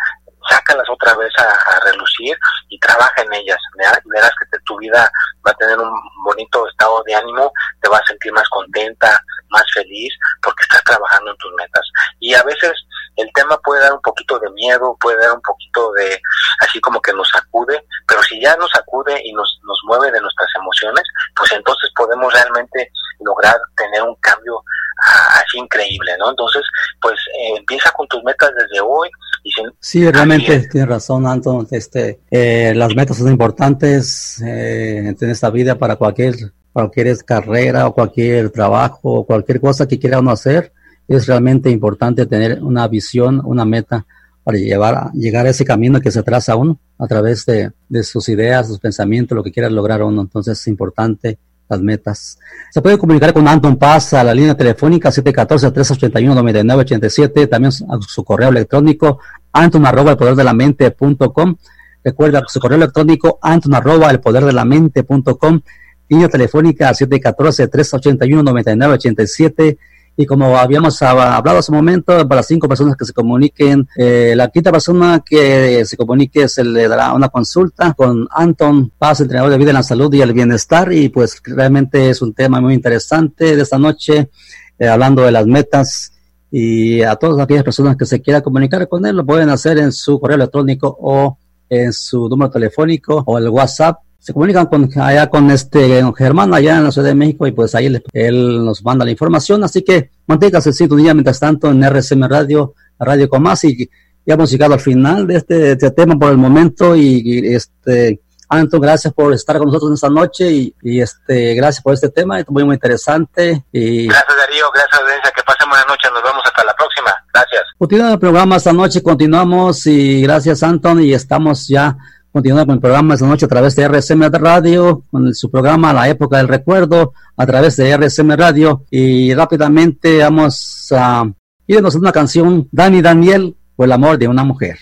Sácalas 0.50 0.88
otra 0.90 1.14
vez 1.16 1.32
a, 1.40 1.80
relucir 1.82 2.38
y 2.70 2.80
trabaja 2.80 3.22
en 3.22 3.34
ellas, 3.34 3.58
verás 4.06 4.32
que 4.40 4.60
tu 4.66 4.78
vida 4.78 5.12
va 5.46 5.52
a 5.52 5.56
tener 5.56 5.78
un 5.78 5.92
bonito 6.24 6.68
estado 6.68 7.04
de 7.06 7.16
ánimo, 7.16 7.52
te 7.82 7.90
vas 7.90 8.02
a 8.02 8.08
sentir 8.08 8.32
más 8.32 8.48
contenta, 8.50 9.20
más 9.50 9.64
feliz, 9.74 10.14
porque 10.42 10.64
estás 10.64 10.84
trabajando 10.84 11.32
en 11.32 11.38
tus 11.38 11.52
metas. 11.54 11.86
Y 12.20 12.34
a 12.34 12.44
veces 12.44 12.74
el 13.18 13.30
tema 13.34 13.58
puede 13.64 13.82
dar 13.82 13.94
un 13.94 14.02
poquito 14.02 14.40
de 14.40 14.50
miedo, 14.52 14.96
puede 15.00 15.18
dar 15.18 15.34
un 15.34 15.42
poquito 15.42 15.92
de, 15.94 16.22
así 16.60 16.80
como 16.80 17.02
que 17.02 17.14
nos 17.14 17.28
sacude, 17.30 17.84
pero 18.08 18.22
si 18.24 18.40
ya 18.40 18.56
nos 18.58 18.70
sacude 18.72 19.20
y 19.24 19.34
nos, 19.34 19.60
nos 19.64 19.80
mueve 19.86 20.12
de 20.12 20.22
nuestras 20.22 20.50
emociones, 20.56 21.04
pues 21.36 21.52
entonces 21.52 21.90
podemos 21.96 22.32
realmente 22.34 22.92
lograr 23.20 23.56
tener 23.76 24.04
un 24.04 24.16
cambio 24.16 24.64
ah, 25.08 25.42
así 25.44 25.58
increíble, 25.58 26.12
¿no? 26.20 26.30
Entonces, 26.30 26.62
pues 27.02 27.16
eh, 27.16 27.58
empieza 27.58 27.92
con 27.92 28.08
tus 28.08 28.24
metas 28.24 28.52
desde 28.56 28.82
hoy. 28.82 29.10
Y 29.44 29.52
sí, 29.80 30.10
realmente 30.12 30.68
tienes 30.70 30.90
razón, 30.90 31.26
Anton. 31.26 31.68
Este, 31.72 32.20
eh, 32.30 32.74
las 32.76 32.96
metas 32.96 33.18
son 33.18 33.32
importantes 33.32 34.42
eh, 34.46 35.16
en 35.20 35.30
esta 35.30 35.50
vida 35.50 35.76
para 35.76 35.96
cualquier, 35.96 36.36
cualquier 36.74 37.18
carrera 37.24 37.88
o 37.88 37.94
cualquier 37.94 38.50
trabajo 38.50 39.00
o 39.04 39.26
cualquier 39.26 39.62
cosa 39.62 39.88
que 39.88 40.00
quiera 40.00 40.20
uno 40.20 40.32
hacer 40.32 40.74
es 41.08 41.26
realmente 41.26 41.70
importante 41.70 42.26
tener 42.26 42.62
una 42.62 42.88
visión, 42.88 43.42
una 43.44 43.66
meta 43.66 44.06
para 44.44 44.58
llevar, 44.58 45.12
llegar 45.14 45.46
a 45.46 45.50
ese 45.50 45.66
camino 45.66 46.00
que 46.00 46.12
se 46.12 46.24
traza 46.24 46.56
uno 46.56 46.80
a 46.98 47.08
través 47.08 47.46
de, 47.46 47.72
sus 48.04 48.30
ideas, 48.30 48.68
sus 48.68 48.80
pensamientos, 48.80 49.36
lo 49.36 49.44
que 49.44 49.52
quiera 49.52 49.70
lograr 49.70 50.04
uno. 50.04 50.22
Entonces 50.22 50.60
es 50.60 50.68
importante 50.68 51.38
las 51.70 51.82
metas. 51.82 52.40
Se 52.72 52.82
puede 52.82 52.98
comunicar 52.98 53.34
con 53.34 53.48
Anton 53.48 53.78
Paz 53.78 54.14
a 54.14 54.24
la 54.24 54.34
línea 54.34 54.56
telefónica 54.56 55.10
714-381-9987, 55.10 57.50
también 57.50 57.74
a 57.90 58.00
su 58.02 58.24
correo 58.24 58.50
electrónico 58.50 59.20
anton 59.52 59.86
arroba 59.86 60.12
el 60.12 60.18
poder 60.18 60.36
de 60.36 60.44
la 60.44 60.54
mente 60.54 60.92
punto 60.92 61.34
com. 61.34 61.56
Recuerda 62.04 62.44
su 62.48 62.60
correo 62.60 62.78
electrónico 62.78 63.40
anton 63.42 63.74
arroba 63.74 64.12
el 64.12 64.20
poder 64.20 64.46
de 64.46 64.54
la 64.54 64.66
mente 64.66 65.04
punto 65.04 65.36
com, 65.38 65.60
línea 66.08 66.30
telefónica 66.30 66.92
714-381-9987 66.92 69.78
y 70.20 70.26
como 70.26 70.58
habíamos 70.58 71.00
hablado 71.04 71.60
hace 71.60 71.72
un 71.72 71.78
momento, 71.78 72.28
para 72.28 72.42
cinco 72.42 72.68
personas 72.68 72.96
que 72.98 73.06
se 73.06 73.14
comuniquen, 73.14 73.88
eh, 73.96 74.34
la 74.36 74.48
quinta 74.48 74.72
persona 74.72 75.24
que 75.24 75.86
se 75.86 75.96
comunique 75.96 76.48
se 76.48 76.64
le 76.64 76.88
dará 76.88 77.14
una 77.14 77.30
consulta 77.30 77.94
con 77.94 78.28
Anton 78.32 78.92
Paz, 78.98 79.22
entrenador 79.22 79.52
de 79.52 79.60
vida 79.60 79.70
en 79.70 79.76
la 79.76 79.84
salud 79.84 80.12
y 80.12 80.22
el 80.22 80.34
bienestar, 80.34 80.92
y 80.92 81.10
pues 81.10 81.40
realmente 81.44 82.10
es 82.10 82.24
un 82.24 82.34
tema 82.34 82.60
muy 82.60 82.74
interesante 82.74 83.56
de 83.56 83.62
esta 83.62 83.78
noche, 83.78 84.32
eh, 84.80 84.88
hablando 84.88 85.22
de 85.22 85.32
las 85.32 85.46
metas. 85.46 86.14
Y 86.50 87.04
a 87.04 87.16
todas 87.16 87.40
aquellas 87.40 87.64
personas 87.64 87.96
que 87.96 88.08
se 88.08 88.20
quieran 88.20 88.42
comunicar 88.42 88.88
con 88.88 89.06
él, 89.06 89.18
lo 89.18 89.26
pueden 89.26 89.50
hacer 89.50 89.78
en 89.78 89.92
su 89.92 90.20
correo 90.20 90.38
electrónico 90.38 90.98
o 91.00 91.38
en 91.70 91.94
su 91.94 92.28
número 92.28 92.50
telefónico 92.50 93.22
o 93.24 93.38
el 93.38 93.50
WhatsApp 93.50 94.00
se 94.20 94.34
comunican 94.34 94.66
con 94.66 94.90
allá 95.00 95.30
con 95.30 95.50
este 95.52 96.04
Germán 96.18 96.54
allá 96.54 96.78
en 96.78 96.84
la 96.84 96.92
Ciudad 96.92 97.08
de 97.08 97.16
México 97.16 97.48
y 97.48 97.52
pues 97.52 97.76
ahí 97.76 97.86
él, 98.14 98.66
nos 98.66 98.84
manda 98.84 99.06
la 99.06 99.12
información. 99.12 99.64
Así 99.64 99.84
que 99.84 100.12
manténgase 100.26 100.72
día 100.96 101.14
mientras 101.14 101.40
tanto 101.40 101.70
en 101.70 101.84
RCM 101.84 102.28
Radio, 102.28 102.74
Radio 103.00 103.30
Comás 103.30 103.64
y 103.64 103.90
ya 104.26 104.34
hemos 104.34 104.52
llegado 104.52 104.74
al 104.74 104.82
final 104.82 105.26
de 105.26 105.38
este, 105.38 105.72
este 105.72 105.92
tema 105.92 106.20
por 106.20 106.32
el 106.32 106.38
momento 106.38 106.96
y, 106.96 107.56
este 107.56 108.20
Anton, 108.50 108.82
gracias 108.82 109.14
por 109.14 109.34
estar 109.34 109.58
con 109.58 109.68
nosotros 109.68 109.94
esta 109.94 110.10
noche 110.10 110.52
y, 110.52 111.02
este 111.02 111.54
gracias 111.54 111.82
por 111.82 111.94
este 111.94 112.10
tema, 112.10 112.40
es 112.40 112.50
muy 112.50 112.66
muy 112.66 112.76
interesante. 112.76 113.64
Y... 113.72 114.08
Gracias 114.08 114.38
Darío, 114.38 114.66
gracias 114.74 115.02
audiencia, 115.02 115.32
que 115.34 115.44
pasen 115.44 115.70
buena 115.70 115.86
noche, 115.86 116.10
nos 116.14 116.24
vemos 116.24 116.42
hasta 116.46 116.66
la 116.66 116.74
próxima, 116.76 117.14
gracias. 117.34 117.62
Continúa 117.78 118.12
el 118.12 118.20
programa 118.20 118.58
esta 118.58 118.74
noche, 118.74 119.02
continuamos 119.02 119.86
y 119.88 120.22
gracias 120.22 120.64
Anton 120.64 121.02
y 121.02 121.14
estamos 121.14 121.68
ya 121.68 121.98
continuando 122.38 122.68
con 122.68 122.76
el 122.76 122.82
programa 122.82 123.16
esta 123.16 123.26
noche 123.26 123.46
a 123.46 123.50
través 123.50 123.76
de 123.76 123.88
RSM 123.88 124.22
Radio, 124.32 125.02
con 125.10 125.34
su 125.34 125.50
programa 125.50 125.92
La 125.92 126.08
Época 126.08 126.38
del 126.38 126.48
Recuerdo, 126.48 127.14
a 127.36 127.46
través 127.48 127.78
de 127.78 127.98
RSM 127.98 128.30
Radio. 128.34 128.84
Y 128.92 129.34
rápidamente 129.34 130.20
vamos 130.20 130.88
a 130.96 131.26
irnos 131.66 131.96
a 131.96 131.98
una 131.98 132.12
canción, 132.12 132.68
Dani 132.72 133.02
Daniel, 133.02 133.56
o 133.76 133.86
el 133.86 133.92
amor 133.92 134.20
de 134.20 134.28
una 134.28 134.44
mujer. 134.44 134.78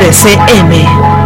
RCM 0.00 1.17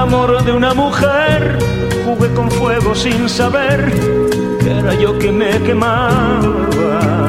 amor 0.00 0.42
de 0.44 0.52
una 0.52 0.72
mujer, 0.74 1.58
jugué 2.04 2.32
con 2.34 2.50
fuego 2.50 2.94
sin 2.94 3.28
saber 3.28 3.92
que 4.60 4.70
era 4.70 4.94
yo 4.94 5.18
que 5.18 5.30
me 5.30 5.50
quemaba. 5.62 7.28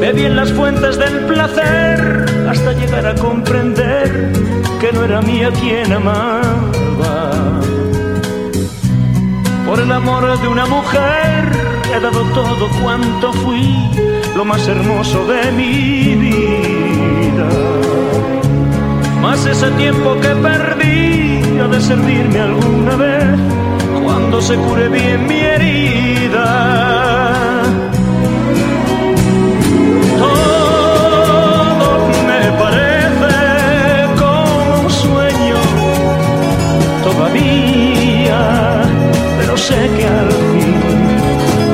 Bebí 0.00 0.24
en 0.26 0.36
las 0.36 0.52
fuentes 0.52 0.98
del 0.98 1.26
placer 1.26 2.26
hasta 2.48 2.72
llegar 2.72 3.06
a 3.06 3.14
comprender 3.14 4.32
que 4.80 4.92
no 4.92 5.04
era 5.04 5.20
mía 5.22 5.50
quien 5.60 5.92
amaba. 5.92 7.30
Por 9.66 9.80
el 9.80 9.90
amor 9.90 10.38
de 10.40 10.48
una 10.48 10.66
mujer 10.66 11.50
he 11.94 12.00
dado 12.00 12.22
todo 12.34 12.68
cuanto 12.82 13.32
fui, 13.32 13.90
lo 14.36 14.44
más 14.44 14.68
hermoso 14.68 15.26
de 15.26 15.52
mi 15.52 16.14
vida 16.14 18.05
más 19.20 19.44
ese 19.46 19.70
tiempo 19.72 20.14
que 20.20 20.28
perdí 20.28 21.26
ha 21.60 21.68
de 21.68 21.80
servirme 21.80 22.40
alguna 22.40 22.96
vez 22.96 23.24
cuando 24.02 24.40
se 24.40 24.56
cure 24.56 24.88
bien 24.88 25.26
mi 25.26 25.40
herida. 25.40 26.48
Todo 30.18 32.08
me 32.28 32.42
parece 32.62 33.34
como 34.18 34.80
un 34.80 34.90
sueño 34.90 35.56
todavía, 37.04 38.82
pero 39.38 39.56
sé 39.56 39.90
que 39.96 40.06
al 40.06 40.30
fin 40.30 40.74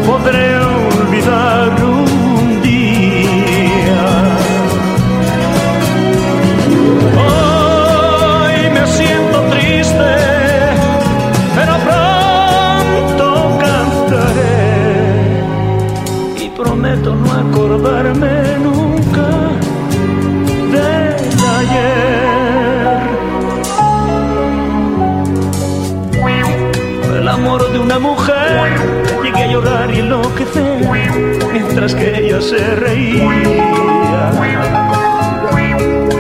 podré 0.07 0.62
prometo 16.93 17.15
no 17.15 17.33
acordarme 17.33 18.59
nunca 18.63 19.29
del 20.73 21.17
ayer. 21.59 23.01
El 27.19 27.29
amor 27.29 27.73
de 27.73 27.79
una 27.79 27.99
mujer, 27.99 28.73
llegué 29.23 29.45
a 29.45 29.47
llorar 29.47 29.91
y 29.95 30.01
enloquecer, 30.01 30.89
mientras 31.53 31.95
que 31.95 32.27
ella 32.27 32.41
se 32.41 32.75
reía. 32.77 33.29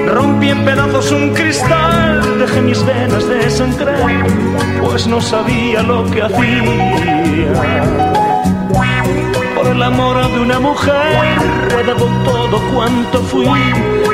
Rompí 0.08 0.50
en 0.50 0.64
pedazos 0.64 1.10
un 1.12 1.34
cristal, 1.34 2.38
dejé 2.38 2.60
mis 2.62 2.84
venas 2.84 3.28
desangrar, 3.28 4.24
pues 4.80 5.06
no 5.06 5.20
sabía 5.20 5.82
lo 5.82 6.10
que 6.10 6.22
hacía. 6.22 6.62
El 9.72 9.82
amor 9.82 10.30
de 10.30 10.38
una 10.38 10.60
mujer 10.60 10.92
he 11.70 11.84
todo 12.24 12.60
cuanto 12.74 13.22
fui, 13.22 13.46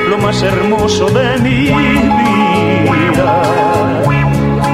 lo 0.09 0.17
más 0.17 0.41
hermoso 0.41 1.09
de 1.09 1.37
mi 1.39 1.67
vida. 1.67 3.41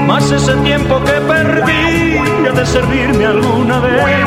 Más 0.06 0.30
ese 0.30 0.54
tiempo 0.58 1.02
que 1.04 1.12
perdí 1.12 2.18
ha 2.48 2.52
de 2.52 2.64
servirme 2.64 3.26
alguna 3.26 3.80
vez 3.80 4.26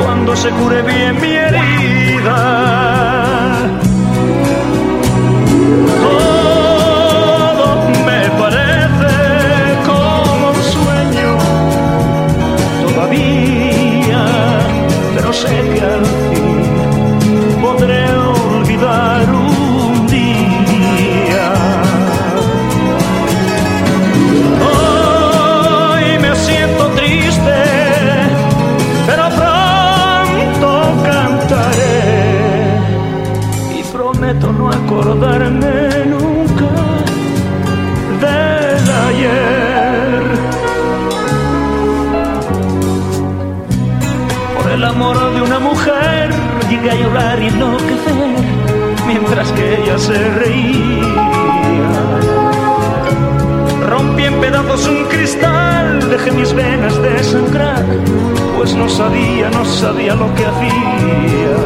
cuando 0.00 0.36
se 0.36 0.50
cure 0.50 0.82
bien 0.82 1.20
mi 1.20 1.32
herida. 1.32 3.17
Que 15.78 15.84
al 15.84 16.04
fin 16.30 17.60
podré 17.60 18.04
olvidar 18.12 19.22
un 19.30 20.06
día. 20.06 21.48
Hoy 24.70 26.18
me 26.24 26.34
siento 26.34 26.84
triste, 26.96 27.60
pero 29.06 29.24
pronto 29.40 30.68
cantaré 31.04 32.00
y 33.78 33.82
prometo 33.92 34.52
no 34.52 34.70
acordarme 34.70 35.77
mujer 46.78 46.82
llegué 46.82 46.90
a 46.90 46.94
llorar 46.94 47.42
y 47.42 47.46
enloquecer 47.48 48.14
mientras 49.06 49.52
que 49.52 49.82
ella 49.82 49.98
se 49.98 50.28
reía. 50.30 51.30
Rompí 53.88 54.24
en 54.24 54.40
pedazos 54.40 54.86
un 54.86 55.04
cristal, 55.04 56.10
dejé 56.10 56.30
mis 56.32 56.52
venas 56.52 57.00
de 57.02 57.24
sangrar, 57.24 57.84
pues 58.56 58.74
no 58.74 58.88
sabía, 58.88 59.50
no 59.50 59.64
sabía 59.64 60.14
lo 60.14 60.32
que 60.34 60.44
hacía. 60.46 61.56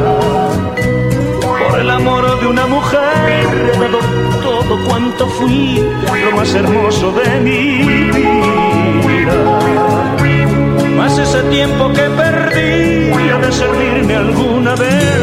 Por 1.69 1.81
el 1.81 1.91
amor 1.91 2.41
de 2.41 2.47
una 2.47 2.67
mujer 2.67 3.73
he 3.75 3.79
dado 3.79 3.99
todo 4.43 4.85
cuanto 4.89 5.27
fui, 5.29 5.83
lo 6.25 6.37
más 6.37 6.55
hermoso 6.55 7.13
de 7.13 7.41
mi 7.41 7.83
vida. 7.83 8.72
Ese 11.33 11.45
tiempo 11.45 11.89
que 11.95 12.03
perdí 12.11 13.11
ha 13.31 13.39
de 13.39 13.53
servirme 13.53 14.17
alguna 14.17 14.75
vez 14.75 15.19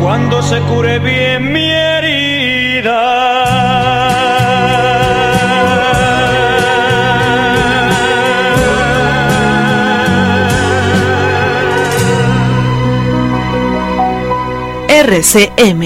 cuando 0.00 0.40
se 0.40 0.58
cure 0.62 0.98
bien 0.98 1.52
mi 1.52 1.70
herida. 1.70 3.02
RCM. 14.88 15.82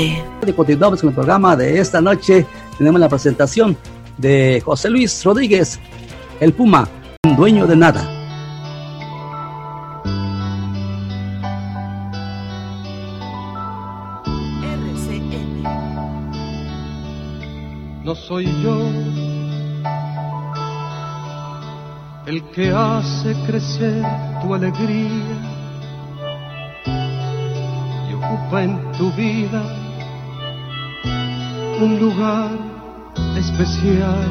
Y 0.46 0.52
continuamos 0.52 1.00
con 1.00 1.08
el 1.08 1.14
programa 1.16 1.56
de 1.56 1.80
esta 1.80 2.00
noche. 2.00 2.46
Tenemos 2.78 3.00
la 3.00 3.08
presentación 3.08 3.76
de 4.16 4.62
José 4.64 4.90
Luis 4.90 5.24
Rodríguez, 5.24 5.80
el 6.38 6.52
Puma, 6.52 6.88
dueño 7.36 7.66
de 7.66 7.74
nada. 7.74 8.15
Soy 18.16 18.46
yo 18.62 18.78
el 22.26 22.42
que 22.50 22.72
hace 22.72 23.34
crecer 23.46 24.04
tu 24.42 24.54
alegría 24.54 25.36
y 28.08 28.14
ocupa 28.14 28.62
en 28.64 28.92
tu 28.92 29.12
vida 29.12 29.62
un 31.80 31.98
lugar 32.00 32.50
especial. 33.36 34.28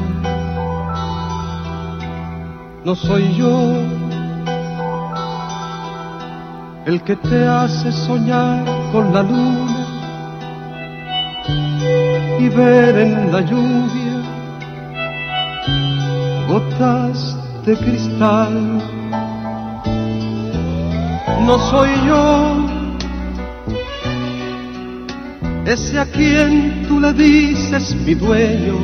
No 2.84 2.94
soy 2.94 3.34
yo 3.34 3.72
el 6.86 7.02
que 7.02 7.16
te 7.16 7.46
hace 7.46 7.90
soñar 7.92 8.64
con 8.92 9.12
la 9.12 9.22
luna 9.22 9.75
y 12.38 12.48
ver 12.48 12.98
en 12.98 13.32
la 13.32 13.40
lluvia 13.40 14.22
gotas 16.48 17.36
de 17.64 17.76
cristal. 17.76 18.82
No 21.46 21.58
soy 21.70 21.90
yo 22.06 22.76
ese 25.66 25.98
a 25.98 26.06
quien 26.06 26.86
tú 26.88 27.00
le 27.00 27.12
dices 27.12 27.94
mi 28.04 28.14
dueño. 28.14 28.76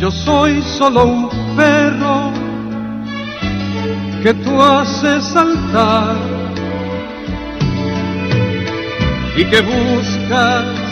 Yo 0.00 0.10
soy 0.10 0.62
solo 0.78 1.04
un 1.04 1.28
perro 1.56 2.30
que 4.22 4.32
tú 4.34 4.62
haces 4.62 5.24
saltar 5.24 6.16
y 9.36 9.44
que 9.44 9.60
buscas 9.60 10.83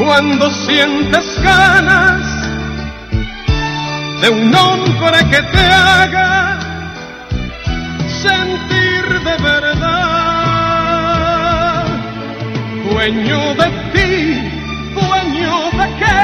cuando 0.00 0.50
sientes 0.50 1.42
ganas 1.42 2.24
de 4.22 4.30
un 4.30 4.54
hombre 4.54 5.18
que 5.30 5.42
te 5.42 5.60
haga 5.60 6.58
sentir 8.22 9.04
de 9.28 9.36
verdad, 9.42 9.84
dueño 12.90 13.54
de 13.60 13.68
ti, 13.92 14.16
dueño 14.94 15.56
de 15.78 15.86
qué, 16.00 16.22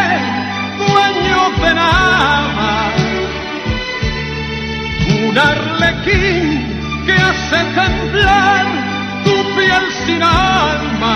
dueño 0.79 1.41
de 1.63 1.71
nada, 1.75 2.73
un 5.29 5.37
arlequín 5.39 6.47
que 7.05 7.13
hace 7.13 7.59
temblar 7.75 8.65
tu 9.25 9.35
piel 9.55 9.85
sin 10.07 10.23
alma 10.23 11.16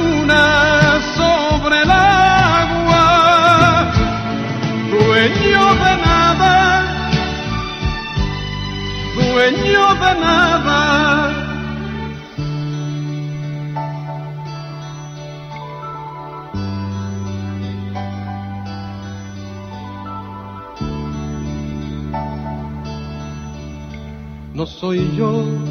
luna 0.21 0.99
sobre 1.15 1.81
el 1.81 1.91
agua, 1.91 3.05
dueño 4.89 5.75
de 5.83 5.93
nada, 6.05 6.83
dueño 9.15 9.95
de 9.95 10.11
nada. 10.19 10.79
No 24.53 24.65
soy 24.67 25.15
yo 25.17 25.70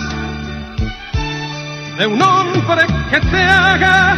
de 2.01 2.07
un 2.07 2.19
hombre 2.19 2.83
que 3.11 3.19
te 3.19 3.43
haga 3.43 4.17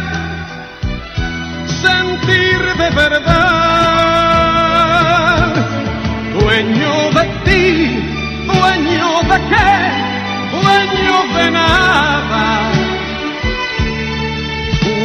sentir 1.82 2.60
de 2.78 2.90
verdad 3.02 3.24
dueño 6.40 7.10
de 7.16 7.24
ti, 7.44 7.66
dueño 8.46 9.08
de 9.30 9.38
qué, 9.50 9.72
dueño 10.56 11.16
de 11.36 11.46
nada. 11.50 12.44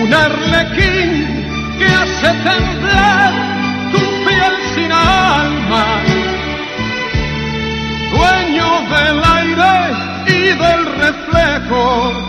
Un 0.02 0.10
arlequín 0.14 1.10
que 1.80 1.88
hace 2.00 2.30
temblar 2.48 3.32
tu 3.92 4.04
piel 4.26 4.56
sin 4.74 4.92
alma. 4.94 5.86
Dueño 8.16 8.70
del 8.94 9.18
aire 9.38 9.76
y 10.28 10.40
del 10.64 10.82
reflejo 11.04 12.29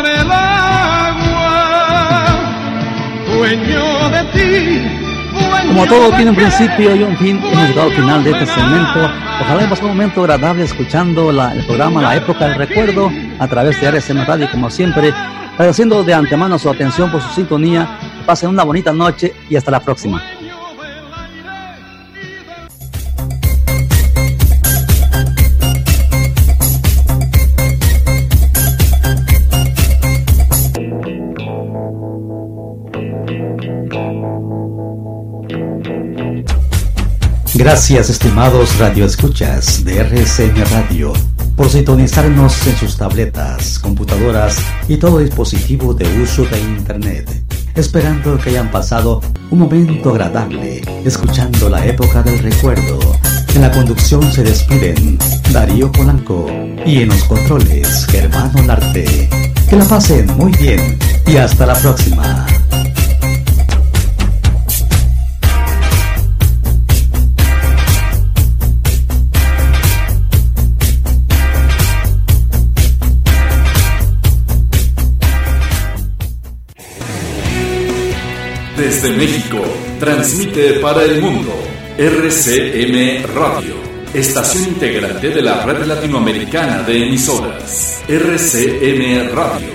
el 0.00 0.30
agua. 0.30 1.82
Dueño 3.26 4.08
de 4.10 4.24
ti 4.32 5.02
como 5.72 5.86
todo 5.86 6.10
tiene 6.10 6.30
un 6.30 6.36
principio 6.36 6.94
y 6.94 7.02
un 7.02 7.16
fin, 7.16 7.40
hemos 7.42 7.68
llegado 7.68 7.88
al 7.88 7.96
final 7.96 8.24
de 8.24 8.30
este 8.32 8.46
segmento. 8.46 9.10
Ojalá 9.40 9.68
pasado 9.68 9.88
un 9.88 9.96
momento 9.96 10.20
agradable 10.20 10.64
escuchando 10.64 11.30
el 11.30 11.64
programa 11.64 12.02
La 12.02 12.16
Época 12.16 12.46
del 12.46 12.56
Recuerdo 12.56 13.10
a 13.38 13.48
través 13.48 13.80
de 13.80 13.90
RSM 13.90 14.24
Radio, 14.26 14.50
como 14.50 14.68
siempre. 14.68 15.14
Agradeciendo 15.54 16.02
de 16.04 16.14
antemano 16.14 16.58
su 16.58 16.68
atención 16.68 17.10
por 17.10 17.22
su 17.22 17.28
sintonía. 17.30 17.88
pasen 18.26 18.50
una 18.50 18.64
bonita 18.64 18.92
noche 18.92 19.34
y 19.48 19.56
hasta 19.56 19.70
la 19.70 19.80
próxima. 19.80 20.22
Gracias, 37.72 38.10
estimados 38.10 38.78
radioescuchas 38.78 39.82
de 39.82 40.00
RCN 40.00 40.62
Radio, 40.72 41.14
por 41.56 41.70
sintonizarnos 41.70 42.66
en 42.66 42.76
sus 42.76 42.98
tabletas, 42.98 43.78
computadoras 43.78 44.58
y 44.88 44.98
todo 44.98 45.20
dispositivo 45.20 45.94
de 45.94 46.04
uso 46.20 46.44
de 46.44 46.60
Internet. 46.60 47.30
Esperando 47.74 48.36
que 48.36 48.50
hayan 48.50 48.70
pasado 48.70 49.22
un 49.50 49.60
momento 49.60 50.10
agradable 50.10 50.82
escuchando 51.06 51.70
la 51.70 51.86
época 51.86 52.22
del 52.22 52.40
recuerdo. 52.40 52.98
En 53.54 53.62
la 53.62 53.70
conducción 53.70 54.30
se 54.30 54.42
despiden 54.42 55.18
Darío 55.50 55.90
Polanco 55.90 56.44
y 56.84 57.00
en 57.00 57.08
los 57.08 57.24
controles 57.24 58.04
Germano 58.04 58.62
Larte. 58.66 59.30
Que 59.70 59.76
la 59.76 59.86
pasen 59.86 60.26
muy 60.36 60.52
bien 60.52 60.98
y 61.26 61.38
hasta 61.38 61.64
la 61.64 61.74
próxima. 61.76 62.46
Desde 78.82 79.12
México, 79.12 79.58
transmite 80.00 80.80
para 80.80 81.04
el 81.04 81.20
mundo 81.22 81.52
RCM 81.96 83.32
Radio, 83.32 83.76
estación 84.12 84.70
integrante 84.70 85.28
de 85.28 85.40
la 85.40 85.64
red 85.64 85.84
latinoamericana 85.86 86.82
de 86.82 87.06
emisoras. 87.06 88.02
RCM 88.08 89.32
Radio. 89.36 89.68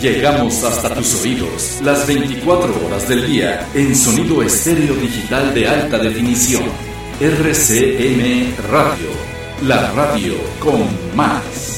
Llegamos 0.00 0.64
hasta 0.64 0.94
tus 0.94 1.14
oídos 1.20 1.80
las 1.82 2.06
24 2.06 2.86
horas 2.86 3.06
del 3.06 3.26
día 3.26 3.68
en 3.74 3.94
sonido 3.94 4.42
estéreo 4.42 4.94
digital 4.94 5.52
de 5.52 5.68
alta 5.68 5.98
definición. 5.98 6.64
RCM 7.20 8.56
Radio, 8.70 9.10
la 9.60 9.92
radio 9.92 10.36
con 10.58 10.88
más. 11.14 11.73